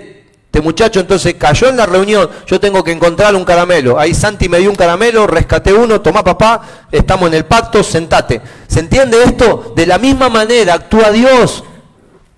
este 0.58 0.66
muchacho 0.66 1.00
entonces 1.00 1.36
cayó 1.36 1.70
en 1.70 1.78
la 1.78 1.86
reunión, 1.86 2.28
yo 2.48 2.60
tengo 2.60 2.84
que 2.84 2.92
encontrar 2.92 3.36
un 3.36 3.46
caramelo. 3.46 4.00
Ahí 4.00 4.16
Santi 4.16 4.50
me 4.50 4.58
dio 4.58 4.72
un 4.72 4.76
caramelo, 4.76 5.28
rescaté 5.28 5.72
uno, 5.72 6.02
tomá 6.02 6.24
papá, 6.24 6.62
estamos 6.92 7.28
en 7.28 7.36
el 7.36 7.46
pacto, 7.46 7.84
sentate. 7.84 8.42
¿Se 8.68 8.80
entiende 8.80 9.22
esto? 9.24 9.74
De 9.76 9.86
la 9.86 10.00
misma 10.00 10.30
manera 10.30 10.74
actúa 10.74 11.12
Dios. 11.12 11.64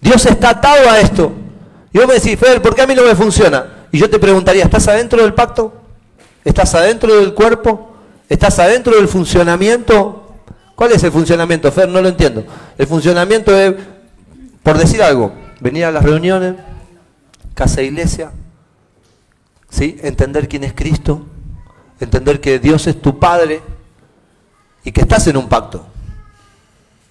Dios 0.01 0.26
está 0.26 0.49
atado 0.49 0.89
a 0.89 0.99
esto. 0.99 1.32
Y 1.93 1.97
vos 1.97 2.07
me 2.07 2.15
decís, 2.15 2.38
Fer, 2.38 2.61
¿por 2.61 2.76
qué 2.76 2.82
a 2.82 2.88
mí 2.88 2.93
no 2.93 3.03
me 3.03 3.15
funciona? 3.15 3.88
Y 3.89 3.99
yo 3.99 4.09
te 4.09 4.20
preguntaría, 4.20 4.65
¿estás 4.65 4.89
adentro 4.89 5.24
del 5.24 5.34
pacto? 5.34 5.74
¿Estás 6.43 6.76
adentro 6.76 7.15
del 7.15 7.34
cuerpo? 7.34 7.95
¿Estás 8.28 8.59
adentro 8.59 8.97
del 8.97 9.07
funcionamiento 9.07 10.26
¿Cuál 10.76 10.93
es 10.93 11.03
el 11.03 11.11
funcionamiento, 11.11 11.70
Fer? 11.74 11.89
No 11.89 12.01
lo 12.01 12.07
entiendo. 12.07 12.41
El 12.78 12.88
funcionamiento 12.88 13.53
es, 13.57 13.74
por 14.63 14.78
decir 14.78 15.03
algo, 15.03 15.34
venir 15.59 15.84
a 15.84 15.91
las 15.91 16.03
reuniones, 16.03 16.55
casa 17.60 17.82
iglesia, 17.82 18.32
¿sí? 19.70 19.97
entender 20.01 20.47
quién 20.47 20.64
es 20.64 20.72
Cristo, 20.72 21.26
entender 21.99 22.39
que 22.39 22.57
Dios 22.57 22.88
es 22.88 23.01
tu 23.01 23.20
Padre 23.20 23.62
y 24.86 24.93
que 24.93 25.01
estás 25.01 25.28
en 25.28 25.36
un 25.36 25.49
pacto. 25.49 25.86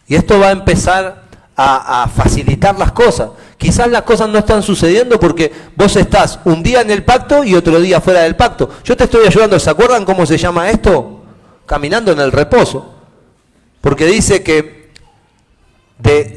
Y 0.06 0.14
esto 0.14 0.38
va 0.40 0.46
a 0.46 0.52
empezar 0.52 1.24
a, 1.54 2.02
a, 2.02 2.08
facilitar 2.08 2.78
las 2.78 2.92
cosas. 2.92 3.28
Quizás 3.58 3.88
las 3.88 4.04
cosas 4.04 4.30
no 4.30 4.38
están 4.38 4.62
sucediendo 4.62 5.20
porque 5.20 5.52
vos 5.76 5.94
estás 5.96 6.40
un 6.46 6.62
día 6.62 6.80
en 6.80 6.92
el 6.92 7.04
pacto 7.04 7.44
y 7.44 7.54
otro 7.54 7.78
día 7.78 8.00
fuera 8.00 8.20
del 8.20 8.34
pacto. 8.34 8.70
Yo 8.84 8.96
te 8.96 9.04
estoy 9.04 9.26
ayudando, 9.26 9.58
¿se 9.58 9.68
acuerdan 9.68 10.06
cómo 10.06 10.24
se 10.24 10.38
llama 10.38 10.70
esto? 10.70 11.24
Caminando 11.66 12.10
en 12.12 12.20
el 12.20 12.32
reposo. 12.32 12.94
Porque 13.82 14.06
dice 14.06 14.42
que 14.42 14.77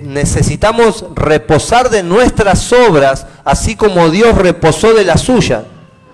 necesitamos 0.04 1.06
reposar 1.16 1.90
de 1.90 2.04
nuestras 2.04 2.72
obras, 2.74 3.28
así 3.46 3.76
como 3.76 4.10
Dios 4.10 4.36
reposó 4.36 4.94
de 4.94 5.06
las 5.06 5.22
suyas. 5.22 5.64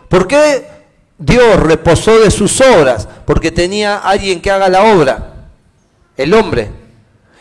¿Por 0.09 0.27
qué 0.27 0.67
Dios 1.17 1.59
reposó 1.59 2.19
de 2.19 2.29
sus 2.29 2.59
obras? 2.61 3.07
Porque 3.25 3.51
tenía 3.51 3.97
alguien 3.97 4.41
que 4.41 4.51
haga 4.51 4.69
la 4.69 4.83
obra, 4.83 5.49
el 6.15 6.33
hombre. 6.33 6.71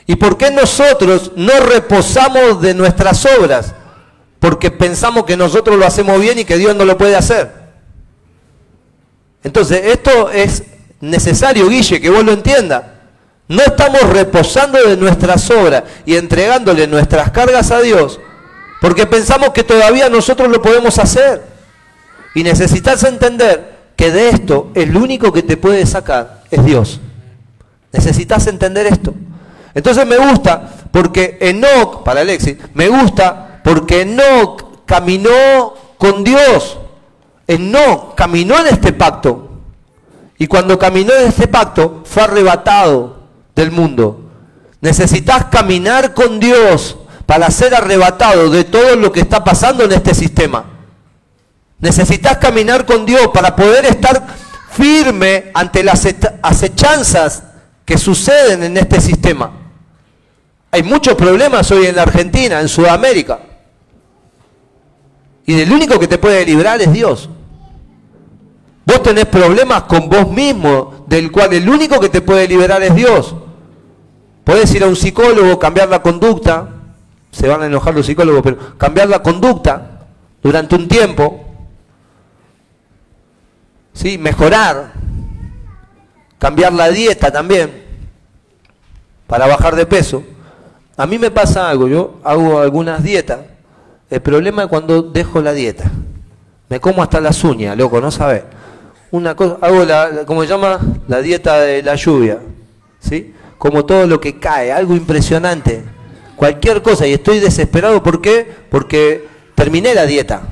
¿Y 0.06 0.16
por 0.16 0.38
qué 0.38 0.50
nosotros 0.50 1.32
no 1.36 1.58
reposamos 1.60 2.62
de 2.62 2.74
nuestras 2.74 3.26
obras? 3.38 3.74
Porque 4.38 4.70
pensamos 4.70 5.24
que 5.24 5.36
nosotros 5.36 5.76
lo 5.76 5.86
hacemos 5.86 6.20
bien 6.20 6.38
y 6.38 6.44
que 6.44 6.56
Dios 6.56 6.76
no 6.76 6.84
lo 6.84 6.96
puede 6.96 7.16
hacer. 7.16 7.50
Entonces, 9.42 9.80
esto 9.86 10.30
es 10.30 10.62
necesario, 11.00 11.68
Guille, 11.68 12.00
que 12.00 12.10
vos 12.10 12.24
lo 12.24 12.32
entiendas. 12.32 12.82
No 13.48 13.62
estamos 13.62 14.02
reposando 14.10 14.78
de 14.82 14.96
nuestras 14.96 15.48
obras 15.50 15.84
y 16.04 16.16
entregándole 16.16 16.86
nuestras 16.86 17.30
cargas 17.30 17.70
a 17.70 17.80
Dios 17.80 18.18
porque 18.80 19.06
pensamos 19.06 19.50
que 19.50 19.64
todavía 19.64 20.08
nosotros 20.08 20.48
lo 20.50 20.60
podemos 20.60 20.98
hacer. 20.98 21.42
Y 22.34 22.42
necesitas 22.42 23.02
entender 23.04 23.76
que 23.96 24.10
de 24.10 24.28
esto 24.28 24.70
el 24.74 24.96
único 24.96 25.32
que 25.32 25.42
te 25.42 25.56
puede 25.56 25.86
sacar 25.86 26.42
es 26.50 26.64
Dios. 26.64 27.00
Necesitas 27.92 28.46
entender 28.46 28.86
esto. 28.86 29.14
Entonces 29.74 30.06
me 30.06 30.18
gusta 30.18 30.70
porque 30.90 31.38
Enoch, 31.40 32.02
para 32.02 32.20
Alexis, 32.20 32.56
me 32.74 32.88
gusta 32.88 33.60
porque 33.64 34.02
Enoch 34.02 34.84
caminó 34.84 35.74
con 35.96 36.24
Dios. 36.24 36.78
Enoch 37.46 38.14
caminó 38.14 38.58
en 38.58 38.66
este 38.66 38.92
pacto. 38.92 39.50
Y 40.38 40.46
cuando 40.46 40.78
caminó 40.78 41.14
en 41.14 41.28
este 41.28 41.48
pacto 41.48 42.02
fue 42.04 42.24
arrebatado 42.24 43.15
del 43.56 43.72
mundo. 43.72 44.20
Necesitas 44.80 45.46
caminar 45.46 46.14
con 46.14 46.38
Dios 46.38 46.96
para 47.24 47.50
ser 47.50 47.74
arrebatado 47.74 48.50
de 48.50 48.62
todo 48.62 48.94
lo 48.94 49.10
que 49.10 49.20
está 49.20 49.42
pasando 49.42 49.82
en 49.82 49.92
este 49.92 50.14
sistema. 50.14 50.64
Necesitas 51.80 52.36
caminar 52.36 52.86
con 52.86 53.04
Dios 53.04 53.28
para 53.34 53.56
poder 53.56 53.86
estar 53.86 54.24
firme 54.70 55.50
ante 55.54 55.82
las 55.82 56.06
acechanzas 56.42 57.42
que 57.84 57.98
suceden 57.98 58.62
en 58.62 58.76
este 58.76 59.00
sistema. 59.00 59.50
Hay 60.70 60.82
muchos 60.82 61.14
problemas 61.14 61.70
hoy 61.70 61.86
en 61.86 61.96
la 61.96 62.02
Argentina, 62.02 62.60
en 62.60 62.68
Sudamérica. 62.68 63.40
Y 65.46 65.58
el 65.60 65.72
único 65.72 65.98
que 65.98 66.08
te 66.08 66.18
puede 66.18 66.44
librar 66.44 66.80
es 66.82 66.92
Dios. 66.92 67.30
Vos 68.84 69.02
tenés 69.02 69.26
problemas 69.26 69.84
con 69.84 70.08
vos 70.08 70.28
mismo, 70.30 71.04
del 71.06 71.32
cual 71.32 71.52
el 71.54 71.68
único 71.68 71.98
que 71.98 72.08
te 72.08 72.20
puede 72.20 72.46
liberar 72.46 72.82
es 72.82 72.94
Dios. 72.94 73.34
Puedes 74.46 74.72
ir 74.76 74.84
a 74.84 74.86
un 74.86 74.94
psicólogo, 74.94 75.58
cambiar 75.58 75.88
la 75.88 76.00
conducta, 76.00 76.68
se 77.32 77.48
van 77.48 77.62
a 77.62 77.66
enojar 77.66 77.92
los 77.96 78.06
psicólogos, 78.06 78.42
pero 78.44 78.78
cambiar 78.78 79.08
la 79.08 79.20
conducta 79.20 80.06
durante 80.40 80.76
un 80.76 80.86
tiempo, 80.86 81.44
¿sí? 83.92 84.18
mejorar, 84.18 84.92
cambiar 86.38 86.72
la 86.74 86.90
dieta 86.90 87.32
también, 87.32 87.86
para 89.26 89.48
bajar 89.48 89.74
de 89.74 89.84
peso. 89.84 90.22
A 90.96 91.08
mí 91.08 91.18
me 91.18 91.32
pasa 91.32 91.68
algo, 91.68 91.88
yo 91.88 92.20
hago 92.22 92.60
algunas 92.60 93.02
dietas, 93.02 93.40
el 94.08 94.22
problema 94.22 94.62
es 94.62 94.68
cuando 94.68 95.02
dejo 95.02 95.42
la 95.42 95.54
dieta. 95.54 95.90
Me 96.68 96.78
como 96.78 97.02
hasta 97.02 97.20
las 97.20 97.42
uñas, 97.42 97.76
loco, 97.76 98.00
no 98.00 98.12
sabes. 98.12 98.44
Una 99.10 99.34
cosa, 99.34 99.58
hago 99.60 99.84
la, 99.84 100.24
como 100.24 100.42
se 100.42 100.48
llama, 100.50 100.78
la 101.08 101.20
dieta 101.20 101.58
de 101.58 101.82
la 101.82 101.96
lluvia, 101.96 102.38
¿sí? 103.00 103.34
Como 103.58 103.84
todo 103.84 104.06
lo 104.06 104.20
que 104.20 104.38
cae, 104.38 104.72
algo 104.72 104.94
impresionante. 104.94 105.82
Cualquier 106.36 106.82
cosa, 106.82 107.06
y 107.06 107.14
estoy 107.14 107.40
desesperado, 107.40 108.02
¿por 108.02 108.20
qué? 108.20 108.46
Porque 108.70 109.26
terminé 109.54 109.94
la 109.94 110.06
dieta. 110.06 110.42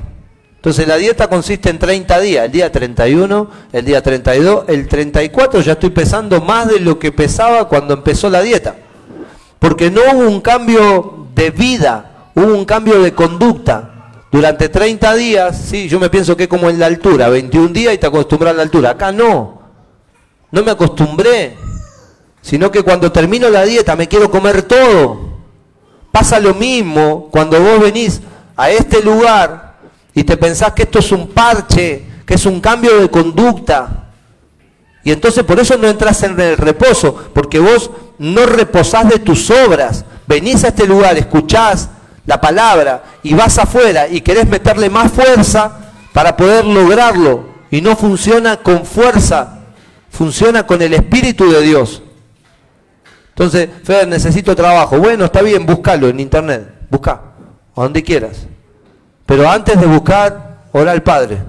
Entonces 0.55 0.87
la 0.87 0.97
dieta 0.97 1.27
consiste 1.27 1.69
en 1.69 1.77
30 1.77 2.19
días, 2.21 2.45
el 2.45 2.51
día 2.51 2.71
31, 2.71 3.49
el 3.71 3.85
día 3.85 4.01
32, 4.01 4.65
el 4.67 4.87
34 4.87 5.61
ya 5.61 5.73
estoy 5.73 5.91
pesando 5.91 6.41
más 6.41 6.67
de 6.67 6.79
lo 6.79 6.97
que 6.97 7.11
pesaba 7.11 7.67
cuando 7.67 7.93
empezó 7.93 8.31
la 8.31 8.41
dieta. 8.41 8.75
Porque 9.59 9.91
no 9.91 10.01
hubo 10.11 10.27
un 10.27 10.41
cambio 10.41 11.27
de 11.35 11.51
vida, 11.51 12.31
hubo 12.33 12.55
un 12.55 12.65
cambio 12.65 12.99
de 13.03 13.13
conducta. 13.13 13.91
Durante 14.31 14.67
30 14.69 15.13
días, 15.13 15.55
sí, 15.69 15.87
yo 15.87 15.99
me 15.99 16.09
pienso 16.09 16.35
que 16.35 16.43
es 16.43 16.49
como 16.49 16.67
en 16.67 16.79
la 16.79 16.87
altura, 16.87 17.29
21 17.29 17.67
días 17.67 17.93
y 17.93 17.99
te 17.99 18.07
acostumbras 18.07 18.53
a 18.53 18.57
la 18.57 18.63
altura. 18.63 18.89
Acá 18.89 19.11
no, 19.11 19.61
no 20.49 20.63
me 20.63 20.71
acostumbré 20.71 21.55
sino 22.45 22.69
que 22.69 22.83
cuando 22.83 23.11
termino 23.11 23.49
la 23.49 23.63
dieta 23.63 23.95
me 23.95 24.07
quiero 24.07 24.29
comer 24.29 24.61
todo. 24.61 25.19
Pasa 26.11 26.39
lo 26.39 26.53
mismo 26.53 27.27
cuando 27.31 27.59
vos 27.59 27.79
venís 27.79 28.21
a 28.55 28.69
este 28.69 29.01
lugar 29.01 29.77
y 30.13 30.23
te 30.23 30.37
pensás 30.37 30.73
que 30.73 30.83
esto 30.83 30.99
es 30.99 31.11
un 31.11 31.29
parche, 31.29 32.05
que 32.23 32.35
es 32.35 32.45
un 32.45 32.61
cambio 32.61 33.01
de 33.01 33.09
conducta. 33.09 34.11
Y 35.03 35.11
entonces 35.11 35.43
por 35.43 35.59
eso 35.59 35.75
no 35.75 35.87
entras 35.87 36.21
en 36.21 36.39
el 36.39 36.55
reposo, 36.55 37.15
porque 37.33 37.57
vos 37.57 37.89
no 38.19 38.45
reposás 38.45 39.09
de 39.09 39.17
tus 39.17 39.49
obras. 39.49 40.05
Venís 40.27 40.63
a 40.65 40.67
este 40.67 40.85
lugar, 40.85 41.17
escuchás 41.17 41.89
la 42.27 42.39
palabra 42.39 43.05
y 43.23 43.33
vas 43.33 43.57
afuera 43.57 44.07
y 44.07 44.21
querés 44.21 44.47
meterle 44.47 44.91
más 44.91 45.11
fuerza 45.11 45.79
para 46.13 46.37
poder 46.37 46.63
lograrlo. 46.63 47.55
Y 47.71 47.81
no 47.81 47.95
funciona 47.95 48.57
con 48.57 48.85
fuerza, 48.85 49.61
funciona 50.11 50.67
con 50.67 50.83
el 50.83 50.93
Espíritu 50.93 51.51
de 51.51 51.61
Dios. 51.63 52.03
Entonces, 53.35 53.67
Feder, 53.83 54.07
necesito 54.07 54.55
trabajo. 54.55 54.97
Bueno, 54.97 55.25
está 55.25 55.41
bien, 55.41 55.65
búscalo 55.65 56.07
en 56.07 56.21
internet. 56.21 56.73
Busca, 56.89 57.21
a 57.75 57.81
donde 57.81 58.01
quieras. 58.01 58.47
Pero 59.25 59.49
antes 59.49 59.77
de 59.77 59.85
buscar, 59.85 60.61
ora 60.71 60.93
al 60.93 61.03
Padre. 61.03 61.39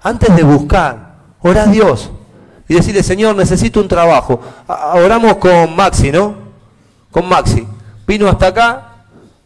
Antes 0.00 0.34
de 0.36 0.44
buscar, 0.44 1.14
ora 1.40 1.64
a 1.64 1.66
Dios. 1.66 2.12
Y 2.68 2.74
decirle, 2.74 3.02
Señor, 3.02 3.34
necesito 3.34 3.80
un 3.80 3.88
trabajo. 3.88 4.40
Oramos 4.94 5.38
con 5.38 5.74
Maxi, 5.74 6.12
¿no? 6.12 6.36
Con 7.10 7.28
Maxi. 7.28 7.66
vino 8.06 8.28
hasta 8.28 8.46
acá, 8.46 8.92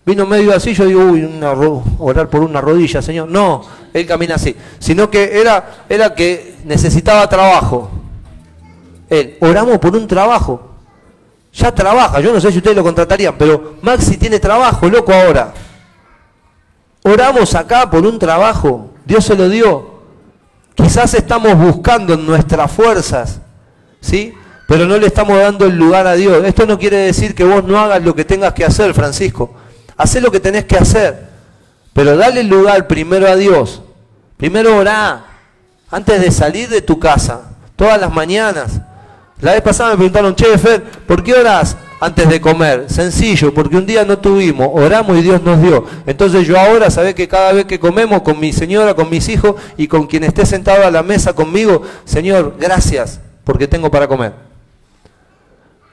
vino 0.05 0.27
medio 0.27 0.55
así, 0.55 0.75
yo 0.75 0.85
digo, 0.85 1.05
uy, 1.05 1.25
una 1.25 1.53
orar 1.53 2.29
por 2.29 2.43
una 2.43 2.61
rodilla, 2.61 3.01
Señor. 3.01 3.31
No, 3.31 3.63
él 3.95 4.07
camina 4.07 4.35
así, 4.35 4.55
sino 4.79 5.09
que 5.09 5.41
era, 5.41 5.85
era 5.89 6.15
que 6.15 6.57
necesitaba 6.67 7.27
trabajo. 7.31 7.91
Él, 9.09 9.39
oramos 9.41 9.79
por 9.79 9.97
un 9.97 10.07
trabajo. 10.07 10.74
Ya 11.55 11.73
trabaja, 11.73 12.21
yo 12.21 12.33
no 12.33 12.41
sé 12.41 12.51
si 12.51 12.59
ustedes 12.59 12.77
lo 12.77 12.83
contratarían, 12.83 13.37
pero 13.39 13.77
Maxi 13.81 14.17
tiene 14.17 14.41
trabajo, 14.41 14.89
loco 14.89 15.13
ahora. 15.13 15.55
Oramos 17.03 17.55
acá 17.55 17.89
por 17.89 18.05
un 18.05 18.19
trabajo, 18.19 18.91
Dios 19.05 19.25
se 19.25 19.37
lo 19.37 19.49
dio. 19.49 19.95
Quizás 20.75 21.15
estamos 21.15 21.57
buscando 21.57 22.15
en 22.15 22.27
nuestras 22.27 22.71
fuerzas, 22.73 23.41
¿sí? 24.01 24.35
Pero 24.67 24.87
no 24.87 24.97
le 24.99 25.07
estamos 25.07 25.39
dando 25.39 25.67
el 25.67 25.77
lugar 25.77 26.07
a 26.07 26.15
Dios. 26.15 26.43
Esto 26.45 26.67
no 26.67 26.79
quiere 26.79 26.97
decir 26.97 27.35
que 27.35 27.45
vos 27.45 27.63
no 27.63 27.79
hagas 27.79 28.03
lo 28.03 28.15
que 28.15 28.25
tengas 28.25 28.53
que 28.55 28.65
hacer, 28.65 28.93
Francisco. 28.95 29.55
Hacé 29.97 30.21
lo 30.21 30.31
que 30.31 30.41
tenés 30.41 30.65
que 30.65 30.77
hacer. 30.77 31.29
Pero 31.93 32.17
dale 32.17 32.41
el 32.41 32.49
lugar 32.49 32.89
primero 32.89 33.29
a 33.29 33.37
Dios. 33.37 33.83
Primero 34.37 34.77
orá. 34.77 35.27
Antes 35.91 36.21
de 36.21 36.31
salir 36.31 36.69
de 36.69 36.83
tu 36.83 36.99
casa. 36.99 37.43
Todas 37.77 38.01
las 38.01 38.13
mañanas. 38.13 38.81
La 39.41 39.53
vez 39.53 39.63
pasada 39.63 39.91
me 39.91 39.97
preguntaron, 39.97 40.35
che, 40.35 40.57
Fer, 40.59 40.83
¿por 41.07 41.23
qué 41.23 41.35
orás 41.35 41.77
antes 42.01 42.29
de 42.29 42.41
comer? 42.41 42.87
Sencillo, 42.89 43.53
porque 43.53 43.77
un 43.77 43.85
día 43.85 44.05
no 44.05 44.19
tuvimos, 44.19 44.69
oramos 44.73 45.19
y 45.19 45.23
Dios 45.23 45.43
nos 45.43 45.61
dio. 45.61 45.85
Entonces 46.07 46.47
yo 46.47 46.59
ahora, 46.59 46.91
sabés 46.91 47.15
que 47.15 47.27
cada 47.27 47.53
vez 47.53 47.65
que 47.65 47.81
comemos 47.81 48.23
con 48.23 48.39
mi 48.39 48.53
señora, 48.53 48.95
con 48.95 49.11
mis 49.11 49.29
hijos 49.29 49.57
y 49.77 49.89
con 49.89 50.07
quien 50.07 50.25
esté 50.25 50.47
sentado 50.47 50.87
a 50.87 50.91
la 50.91 51.03
mesa 51.03 51.33
conmigo, 51.33 51.83
Señor, 52.05 52.57
gracias, 52.59 53.21
porque 53.43 53.67
tengo 53.67 53.91
para 53.91 54.07
comer. 54.07 54.33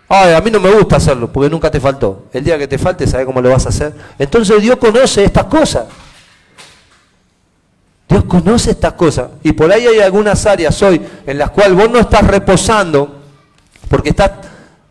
Ay, 0.08 0.34
a 0.34 0.42
mí 0.42 0.52
no 0.52 0.60
me 0.60 0.70
gusta 0.72 0.98
hacerlo, 0.98 1.32
porque 1.32 1.50
nunca 1.50 1.72
te 1.72 1.80
faltó. 1.80 2.26
El 2.34 2.44
día 2.44 2.58
que 2.58 2.68
te 2.68 2.78
falte, 2.78 3.08
¿sabes 3.08 3.26
cómo 3.26 3.42
lo 3.42 3.50
vas 3.50 3.66
a 3.66 3.70
hacer? 3.70 3.94
Entonces 4.20 4.62
Dios 4.62 4.76
conoce 4.76 5.24
estas 5.24 5.46
cosas. 5.46 5.86
Dios 8.10 8.26
conoce 8.26 8.72
estas 8.72 8.92
cosas. 8.94 9.30
Y 9.42 9.54
por 9.54 9.72
ahí 9.72 9.88
hay 9.88 10.00
algunas 10.00 10.46
áreas 10.46 10.82
hoy 10.82 11.02
en 11.26 11.38
las 11.38 11.52
cuales 11.52 11.76
vos 11.76 11.89
no 11.89 12.00
estás 12.00 12.28
reposando 12.28 13.20
porque 13.92 14.10
estás 14.10 14.32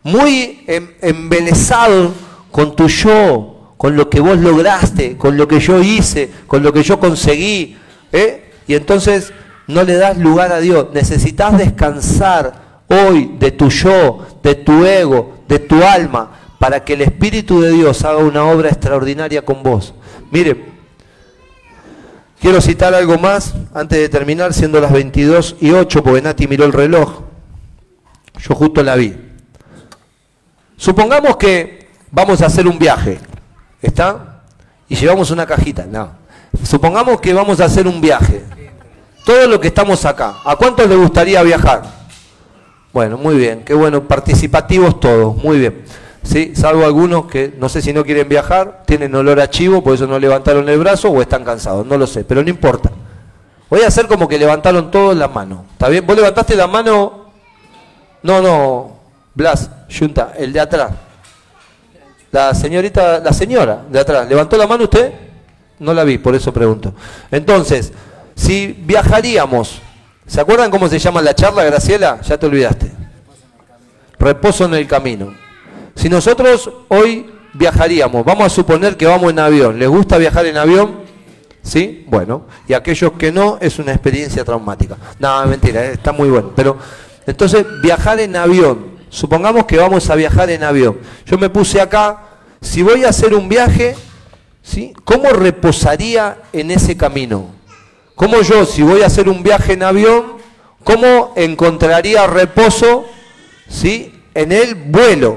muy 0.02 0.62
em, 0.66 0.90
embelesado 1.00 2.12
con 2.50 2.76
tu 2.76 2.86
yo, 2.86 3.74
con 3.78 3.96
lo 3.96 4.10
que 4.10 4.20
vos 4.20 4.38
lograste, 4.38 5.16
con 5.16 5.38
lo 5.38 5.48
que 5.48 5.58
yo 5.58 5.80
hice, 5.80 6.30
con 6.46 6.62
lo 6.62 6.70
que 6.70 6.82
yo 6.82 7.00
conseguí. 7.00 7.78
¿eh? 8.12 8.52
Y 8.66 8.74
entonces 8.74 9.32
no 9.66 9.84
le 9.84 9.96
das 9.96 10.18
lugar 10.18 10.52
a 10.52 10.60
Dios. 10.60 10.88
Necesitas 10.92 11.56
descansar 11.56 12.82
hoy 12.88 13.36
de 13.38 13.52
tu 13.52 13.70
yo, 13.70 14.26
de 14.42 14.54
tu 14.54 14.84
ego, 14.84 15.38
de 15.48 15.60
tu 15.60 15.82
alma, 15.82 16.32
para 16.58 16.84
que 16.84 16.92
el 16.92 17.00
Espíritu 17.00 17.62
de 17.62 17.70
Dios 17.70 18.04
haga 18.04 18.18
una 18.18 18.44
obra 18.44 18.68
extraordinaria 18.68 19.42
con 19.46 19.62
vos. 19.62 19.94
Mire, 20.30 20.62
quiero 22.38 22.60
citar 22.60 22.92
algo 22.92 23.16
más 23.16 23.54
antes 23.72 23.98
de 23.98 24.10
terminar, 24.10 24.52
siendo 24.52 24.78
las 24.78 24.92
22 24.92 25.56
y 25.58 25.70
8, 25.70 26.02
porque 26.02 26.20
Nati 26.20 26.46
miró 26.46 26.66
el 26.66 26.74
reloj. 26.74 27.29
Yo 28.42 28.54
justo 28.54 28.82
la 28.82 28.96
vi. 28.96 29.14
Supongamos 30.76 31.36
que 31.36 31.88
vamos 32.10 32.40
a 32.42 32.46
hacer 32.46 32.66
un 32.66 32.78
viaje, 32.78 33.18
¿está? 33.82 34.42
Y 34.88 34.96
llevamos 34.96 35.30
una 35.30 35.46
cajita, 35.46 35.86
no. 35.86 36.10
Supongamos 36.64 37.20
que 37.20 37.32
vamos 37.32 37.60
a 37.60 37.66
hacer 37.66 37.86
un 37.86 38.00
viaje. 38.00 38.42
Todo 39.24 39.46
lo 39.46 39.60
que 39.60 39.68
estamos 39.68 40.04
acá, 40.04 40.36
¿a 40.44 40.56
cuántos 40.56 40.88
les 40.88 40.98
gustaría 40.98 41.42
viajar? 41.42 41.82
Bueno, 42.92 43.18
muy 43.18 43.36
bien, 43.36 43.62
qué 43.64 43.74
bueno, 43.74 44.08
participativos 44.08 44.98
todos, 44.98 45.36
muy 45.36 45.58
bien. 45.58 45.84
¿Sí? 46.22 46.52
Salvo 46.54 46.84
algunos 46.84 47.26
que 47.26 47.54
no 47.58 47.68
sé 47.68 47.82
si 47.82 47.92
no 47.92 48.04
quieren 48.04 48.28
viajar, 48.28 48.82
tienen 48.86 49.14
olor 49.14 49.40
a 49.40 49.48
chivo, 49.48 49.82
por 49.82 49.94
eso 49.94 50.06
no 50.06 50.18
levantaron 50.18 50.68
el 50.68 50.78
brazo 50.78 51.10
o 51.10 51.20
están 51.20 51.44
cansados, 51.44 51.86
no 51.86 51.96
lo 51.96 52.06
sé, 52.06 52.24
pero 52.24 52.42
no 52.42 52.50
importa. 52.50 52.90
Voy 53.68 53.82
a 53.82 53.88
hacer 53.88 54.06
como 54.08 54.26
que 54.26 54.38
levantaron 54.38 54.90
todos 54.90 55.16
la 55.16 55.28
mano. 55.28 55.64
¿Está 55.72 55.88
bien? 55.88 56.04
¿Vos 56.06 56.16
levantaste 56.16 56.56
la 56.56 56.66
mano 56.66 57.19
no, 58.22 58.40
no, 58.42 58.96
Blas, 59.34 59.70
Junta, 59.96 60.34
el 60.36 60.52
de 60.52 60.60
atrás. 60.60 60.90
La 62.32 62.54
señorita, 62.54 63.18
la 63.18 63.32
señora 63.32 63.82
de 63.90 63.98
atrás, 63.98 64.28
¿levantó 64.28 64.56
la 64.56 64.66
mano 64.66 64.84
usted? 64.84 65.12
No 65.78 65.94
la 65.94 66.04
vi, 66.04 66.18
por 66.18 66.34
eso 66.34 66.52
pregunto. 66.52 66.94
Entonces, 67.30 67.92
si 68.34 68.66
viajaríamos, 68.68 69.80
¿se 70.26 70.40
acuerdan 70.40 70.70
cómo 70.70 70.88
se 70.88 70.98
llama 70.98 71.22
la 71.22 71.34
charla, 71.34 71.64
Graciela? 71.64 72.20
Ya 72.20 72.38
te 72.38 72.46
olvidaste. 72.46 72.92
Reposo 74.18 74.66
en 74.66 74.74
el 74.74 74.86
camino. 74.86 75.34
Si 75.94 76.08
nosotros 76.08 76.70
hoy 76.88 77.30
viajaríamos, 77.54 78.24
vamos 78.24 78.46
a 78.46 78.50
suponer 78.50 78.96
que 78.96 79.06
vamos 79.06 79.30
en 79.30 79.38
avión, 79.38 79.78
¿les 79.78 79.88
gusta 79.88 80.18
viajar 80.18 80.46
en 80.46 80.56
avión? 80.56 81.00
¿Sí? 81.62 82.04
Bueno, 82.08 82.46
y 82.66 82.72
aquellos 82.72 83.12
que 83.12 83.32
no, 83.32 83.58
es 83.60 83.78
una 83.78 83.92
experiencia 83.92 84.44
traumática. 84.44 84.96
No, 85.18 85.44
mentira, 85.46 85.84
eh, 85.84 85.92
está 85.92 86.12
muy 86.12 86.30
bueno. 86.30 86.52
Pero 86.54 86.78
entonces, 87.30 87.64
viajar 87.80 88.18
en 88.18 88.34
avión. 88.34 88.98
Supongamos 89.08 89.64
que 89.64 89.76
vamos 89.76 90.10
a 90.10 90.16
viajar 90.16 90.50
en 90.50 90.64
avión. 90.64 90.98
Yo 91.24 91.38
me 91.38 91.48
puse 91.48 91.80
acá, 91.80 92.22
si 92.60 92.82
voy 92.82 93.04
a 93.04 93.10
hacer 93.10 93.34
un 93.34 93.48
viaje, 93.48 93.94
¿sí? 94.62 94.92
¿cómo 95.04 95.30
reposaría 95.30 96.38
en 96.52 96.72
ese 96.72 96.96
camino? 96.96 97.46
¿Cómo 98.16 98.42
yo, 98.42 98.66
si 98.66 98.82
voy 98.82 99.02
a 99.02 99.06
hacer 99.06 99.28
un 99.28 99.44
viaje 99.44 99.74
en 99.74 99.84
avión, 99.84 100.38
cómo 100.82 101.32
encontraría 101.36 102.26
reposo 102.26 103.06
¿sí? 103.68 104.12
en 104.34 104.50
el 104.50 104.74
vuelo? 104.74 105.36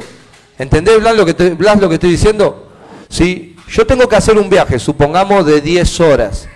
¿Entendés, 0.58 1.00
Blas, 1.00 1.16
lo 1.16 1.26
que, 1.26 1.36
te, 1.36 1.56
lo 1.56 1.90
que 1.90 1.96
estoy 1.96 2.10
diciendo? 2.10 2.72
Si 3.08 3.56
yo 3.70 3.86
tengo 3.86 4.10
que 4.10 4.16
hacer 4.16 4.38
un 4.38 4.50
viaje, 4.50 4.80
supongamos 4.80 5.46
de 5.46 5.62
10 5.62 6.00
horas. 6.00 6.48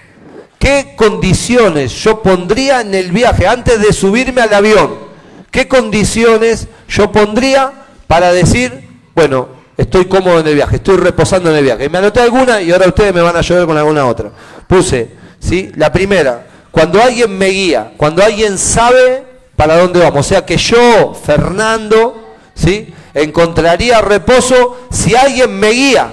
¿Qué 0.57 0.95
condiciones 0.95 1.93
yo 1.93 2.23
pondría 2.23 2.81
en 2.81 2.95
el 2.95 3.11
viaje 3.11 3.47
antes 3.47 3.79
de 3.79 3.93
subirme 3.93 4.41
al 4.41 4.53
avión? 4.53 5.06
¿Qué 5.51 5.67
condiciones 5.67 6.67
yo 6.87 7.11
pondría 7.11 7.71
para 8.07 8.31
decir, 8.31 8.87
bueno, 9.15 9.49
estoy 9.77 10.05
cómodo 10.05 10.39
en 10.39 10.47
el 10.47 10.55
viaje, 10.55 10.77
estoy 10.77 10.97
reposando 10.97 11.49
en 11.51 11.57
el 11.57 11.63
viaje? 11.63 11.89
me 11.89 11.97
anoté 11.97 12.19
alguna 12.21 12.61
y 12.61 12.71
ahora 12.71 12.87
ustedes 12.87 13.13
me 13.13 13.21
van 13.21 13.35
a 13.35 13.39
ayudar 13.39 13.65
con 13.65 13.77
alguna 13.77 14.05
otra. 14.05 14.31
Puse, 14.67 15.11
¿sí? 15.39 15.71
La 15.75 15.91
primera, 15.91 16.45
cuando 16.71 17.01
alguien 17.01 17.37
me 17.37 17.47
guía, 17.47 17.93
cuando 17.97 18.23
alguien 18.23 18.57
sabe 18.57 19.23
para 19.55 19.77
dónde 19.77 19.99
vamos, 19.99 20.25
o 20.25 20.29
sea 20.29 20.45
que 20.45 20.57
yo, 20.57 21.13
Fernando, 21.13 22.35
¿sí? 22.53 22.93
Encontraría 23.13 24.01
reposo 24.01 24.77
si 24.91 25.15
alguien 25.15 25.59
me 25.59 25.69
guía. 25.71 26.11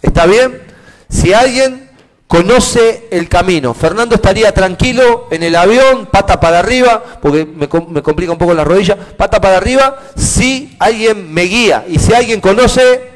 ¿Está 0.00 0.26
bien? 0.26 0.62
Si 1.10 1.32
alguien 1.32 1.87
conoce 2.28 3.08
el 3.10 3.28
camino. 3.28 3.74
Fernando 3.74 4.14
estaría 4.14 4.52
tranquilo 4.52 5.26
en 5.30 5.42
el 5.42 5.56
avión, 5.56 6.06
pata 6.06 6.38
para 6.38 6.60
arriba, 6.60 7.02
porque 7.20 7.44
me, 7.46 7.68
complica 7.68 8.30
un 8.30 8.38
poco 8.38 8.54
la 8.54 8.64
rodilla, 8.64 8.96
pata 8.96 9.40
para 9.40 9.56
arriba, 9.56 9.98
si 10.14 10.76
alguien 10.78 11.32
me 11.32 11.42
guía 11.42 11.86
y 11.88 11.98
si 11.98 12.12
alguien 12.12 12.40
conoce 12.40 13.10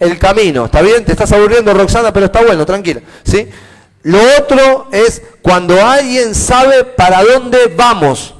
el 0.00 0.18
camino. 0.18 0.66
¿Está 0.66 0.82
bien? 0.82 1.04
Te 1.04 1.12
estás 1.12 1.32
aburriendo, 1.32 1.72
Roxana, 1.72 2.12
pero 2.12 2.26
está 2.26 2.42
bueno, 2.42 2.66
tranquila. 2.66 3.00
¿sí? 3.22 3.48
Lo 4.02 4.18
otro 4.38 4.88
es 4.90 5.22
cuando 5.40 5.82
alguien 5.84 6.34
sabe 6.34 6.84
para 6.84 7.22
dónde 7.22 7.72
vamos. 7.74 8.34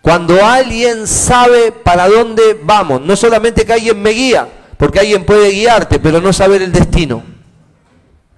Cuando 0.00 0.44
alguien 0.44 1.08
sabe 1.08 1.72
para 1.72 2.08
dónde 2.08 2.56
vamos. 2.62 3.00
No 3.00 3.16
solamente 3.16 3.66
que 3.66 3.72
alguien 3.72 4.00
me 4.00 4.10
guía, 4.10 4.46
porque 4.76 5.00
alguien 5.00 5.24
puede 5.24 5.50
guiarte, 5.50 5.98
pero 5.98 6.20
no 6.20 6.32
saber 6.32 6.62
el 6.62 6.70
destino. 6.70 7.35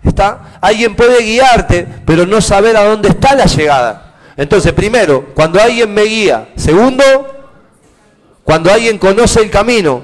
¿Está? 0.09 0.59
Alguien 0.63 0.97
puede 0.97 1.23
guiarte, 1.23 1.87
pero 2.07 2.25
no 2.25 2.41
saber 2.41 2.77
a 2.77 2.85
dónde 2.85 3.11
está 3.11 3.35
la 3.35 3.45
llegada. 3.45 4.15
Entonces, 4.37 4.73
primero, 4.73 5.35
cuando 5.35 5.61
alguien 5.61 5.93
me 5.93 6.03
guía. 6.05 6.49
Segundo, 6.57 7.05
cuando 8.43 8.73
alguien 8.73 8.97
conoce 8.99 9.41
el 9.43 9.51
camino. 9.51 10.03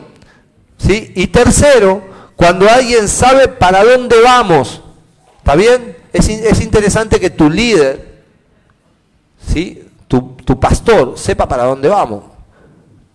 ¿Sí? 0.76 1.12
Y 1.16 1.28
tercero, 1.28 2.02
cuando 2.36 2.68
alguien 2.68 3.08
sabe 3.08 3.48
para 3.48 3.82
dónde 3.82 4.20
vamos. 4.20 4.82
¿Está 5.38 5.54
bien? 5.54 5.96
Es, 6.12 6.28
es 6.28 6.60
interesante 6.60 7.18
que 7.18 7.30
tu 7.30 7.48
líder, 7.48 8.24
¿sí? 9.52 9.88
Tu, 10.06 10.36
tu, 10.44 10.60
pastor, 10.60 11.14
sepa 11.16 11.48
para 11.48 11.64
dónde 11.64 11.88
vamos. 11.88 12.24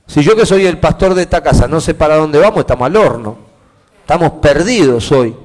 Si 0.07 0.23
yo 0.23 0.35
que 0.35 0.45
soy 0.45 0.65
el 0.65 0.79
pastor 0.79 1.13
de 1.13 1.21
esta 1.21 1.43
casa 1.43 1.67
no 1.67 1.79
sé 1.79 1.93
para 1.93 2.15
dónde 2.15 2.39
vamos, 2.39 2.61
estamos 2.61 2.87
al 2.87 2.95
horno. 2.95 3.37
Estamos 4.01 4.31
perdidos 4.41 5.11
hoy. 5.11 5.35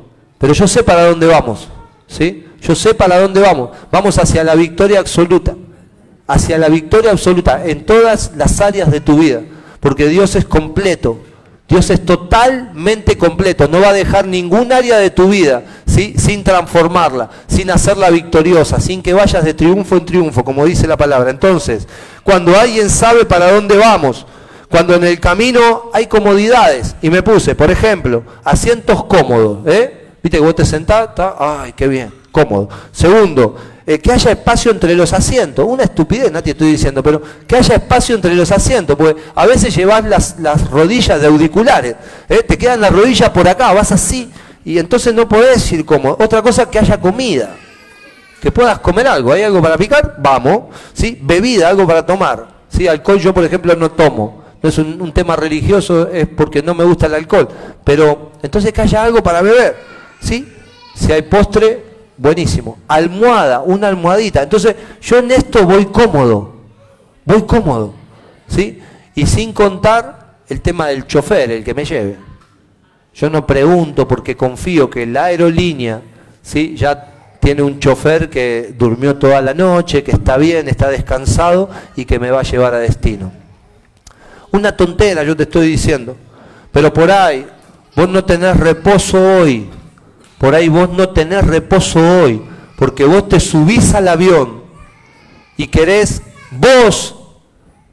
Pero 0.44 0.52
yo 0.52 0.68
sé 0.68 0.82
para 0.82 1.06
dónde 1.06 1.26
vamos, 1.26 1.68
¿sí? 2.06 2.44
Yo 2.60 2.74
sé 2.74 2.92
para 2.92 3.18
dónde 3.18 3.40
vamos. 3.40 3.70
Vamos 3.90 4.18
hacia 4.18 4.44
la 4.44 4.54
victoria 4.54 5.00
absoluta, 5.00 5.54
hacia 6.26 6.58
la 6.58 6.68
victoria 6.68 7.12
absoluta 7.12 7.64
en 7.64 7.86
todas 7.86 8.32
las 8.36 8.60
áreas 8.60 8.90
de 8.90 9.00
tu 9.00 9.20
vida, 9.20 9.40
porque 9.80 10.06
Dios 10.06 10.36
es 10.36 10.44
completo. 10.44 11.18
Dios 11.66 11.88
es 11.88 12.04
totalmente 12.04 13.16
completo, 13.16 13.68
no 13.68 13.80
va 13.80 13.88
a 13.88 13.92
dejar 13.94 14.26
ningún 14.26 14.70
área 14.70 14.98
de 14.98 15.08
tu 15.08 15.30
vida 15.30 15.62
¿sí? 15.86 16.14
sin 16.18 16.44
transformarla, 16.44 17.30
sin 17.46 17.70
hacerla 17.70 18.10
victoriosa, 18.10 18.80
sin 18.80 19.00
que 19.00 19.14
vayas 19.14 19.46
de 19.46 19.54
triunfo 19.54 19.96
en 19.96 20.04
triunfo, 20.04 20.44
como 20.44 20.66
dice 20.66 20.86
la 20.86 20.98
palabra. 20.98 21.30
Entonces, 21.30 21.88
cuando 22.22 22.54
alguien 22.54 22.90
sabe 22.90 23.24
para 23.24 23.50
dónde 23.50 23.78
vamos, 23.78 24.26
cuando 24.68 24.94
en 24.94 25.04
el 25.04 25.18
camino 25.18 25.84
hay 25.94 26.06
comodidades. 26.06 26.96
Y 27.00 27.08
me 27.08 27.22
puse, 27.22 27.54
por 27.54 27.70
ejemplo, 27.70 28.24
asientos 28.44 29.04
cómodos. 29.04 29.60
¿eh? 29.64 30.03
Viste 30.24 30.38
que 30.38 30.42
vos 30.42 30.54
te 30.54 30.64
sentás, 30.64 31.10
ay, 31.38 31.74
qué 31.74 31.86
bien, 31.86 32.10
cómodo. 32.32 32.70
Segundo, 32.90 33.56
eh, 33.86 33.98
que 33.98 34.10
haya 34.10 34.30
espacio 34.30 34.70
entre 34.70 34.94
los 34.94 35.12
asientos. 35.12 35.66
Una 35.68 35.82
estupidez, 35.82 36.32
nadie 36.32 36.52
estoy 36.52 36.72
diciendo, 36.72 37.02
pero 37.02 37.20
que 37.46 37.56
haya 37.56 37.74
espacio 37.74 38.14
entre 38.14 38.34
los 38.34 38.50
asientos, 38.50 38.96
porque 38.96 39.20
a 39.34 39.44
veces 39.44 39.76
llevas 39.76 40.02
las, 40.38 40.70
rodillas 40.70 41.20
de 41.20 41.26
auriculares, 41.26 41.96
¿eh? 42.26 42.42
te 42.42 42.56
quedan 42.56 42.80
las 42.80 42.90
rodillas 42.90 43.28
por 43.28 43.46
acá, 43.46 43.70
vas 43.74 43.92
así, 43.92 44.30
y 44.64 44.78
entonces 44.78 45.12
no 45.12 45.28
podés 45.28 45.70
ir 45.72 45.84
como. 45.84 46.12
Otra 46.12 46.40
cosa, 46.40 46.70
que 46.70 46.78
haya 46.78 46.98
comida, 46.98 47.54
que 48.40 48.50
puedas 48.50 48.78
comer 48.78 49.06
algo. 49.06 49.30
¿Hay 49.30 49.42
algo 49.42 49.60
para 49.60 49.76
picar? 49.76 50.16
Vamos. 50.20 50.74
¿sí? 50.94 51.18
Bebida, 51.20 51.68
algo 51.68 51.86
para 51.86 52.06
tomar. 52.06 52.46
¿sí? 52.70 52.88
Alcohol 52.88 53.18
yo, 53.20 53.34
por 53.34 53.44
ejemplo, 53.44 53.76
no 53.76 53.90
tomo. 53.90 54.42
No 54.62 54.70
es 54.70 54.78
un 54.78 55.12
tema 55.12 55.36
religioso, 55.36 56.08
es 56.08 56.26
porque 56.26 56.62
no 56.62 56.74
me 56.74 56.84
gusta 56.84 57.04
el 57.04 57.14
alcohol. 57.14 57.46
Pero 57.84 58.32
entonces 58.42 58.72
que 58.72 58.80
haya 58.80 59.04
algo 59.04 59.22
para 59.22 59.42
beber. 59.42 59.93
¿Sí? 60.24 60.48
Si 60.94 61.12
hay 61.12 61.22
postre, 61.22 61.84
buenísimo. 62.16 62.78
Almohada, 62.88 63.60
una 63.60 63.88
almohadita. 63.88 64.42
Entonces, 64.42 64.74
yo 65.02 65.18
en 65.18 65.30
esto 65.30 65.64
voy 65.64 65.86
cómodo, 65.86 66.54
voy 67.24 67.42
cómodo, 67.42 67.94
¿sí? 68.48 68.80
Y 69.14 69.26
sin 69.26 69.52
contar 69.52 70.38
el 70.48 70.60
tema 70.60 70.88
del 70.88 71.06
chofer, 71.06 71.50
el 71.50 71.64
que 71.64 71.74
me 71.74 71.84
lleve. 71.84 72.16
Yo 73.14 73.30
no 73.30 73.46
pregunto 73.46 74.08
porque 74.08 74.36
confío 74.36 74.90
que 74.90 75.06
la 75.06 75.24
aerolínea, 75.24 76.00
¿sí? 76.42 76.74
Ya 76.76 77.10
tiene 77.40 77.62
un 77.62 77.78
chofer 77.78 78.30
que 78.30 78.74
durmió 78.76 79.16
toda 79.16 79.40
la 79.42 79.52
noche, 79.52 80.02
que 80.02 80.12
está 80.12 80.36
bien, 80.38 80.68
está 80.68 80.88
descansado 80.88 81.68
y 81.94 82.06
que 82.06 82.18
me 82.18 82.30
va 82.30 82.40
a 82.40 82.44
llevar 82.44 82.74
a 82.74 82.78
destino. 82.78 83.30
Una 84.50 84.76
tontera, 84.76 85.22
yo 85.22 85.36
te 85.36 85.42
estoy 85.42 85.68
diciendo. 85.68 86.16
Pero 86.72 86.92
por 86.92 87.10
ahí, 87.10 87.46
vos 87.94 88.08
no 88.08 88.24
tenés 88.24 88.56
reposo 88.56 89.20
hoy, 89.20 89.68
por 90.44 90.54
ahí 90.54 90.68
vos 90.68 90.90
no 90.90 91.08
tenés 91.08 91.42
reposo 91.46 92.00
hoy, 92.20 92.42
porque 92.76 93.06
vos 93.06 93.30
te 93.30 93.40
subís 93.40 93.94
al 93.94 94.08
avión 94.08 94.62
y 95.56 95.68
querés 95.68 96.20
vos, 96.50 97.16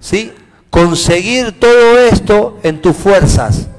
¿sí? 0.01 0.33
Conseguir 0.69 1.57
todo 1.57 1.97
esto 1.97 2.59
en 2.61 2.81
tus 2.81 2.97
fuerzas. 2.97 3.69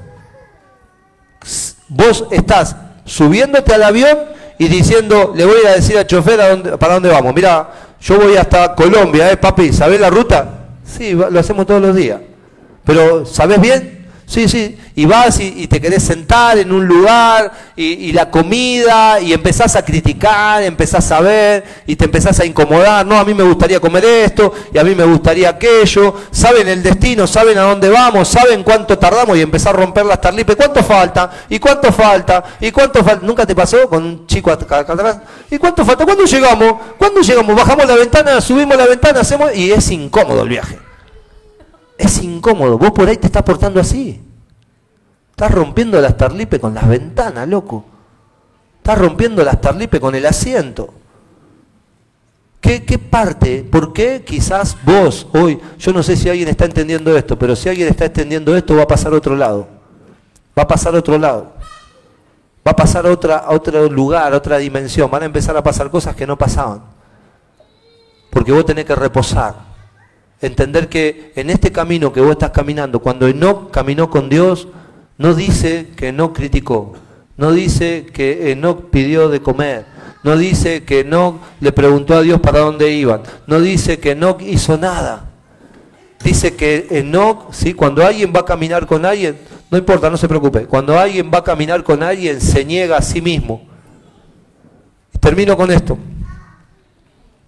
Vos 1.87 2.25
estás 2.31 2.75
subiéndote 3.05 3.75
al 3.75 3.83
avión 3.83 4.17
y 4.57 4.67
diciendo, 4.67 5.33
le 5.35 5.45
voy 5.45 5.63
a 5.67 5.73
decir 5.73 5.95
al 5.95 6.07
chofer 6.07 6.41
a 6.41 6.79
para 6.79 6.95
dónde 6.95 7.09
vamos. 7.09 7.31
Mira, 7.35 7.69
yo 8.01 8.17
voy 8.17 8.37
hasta 8.37 8.73
Colombia, 8.73 9.31
¿eh, 9.31 9.37
papi? 9.37 9.71
¿Sabés 9.71 9.99
la 9.99 10.09
ruta? 10.09 10.69
Sí, 10.83 11.13
lo 11.13 11.39
hacemos 11.39 11.67
todos 11.67 11.79
los 11.79 11.95
días. 11.95 12.21
Pero, 12.83 13.23
¿sabés 13.23 13.61
bien? 13.61 13.92
Sí, 14.33 14.49
sí, 14.49 14.75
y 14.95 15.05
vas 15.05 15.39
y, 15.39 15.67
te 15.67 15.79
querés 15.79 16.01
sentar 16.01 16.57
en 16.57 16.71
un 16.71 16.87
lugar 16.87 17.51
y, 17.75 18.11
la 18.13 18.31
comida 18.31 19.19
y 19.19 19.31
empezás 19.31 19.75
a 19.75 19.85
criticar, 19.85 20.63
empezás 20.63 21.11
a 21.11 21.21
ver 21.21 21.63
y 21.85 21.95
te 21.95 22.05
empezás 22.05 22.39
a 22.39 22.45
incomodar, 22.45 23.05
no, 23.05 23.15
a 23.15 23.23
mí 23.23 23.35
me 23.35 23.43
gustaría 23.43 23.79
comer 23.79 24.03
esto 24.05 24.51
y 24.73 24.79
a 24.79 24.83
mí 24.83 24.95
me 24.95 25.03
gustaría 25.03 25.49
aquello, 25.49 26.15
saben 26.31 26.67
el 26.67 26.81
destino, 26.81 27.27
saben 27.27 27.59
a 27.59 27.61
dónde 27.61 27.91
vamos, 27.91 28.27
saben 28.27 28.63
cuánto 28.63 28.97
tardamos 28.97 29.37
y 29.37 29.41
empezar 29.41 29.75
a 29.75 29.77
romper 29.77 30.07
las 30.07 30.19
tarlipes, 30.19 30.55
¿cuánto 30.55 30.83
falta? 30.83 31.29
¿Y 31.47 31.59
cuánto 31.59 31.93
falta? 31.93 32.43
¿Y 32.59 32.71
cuánto 32.71 33.03
falta? 33.03 33.23
¿Nunca 33.23 33.45
te 33.45 33.53
pasó 33.53 33.87
con 33.87 34.03
un 34.03 34.25
chico 34.25 34.49
acá, 34.49 34.79
atrás? 34.79 35.19
¿Y 35.51 35.59
cuánto 35.59 35.85
falta? 35.85 36.05
¿Cuándo 36.05 36.25
llegamos? 36.25 36.73
¿Cuándo 36.97 37.21
llegamos? 37.21 37.55
Bajamos 37.55 37.85
la 37.85 37.97
ventana, 37.97 38.41
subimos 38.41 38.75
la 38.77 38.87
ventana, 38.87 39.19
hacemos 39.19 39.55
y 39.55 39.71
es 39.71 39.91
incómodo 39.91 40.41
el 40.41 40.49
viaje. 40.49 40.79
Es 41.97 42.21
incómodo. 42.23 42.77
Vos 42.77 42.91
por 42.91 43.07
ahí 43.07 43.17
te 43.17 43.27
estás 43.27 43.43
portando 43.43 43.79
así. 43.79 44.21
Estás 45.31 45.51
rompiendo 45.51 45.99
las 45.99 46.15
tarlipe 46.15 46.59
con 46.59 46.73
las 46.73 46.87
ventanas, 46.87 47.47
loco. 47.47 47.85
Estás 48.77 48.97
rompiendo 48.97 49.43
las 49.43 49.59
tarlipe 49.61 49.99
con 49.99 50.13
el 50.15 50.25
asiento. 50.25 50.93
¿Qué, 52.61 52.85
¿Qué, 52.85 52.97
parte? 52.97 53.63
¿Por 53.63 53.91
qué 53.91 54.23
quizás 54.25 54.77
vos 54.83 55.27
hoy, 55.33 55.59
yo 55.77 55.91
no 55.91 56.01
sé 56.01 56.15
si 56.15 56.29
alguien 56.29 56.47
está 56.47 56.65
entendiendo 56.65 57.15
esto, 57.17 57.37
pero 57.37 57.55
si 57.55 57.67
alguien 57.67 57.89
está 57.89 58.05
entendiendo 58.05 58.55
esto 58.55 58.75
va 58.75 58.83
a 58.83 58.87
pasar 58.87 59.13
a 59.13 59.17
otro 59.17 59.35
lado. 59.35 59.67
Va 60.57 60.63
a 60.63 60.67
pasar 60.67 60.95
a 60.95 60.99
otro 60.99 61.17
lado. 61.17 61.53
Va 62.65 62.71
a 62.71 62.75
pasar 62.75 63.05
a, 63.05 63.11
otra, 63.11 63.37
a 63.37 63.51
otro 63.51 63.89
lugar, 63.89 64.33
a 64.33 64.37
otra 64.37 64.57
dimensión. 64.59 65.11
Van 65.11 65.23
a 65.23 65.25
empezar 65.25 65.57
a 65.57 65.63
pasar 65.63 65.89
cosas 65.89 66.15
que 66.15 66.25
no 66.25 66.37
pasaban. 66.37 66.83
Porque 68.29 68.51
vos 68.51 68.65
tenés 68.65 68.85
que 68.85 68.95
reposar 68.95 69.72
entender 70.45 70.89
que 70.89 71.31
en 71.35 71.49
este 71.49 71.71
camino 71.71 72.11
que 72.11 72.21
vos 72.21 72.31
estás 72.31 72.51
caminando, 72.51 72.99
cuando 72.99 73.27
Enoch 73.27 73.71
caminó 73.71 74.09
con 74.09 74.27
Dios, 74.29 74.67
no 75.17 75.33
dice 75.33 75.87
que 75.95 76.11
no 76.11 76.33
criticó, 76.33 76.93
no 77.37 77.51
dice 77.53 78.05
que 78.13 78.51
Enoch 78.51 78.89
pidió 78.89 79.29
de 79.29 79.41
comer, 79.41 79.85
no 80.23 80.35
dice 80.35 80.83
que 80.83 80.99
Enoch 80.99 81.39
le 81.61 81.71
preguntó 81.71 82.15
a 82.15 82.21
Dios 82.21 82.41
para 82.41 82.59
dónde 82.59 82.91
iban, 82.91 83.21
no 83.47 83.61
dice 83.61 83.99
que 83.99 84.11
Enoch 84.11 84.41
hizo 84.41 84.77
nada. 84.77 85.29
Dice 86.23 86.55
que 86.55 86.87
Enoch, 86.89 87.51
¿sí? 87.51 87.73
cuando 87.73 88.05
alguien 88.05 88.31
va 88.33 88.41
a 88.41 88.45
caminar 88.45 88.85
con 88.85 89.05
alguien, 89.05 89.37
no 89.69 89.77
importa, 89.77 90.09
no 90.09 90.17
se 90.17 90.27
preocupe, 90.27 90.65
cuando 90.67 90.97
alguien 90.97 91.29
va 91.33 91.39
a 91.39 91.43
caminar 91.43 91.83
con 91.83 92.01
alguien 92.03 92.39
se 92.39 92.63
niega 92.63 92.97
a 92.97 93.01
sí 93.01 93.21
mismo. 93.21 93.67
termino 95.19 95.55
con 95.55 95.71
esto. 95.71 95.97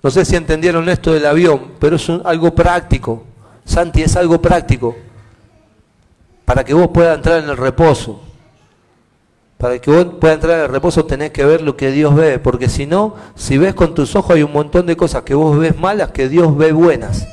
No 0.06 0.12
sé 0.12 0.24
si 0.24 0.36
entendieron 0.36 0.88
esto 0.88 1.14
del 1.14 1.26
avión, 1.26 1.72
pero 1.80 1.96
es 1.96 2.08
algo 2.26 2.54
práctico. 2.54 3.24
Santi, 3.66 4.04
es 4.04 4.16
algo 4.16 4.40
práctico. 4.40 4.96
Para 6.46 6.64
que 6.64 6.76
vos 6.76 6.90
puedas 6.90 7.18
entrar 7.18 7.44
en 7.44 7.50
el 7.50 7.58
reposo. 7.58 8.22
Para 9.58 9.80
que 9.80 9.90
vos 9.90 10.06
puedas 10.22 10.36
entrar 10.36 10.60
en 10.60 10.66
el 10.66 10.70
reposo 10.70 11.06
tenés 11.06 11.32
que 11.32 11.44
ver 11.44 11.64
lo 11.64 11.76
que 11.76 11.90
Dios 11.90 12.14
ve, 12.14 12.38
porque 12.38 12.70
si 12.70 12.86
no, 12.86 13.16
si 13.34 13.58
ves 13.58 13.74
con 13.74 13.96
tus 13.96 14.16
ojos 14.16 14.36
hay 14.36 14.44
un 14.44 14.54
montón 14.54 14.86
de 14.86 14.96
cosas 14.96 15.24
que 15.24 15.34
vos 15.34 15.58
ves 15.58 15.76
malas 15.76 16.12
que 16.12 16.30
Dios 16.30 16.56
ve 16.56 16.72
buenas. 16.72 17.28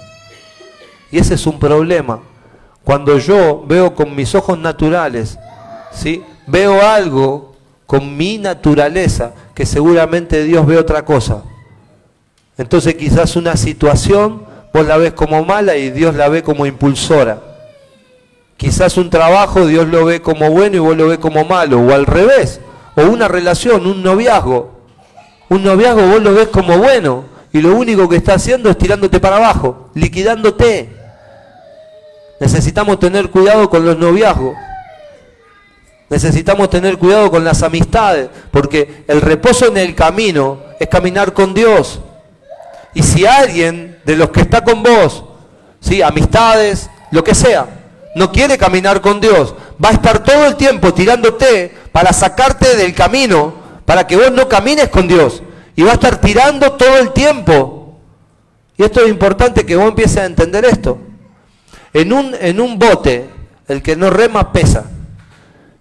Y 1.10 1.18
ese 1.18 1.34
es 1.34 1.46
un 1.46 1.58
problema. 1.58 2.22
Cuando 2.84 3.18
yo 3.18 3.66
veo 3.66 3.94
con 3.94 4.16
mis 4.16 4.34
ojos 4.34 4.58
naturales, 4.58 5.38
¿sí? 5.90 6.24
veo 6.46 6.80
algo 6.80 7.54
con 7.84 8.16
mi 8.16 8.38
naturaleza 8.38 9.34
que 9.54 9.66
seguramente 9.66 10.42
Dios 10.44 10.66
ve 10.66 10.78
otra 10.78 11.04
cosa. 11.04 11.42
Entonces 12.62 12.94
quizás 12.94 13.34
una 13.34 13.56
situación 13.56 14.44
vos 14.72 14.86
la 14.86 14.96
ves 14.96 15.14
como 15.14 15.44
mala 15.44 15.74
y 15.74 15.90
Dios 15.90 16.14
la 16.14 16.28
ve 16.28 16.44
como 16.44 16.64
impulsora. 16.64 17.40
Quizás 18.56 18.96
un 18.98 19.10
trabajo 19.10 19.66
Dios 19.66 19.88
lo 19.88 20.04
ve 20.04 20.22
como 20.22 20.48
bueno 20.48 20.76
y 20.76 20.78
vos 20.78 20.96
lo 20.96 21.08
ves 21.08 21.18
como 21.18 21.44
malo, 21.44 21.80
o 21.80 21.92
al 21.92 22.06
revés. 22.06 22.60
O 22.94 23.02
una 23.02 23.26
relación, 23.26 23.84
un 23.84 24.00
noviazgo. 24.04 24.70
Un 25.48 25.64
noviazgo 25.64 26.06
vos 26.06 26.22
lo 26.22 26.34
ves 26.34 26.48
como 26.48 26.78
bueno 26.78 27.24
y 27.52 27.60
lo 27.60 27.74
único 27.74 28.08
que 28.08 28.14
está 28.14 28.34
haciendo 28.34 28.70
es 28.70 28.78
tirándote 28.78 29.18
para 29.18 29.38
abajo, 29.38 29.90
liquidándote. 29.94 30.88
Necesitamos 32.38 33.00
tener 33.00 33.28
cuidado 33.28 33.68
con 33.68 33.84
los 33.84 33.98
noviazgos. 33.98 34.54
Necesitamos 36.08 36.70
tener 36.70 36.96
cuidado 36.96 37.28
con 37.28 37.42
las 37.42 37.64
amistades, 37.64 38.28
porque 38.52 39.02
el 39.08 39.20
reposo 39.20 39.66
en 39.66 39.78
el 39.78 39.96
camino 39.96 40.60
es 40.78 40.86
caminar 40.86 41.32
con 41.32 41.54
Dios. 41.54 42.00
Y 42.94 43.02
si 43.02 43.26
alguien 43.26 43.98
de 44.04 44.16
los 44.16 44.30
que 44.30 44.42
está 44.42 44.62
con 44.62 44.82
vos, 44.82 45.24
¿sí? 45.80 46.02
amistades, 46.02 46.90
lo 47.10 47.24
que 47.24 47.34
sea, 47.34 47.66
no 48.14 48.30
quiere 48.30 48.58
caminar 48.58 49.00
con 49.00 49.20
Dios, 49.20 49.54
va 49.82 49.90
a 49.90 49.92
estar 49.92 50.22
todo 50.22 50.46
el 50.46 50.56
tiempo 50.56 50.92
tirándote 50.92 51.74
para 51.92 52.12
sacarte 52.12 52.76
del 52.76 52.94
camino, 52.94 53.54
para 53.84 54.06
que 54.06 54.16
vos 54.16 54.30
no 54.32 54.48
camines 54.48 54.88
con 54.88 55.08
Dios. 55.08 55.42
Y 55.74 55.82
va 55.82 55.92
a 55.92 55.94
estar 55.94 56.20
tirando 56.20 56.72
todo 56.72 56.98
el 56.98 57.12
tiempo. 57.12 57.98
Y 58.76 58.82
esto 58.82 59.00
es 59.00 59.08
importante 59.08 59.64
que 59.64 59.76
vos 59.76 59.88
empieces 59.88 60.18
a 60.18 60.26
entender 60.26 60.64
esto. 60.64 60.98
En 61.94 62.12
un, 62.12 62.34
en 62.38 62.60
un 62.60 62.78
bote, 62.78 63.28
el 63.68 63.82
que 63.82 63.96
no 63.96 64.10
rema 64.10 64.52
pesa. 64.52 64.84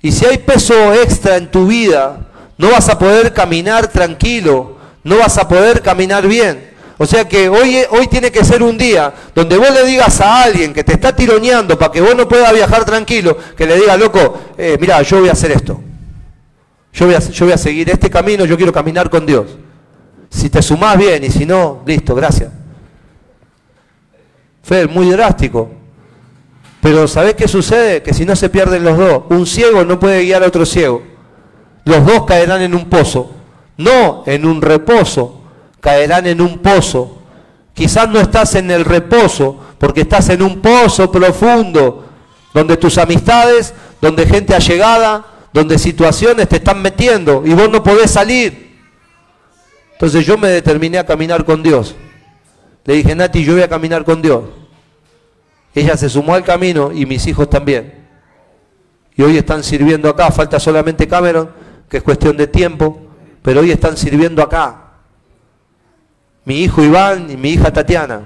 Y 0.01 0.11
si 0.11 0.25
hay 0.25 0.37
peso 0.39 0.93
extra 0.93 1.37
en 1.37 1.51
tu 1.51 1.67
vida, 1.67 2.27
no 2.57 2.71
vas 2.71 2.89
a 2.89 2.97
poder 2.97 3.33
caminar 3.33 3.87
tranquilo, 3.87 4.77
no 5.03 5.17
vas 5.17 5.37
a 5.37 5.47
poder 5.47 5.81
caminar 5.81 6.27
bien. 6.27 6.70
O 7.01 7.05
sea 7.07 7.27
que 7.27 7.49
hoy, 7.49 7.79
hoy 7.89 8.05
tiene 8.05 8.31
que 8.31 8.45
ser 8.45 8.61
un 8.61 8.77
día 8.77 9.11
donde 9.33 9.57
vos 9.57 9.71
le 9.71 9.83
digas 9.85 10.21
a 10.21 10.43
alguien 10.43 10.71
que 10.71 10.83
te 10.83 10.93
está 10.93 11.15
tironeando 11.15 11.75
para 11.75 11.91
que 11.91 11.99
vos 11.99 12.15
no 12.15 12.27
puedas 12.27 12.53
viajar 12.53 12.85
tranquilo, 12.85 13.35
que 13.57 13.65
le 13.65 13.75
diga, 13.75 13.97
loco, 13.97 14.37
eh, 14.55 14.77
mira, 14.79 15.01
yo 15.01 15.19
voy 15.19 15.29
a 15.29 15.31
hacer 15.31 15.49
esto. 15.49 15.81
Yo 16.93 17.07
voy, 17.07 17.15
a, 17.15 17.19
yo 17.19 17.45
voy 17.45 17.53
a 17.53 17.57
seguir 17.57 17.89
este 17.89 18.07
camino, 18.07 18.45
yo 18.45 18.55
quiero 18.55 18.71
caminar 18.71 19.09
con 19.09 19.25
Dios. 19.25 19.47
Si 20.29 20.47
te 20.51 20.61
sumás 20.61 20.95
bien 20.95 21.23
y 21.23 21.31
si 21.31 21.43
no, 21.43 21.81
listo, 21.87 22.13
gracias. 22.13 22.51
Fer, 24.61 24.87
muy 24.87 25.09
drástico. 25.09 25.71
Pero 26.81 27.07
¿sabés 27.07 27.33
qué 27.33 27.47
sucede? 27.47 28.03
Que 28.03 28.13
si 28.13 28.27
no 28.27 28.35
se 28.35 28.47
pierden 28.47 28.83
los 28.83 28.95
dos, 28.95 29.23
un 29.29 29.47
ciego 29.47 29.83
no 29.83 29.99
puede 29.99 30.21
guiar 30.21 30.43
a 30.43 30.47
otro 30.49 30.67
ciego. 30.67 31.01
Los 31.83 32.05
dos 32.05 32.27
caerán 32.27 32.61
en 32.61 32.75
un 32.75 32.87
pozo, 32.87 33.31
no 33.77 34.21
en 34.27 34.45
un 34.45 34.61
reposo 34.61 35.40
caerán 35.81 36.27
en 36.27 36.39
un 36.39 36.59
pozo. 36.59 37.17
Quizás 37.73 38.07
no 38.07 38.19
estás 38.19 38.55
en 38.55 38.71
el 38.71 38.85
reposo 38.85 39.59
porque 39.77 40.01
estás 40.01 40.29
en 40.29 40.41
un 40.41 40.61
pozo 40.61 41.11
profundo 41.11 42.05
donde 42.53 42.77
tus 42.77 42.97
amistades, 42.97 43.73
donde 43.99 44.25
gente 44.25 44.53
allegada, 44.53 45.25
donde 45.51 45.77
situaciones 45.77 46.47
te 46.47 46.57
están 46.57 46.81
metiendo 46.81 47.43
y 47.45 47.53
vos 47.53 47.69
no 47.69 47.83
podés 47.83 48.11
salir. 48.11 48.79
Entonces 49.93 50.25
yo 50.25 50.37
me 50.37 50.47
determiné 50.47 50.97
a 50.97 51.05
caminar 51.05 51.43
con 51.43 51.61
Dios. 51.61 51.95
Le 52.85 52.95
dije, 52.95 53.15
Nati, 53.15 53.43
yo 53.43 53.53
voy 53.53 53.61
a 53.61 53.69
caminar 53.69 54.03
con 54.03 54.21
Dios. 54.21 54.43
Ella 55.73 55.95
se 55.95 56.09
sumó 56.09 56.33
al 56.33 56.43
camino 56.43 56.91
y 56.91 57.05
mis 57.05 57.25
hijos 57.27 57.49
también. 57.49 58.01
Y 59.15 59.21
hoy 59.21 59.37
están 59.37 59.63
sirviendo 59.63 60.09
acá, 60.09 60.31
falta 60.31 60.59
solamente 60.59 61.07
Cameron, 61.07 61.51
que 61.89 61.97
es 61.97 62.03
cuestión 62.03 62.35
de 62.37 62.47
tiempo, 62.47 62.99
pero 63.41 63.61
hoy 63.61 63.71
están 63.71 63.95
sirviendo 63.97 64.41
acá. 64.41 64.80
Mi 66.45 66.63
hijo 66.63 66.83
Iván 66.83 67.29
y 67.29 67.37
mi 67.37 67.51
hija 67.51 67.71
Tatiana. 67.71 68.21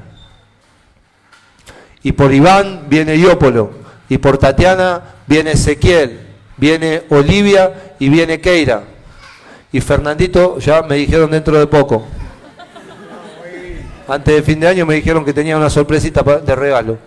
Y 2.03 2.11
por 2.11 2.33
Iván 2.33 2.85
viene 2.87 3.15
Iópolo, 3.15 3.71
y 4.07 4.17
por 4.17 4.37
Tatiana 4.37 5.01
viene 5.25 5.51
Ezequiel, 5.51 6.19
viene 6.55 7.03
Olivia 7.09 7.95
y 7.99 8.09
viene 8.09 8.39
Keira. 8.39 8.83
Y 9.71 9.81
Fernandito 9.81 10.59
ya 10.59 10.83
me 10.83 10.95
dijeron 10.95 11.31
dentro 11.31 11.57
de 11.57 11.67
poco. 11.67 12.07
Antes 14.07 14.35
de 14.35 14.43
fin 14.43 14.59
de 14.59 14.67
año 14.67 14.85
me 14.85 14.95
dijeron 14.95 15.25
que 15.25 15.33
tenía 15.33 15.57
una 15.57 15.69
sorpresita 15.69 16.21
de 16.21 16.55
regalo. 16.55 16.97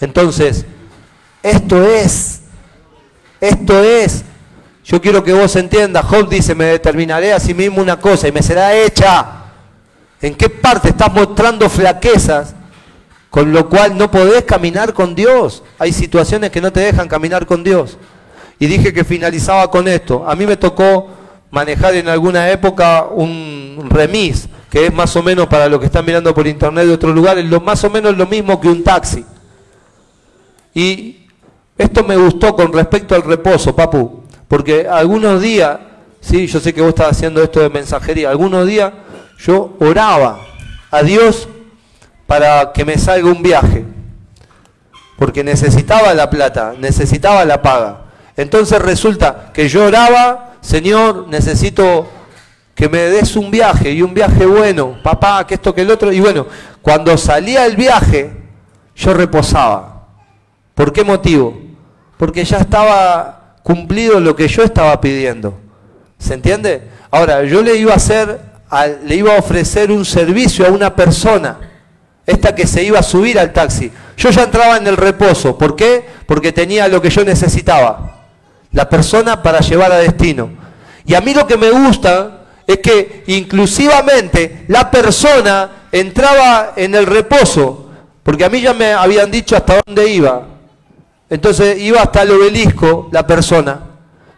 Entonces, 0.00 0.66
esto 1.42 1.82
es, 1.84 2.42
esto 3.40 3.82
es. 3.82 4.24
Yo 4.84 5.00
quiero 5.00 5.24
que 5.24 5.32
vos 5.32 5.56
entiendas, 5.56 6.04
Job 6.04 6.28
dice, 6.28 6.54
me 6.54 6.66
determinaré 6.66 7.32
a 7.32 7.40
sí 7.40 7.54
mismo 7.54 7.80
una 7.80 7.98
cosa 7.98 8.28
y 8.28 8.32
me 8.32 8.42
será 8.42 8.74
hecha. 8.74 9.26
¿En 10.20 10.34
qué 10.34 10.50
parte 10.50 10.90
estás 10.90 11.10
mostrando 11.12 11.70
flaquezas? 11.70 12.54
Con 13.30 13.50
lo 13.50 13.68
cual 13.68 13.96
no 13.96 14.10
podés 14.10 14.44
caminar 14.44 14.92
con 14.92 15.14
Dios. 15.14 15.62
Hay 15.78 15.92
situaciones 15.92 16.50
que 16.50 16.60
no 16.60 16.70
te 16.70 16.80
dejan 16.80 17.08
caminar 17.08 17.46
con 17.46 17.64
Dios. 17.64 17.96
Y 18.58 18.66
dije 18.66 18.92
que 18.92 19.04
finalizaba 19.04 19.70
con 19.70 19.88
esto. 19.88 20.28
A 20.28 20.36
mí 20.36 20.46
me 20.46 20.56
tocó 20.56 21.08
manejar 21.50 21.94
en 21.94 22.08
alguna 22.08 22.50
época 22.50 23.04
un 23.04 23.86
remis, 23.88 24.48
que 24.70 24.86
es 24.86 24.92
más 24.92 25.16
o 25.16 25.22
menos 25.22 25.46
para 25.46 25.68
los 25.68 25.80
que 25.80 25.86
están 25.86 26.04
mirando 26.04 26.34
por 26.34 26.46
internet 26.46 26.86
de 26.86 26.92
otros 26.92 27.14
lugares, 27.14 27.44
lo, 27.44 27.60
más 27.60 27.82
o 27.84 27.90
menos 27.90 28.16
lo 28.16 28.26
mismo 28.26 28.60
que 28.60 28.68
un 28.68 28.84
taxi. 28.84 29.24
Y 30.74 31.26
esto 31.78 32.04
me 32.04 32.16
gustó 32.16 32.54
con 32.54 32.72
respecto 32.72 33.14
al 33.14 33.22
reposo, 33.22 33.74
papu, 33.74 34.23
porque 34.54 34.86
algunos 34.88 35.42
días, 35.42 35.80
sí, 36.20 36.46
yo 36.46 36.60
sé 36.60 36.72
que 36.72 36.80
vos 36.80 36.90
estás 36.90 37.08
haciendo 37.08 37.42
esto 37.42 37.58
de 37.58 37.70
mensajería, 37.70 38.30
algunos 38.30 38.64
días 38.68 38.92
yo 39.36 39.74
oraba 39.80 40.46
a 40.92 41.02
Dios 41.02 41.48
para 42.24 42.70
que 42.70 42.84
me 42.84 42.96
salga 42.96 43.32
un 43.32 43.42
viaje, 43.42 43.84
porque 45.18 45.42
necesitaba 45.42 46.14
la 46.14 46.30
plata, 46.30 46.72
necesitaba 46.78 47.44
la 47.44 47.62
paga. 47.62 48.02
Entonces 48.36 48.80
resulta 48.80 49.50
que 49.52 49.68
yo 49.68 49.86
oraba, 49.86 50.52
Señor, 50.60 51.26
necesito 51.26 52.06
que 52.76 52.88
me 52.88 52.98
des 52.98 53.34
un 53.34 53.50
viaje 53.50 53.90
y 53.90 54.02
un 54.02 54.14
viaje 54.14 54.46
bueno, 54.46 55.00
papá, 55.02 55.44
que 55.48 55.54
esto, 55.54 55.74
que 55.74 55.80
el 55.80 55.90
otro. 55.90 56.12
Y 56.12 56.20
bueno, 56.20 56.46
cuando 56.80 57.18
salía 57.18 57.66
el 57.66 57.74
viaje, 57.74 58.30
yo 58.94 59.14
reposaba. 59.14 60.06
¿Por 60.76 60.92
qué 60.92 61.02
motivo? 61.02 61.58
Porque 62.16 62.44
ya 62.44 62.58
estaba 62.58 63.40
cumplido 63.64 64.20
lo 64.20 64.36
que 64.36 64.46
yo 64.46 64.62
estaba 64.62 65.00
pidiendo. 65.00 65.58
¿Se 66.18 66.34
entiende? 66.34 66.82
Ahora, 67.10 67.42
yo 67.44 67.62
le 67.62 67.74
iba 67.76 67.92
a 67.92 67.96
hacer, 67.96 68.38
le 69.04 69.16
iba 69.16 69.34
a 69.34 69.38
ofrecer 69.38 69.90
un 69.90 70.04
servicio 70.04 70.66
a 70.66 70.70
una 70.70 70.94
persona, 70.94 71.58
esta 72.26 72.54
que 72.54 72.66
se 72.66 72.84
iba 72.84 72.98
a 72.98 73.02
subir 73.02 73.38
al 73.38 73.52
taxi. 73.52 73.90
Yo 74.18 74.30
ya 74.30 74.44
entraba 74.44 74.76
en 74.76 74.86
el 74.86 74.96
reposo. 74.96 75.56
¿Por 75.56 75.74
qué? 75.74 76.04
Porque 76.26 76.52
tenía 76.52 76.86
lo 76.88 77.00
que 77.00 77.10
yo 77.10 77.24
necesitaba. 77.24 78.26
La 78.70 78.88
persona 78.88 79.42
para 79.42 79.60
llevar 79.60 79.90
a 79.92 79.96
destino. 79.96 80.50
Y 81.06 81.14
a 81.14 81.22
mí 81.22 81.32
lo 81.32 81.46
que 81.46 81.56
me 81.56 81.70
gusta 81.70 82.44
es 82.66 82.78
que 82.78 83.24
inclusivamente 83.28 84.64
la 84.68 84.90
persona 84.90 85.88
entraba 85.90 86.74
en 86.76 86.94
el 86.94 87.06
reposo, 87.06 87.90
porque 88.22 88.44
a 88.44 88.50
mí 88.50 88.60
ya 88.60 88.74
me 88.74 88.92
habían 88.92 89.30
dicho 89.30 89.56
hasta 89.56 89.80
dónde 89.86 90.10
iba. 90.10 90.53
Entonces 91.30 91.78
iba 91.80 92.00
hasta 92.00 92.22
el 92.22 92.32
obelisco 92.32 93.08
la 93.12 93.26
persona. 93.26 93.80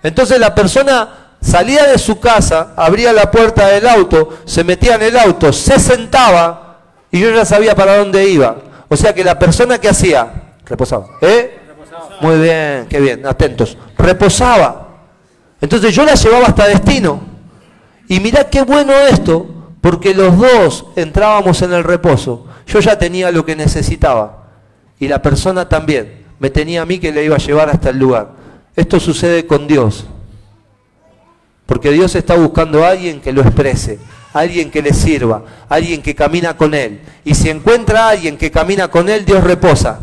Entonces 0.02 0.38
la 0.38 0.54
persona 0.54 1.34
salía 1.40 1.84
de 1.84 1.98
su 1.98 2.20
casa, 2.20 2.74
abría 2.76 3.12
la 3.12 3.30
puerta 3.30 3.68
del 3.68 3.86
auto, 3.86 4.38
se 4.44 4.64
metía 4.64 4.94
en 4.94 5.02
el 5.02 5.16
auto, 5.16 5.52
se 5.52 5.78
sentaba 5.78 6.78
y 7.10 7.20
yo 7.20 7.30
ya 7.30 7.44
sabía 7.44 7.74
para 7.74 7.98
dónde 7.98 8.28
iba. 8.28 8.56
O 8.88 8.96
sea 8.96 9.14
que 9.14 9.24
la 9.24 9.38
persona 9.38 9.78
que 9.78 9.88
hacía, 9.88 10.54
reposaba, 10.64 11.06
¿eh? 11.20 11.58
Muy 12.20 12.38
bien, 12.40 12.86
qué 12.88 13.00
bien, 13.00 13.26
atentos. 13.26 13.76
Reposaba. 13.98 14.88
Entonces 15.60 15.94
yo 15.94 16.04
la 16.04 16.14
llevaba 16.14 16.46
hasta 16.46 16.66
destino. 16.66 17.20
Y 18.08 18.20
mirá 18.20 18.44
qué 18.44 18.62
bueno 18.62 18.92
esto, 18.92 19.46
porque 19.80 20.14
los 20.14 20.38
dos 20.38 20.86
entrábamos 20.96 21.60
en 21.62 21.72
el 21.72 21.84
reposo. 21.84 22.46
Yo 22.66 22.80
ya 22.80 22.98
tenía 22.98 23.30
lo 23.30 23.44
que 23.44 23.56
necesitaba. 23.56 24.44
Y 24.98 25.08
la 25.08 25.20
persona 25.20 25.68
también 25.68 26.25
me 26.38 26.50
tenía 26.50 26.82
a 26.82 26.86
mí 26.86 26.98
que 26.98 27.12
le 27.12 27.24
iba 27.24 27.36
a 27.36 27.38
llevar 27.38 27.70
hasta 27.70 27.90
el 27.90 27.98
lugar. 27.98 28.32
Esto 28.74 29.00
sucede 29.00 29.46
con 29.46 29.66
Dios. 29.66 30.06
Porque 31.64 31.90
Dios 31.90 32.14
está 32.14 32.34
buscando 32.34 32.84
a 32.84 32.90
alguien 32.90 33.20
que 33.20 33.32
lo 33.32 33.42
exprese, 33.42 33.98
alguien 34.32 34.70
que 34.70 34.82
le 34.82 34.92
sirva, 34.92 35.42
alguien 35.68 36.02
que 36.02 36.14
camina 36.14 36.56
con 36.56 36.74
Él. 36.74 37.00
Y 37.24 37.34
si 37.34 37.50
encuentra 37.50 38.06
a 38.06 38.10
alguien 38.10 38.36
que 38.36 38.50
camina 38.50 38.88
con 38.88 39.08
Él, 39.08 39.24
Dios 39.24 39.42
reposa. 39.42 40.00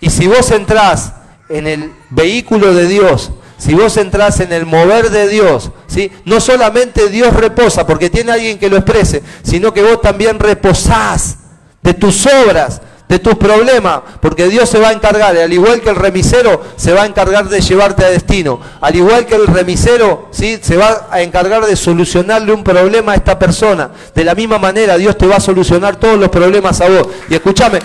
Y 0.00 0.10
si 0.10 0.26
vos 0.26 0.50
entrás 0.50 1.14
en 1.48 1.66
el 1.66 1.92
vehículo 2.10 2.74
de 2.74 2.86
Dios, 2.86 3.32
si 3.60 3.74
vos 3.74 3.96
entrás 3.98 4.40
en 4.40 4.52
el 4.52 4.64
mover 4.64 5.10
de 5.10 5.28
Dios, 5.28 5.70
¿sí? 5.86 6.10
no 6.24 6.40
solamente 6.40 7.10
Dios 7.10 7.34
reposa 7.34 7.86
porque 7.86 8.08
tiene 8.08 8.32
alguien 8.32 8.58
que 8.58 8.70
lo 8.70 8.76
exprese, 8.76 9.22
sino 9.42 9.74
que 9.74 9.82
vos 9.82 10.00
también 10.00 10.38
reposás 10.38 11.36
de 11.82 11.92
tus 11.92 12.26
obras, 12.26 12.80
de 13.10 13.18
tus 13.18 13.34
problemas, 13.34 14.02
porque 14.20 14.46
Dios 14.46 14.68
se 14.68 14.78
va 14.78 14.90
a 14.90 14.92
encargar, 14.92 15.36
al 15.36 15.52
igual 15.52 15.80
que 15.80 15.90
el 15.90 15.96
remisero 15.96 16.62
se 16.76 16.92
va 16.92 17.02
a 17.02 17.06
encargar 17.06 17.48
de 17.48 17.60
llevarte 17.60 18.04
a 18.04 18.08
destino, 18.08 18.60
al 18.80 18.94
igual 18.94 19.26
que 19.26 19.34
el 19.34 19.48
remisero 19.48 20.28
¿sí? 20.30 20.60
se 20.62 20.76
va 20.76 21.08
a 21.10 21.20
encargar 21.20 21.66
de 21.66 21.74
solucionarle 21.74 22.52
un 22.52 22.62
problema 22.62 23.10
a 23.10 23.14
esta 23.16 23.36
persona, 23.36 23.90
de 24.14 24.22
la 24.24 24.36
misma 24.36 24.60
manera 24.60 24.96
Dios 24.96 25.18
te 25.18 25.26
va 25.26 25.36
a 25.36 25.40
solucionar 25.40 25.96
todos 25.96 26.20
los 26.20 26.28
problemas 26.28 26.80
a 26.80 26.88
vos. 26.88 27.08
Y 27.28 27.34
escúchame, 27.34 27.80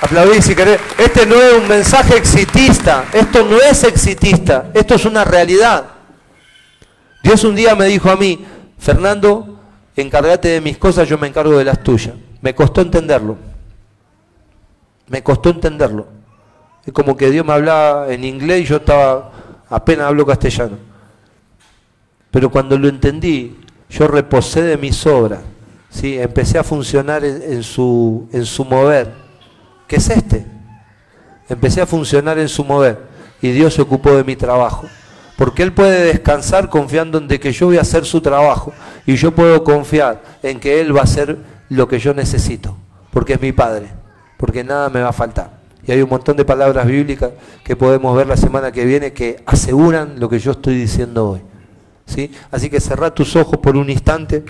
aplaudí 0.00 0.40
si 0.40 0.54
querés, 0.54 0.80
este 0.96 1.26
no 1.26 1.34
es 1.34 1.52
un 1.52 1.68
mensaje 1.68 2.16
exitista, 2.16 3.04
esto 3.12 3.44
no 3.44 3.58
es 3.60 3.84
exitista, 3.84 4.70
esto 4.72 4.94
es 4.94 5.04
una 5.04 5.24
realidad. 5.24 5.84
Dios 7.22 7.44
un 7.44 7.54
día 7.54 7.74
me 7.74 7.84
dijo 7.84 8.08
a 8.08 8.16
mí, 8.16 8.46
Fernando, 8.78 9.60
encárgate 9.94 10.48
de 10.48 10.62
mis 10.62 10.78
cosas, 10.78 11.06
yo 11.06 11.18
me 11.18 11.26
encargo 11.26 11.58
de 11.58 11.64
las 11.64 11.82
tuyas. 11.82 12.14
Me 12.40 12.54
costó 12.54 12.80
entenderlo. 12.80 13.55
Me 15.08 15.22
costó 15.22 15.50
entenderlo. 15.50 16.06
Es 16.84 16.92
como 16.92 17.16
que 17.16 17.30
Dios 17.30 17.44
me 17.44 17.52
hablaba 17.52 18.12
en 18.12 18.24
inglés 18.24 18.62
y 18.62 18.64
yo 18.64 18.76
estaba, 18.76 19.32
apenas 19.68 20.06
hablo 20.06 20.24
castellano. 20.24 20.78
Pero 22.30 22.50
cuando 22.50 22.78
lo 22.78 22.88
entendí, 22.88 23.58
yo 23.88 24.06
reposé 24.08 24.62
de 24.62 24.76
mis 24.76 25.06
obras. 25.06 25.40
¿sí? 25.90 26.18
Empecé 26.18 26.58
a 26.58 26.64
funcionar 26.64 27.24
en, 27.24 27.62
su, 27.62 28.28
en 28.32 28.44
su 28.44 28.64
mover. 28.64 29.12
¿Qué 29.88 29.96
es 29.96 30.10
este? 30.10 30.46
Empecé 31.48 31.80
a 31.80 31.86
funcionar 31.86 32.38
en 32.38 32.48
su 32.48 32.64
mover. 32.64 32.98
Y 33.42 33.50
Dios 33.50 33.74
se 33.74 33.82
ocupó 33.82 34.14
de 34.14 34.24
mi 34.24 34.36
trabajo. 34.36 34.86
Porque 35.36 35.62
Él 35.62 35.72
puede 35.72 36.04
descansar 36.04 36.68
confiando 36.68 37.18
en 37.18 37.28
que 37.28 37.52
yo 37.52 37.66
voy 37.66 37.78
a 37.78 37.82
hacer 37.82 38.04
su 38.04 38.20
trabajo. 38.20 38.72
Y 39.06 39.16
yo 39.16 39.32
puedo 39.32 39.62
confiar 39.62 40.22
en 40.42 40.60
que 40.60 40.80
Él 40.80 40.96
va 40.96 41.00
a 41.00 41.04
hacer 41.04 41.38
lo 41.68 41.88
que 41.88 41.98
yo 41.98 42.14
necesito. 42.14 42.76
Porque 43.10 43.34
es 43.34 43.40
mi 43.40 43.52
Padre 43.52 44.05
porque 44.36 44.64
nada 44.64 44.88
me 44.88 45.00
va 45.00 45.10
a 45.10 45.12
faltar. 45.12 45.50
Y 45.86 45.92
hay 45.92 46.02
un 46.02 46.10
montón 46.10 46.36
de 46.36 46.44
palabras 46.44 46.86
bíblicas 46.86 47.30
que 47.62 47.76
podemos 47.76 48.16
ver 48.16 48.26
la 48.26 48.36
semana 48.36 48.72
que 48.72 48.84
viene 48.84 49.12
que 49.12 49.42
aseguran 49.46 50.18
lo 50.18 50.28
que 50.28 50.38
yo 50.38 50.52
estoy 50.52 50.76
diciendo 50.76 51.30
hoy. 51.30 51.40
¿sí? 52.06 52.30
Así 52.50 52.70
que 52.70 52.80
cerrá 52.80 53.14
tus 53.14 53.36
ojos 53.36 53.58
por 53.58 53.76
un 53.76 53.90
instante. 53.90 54.44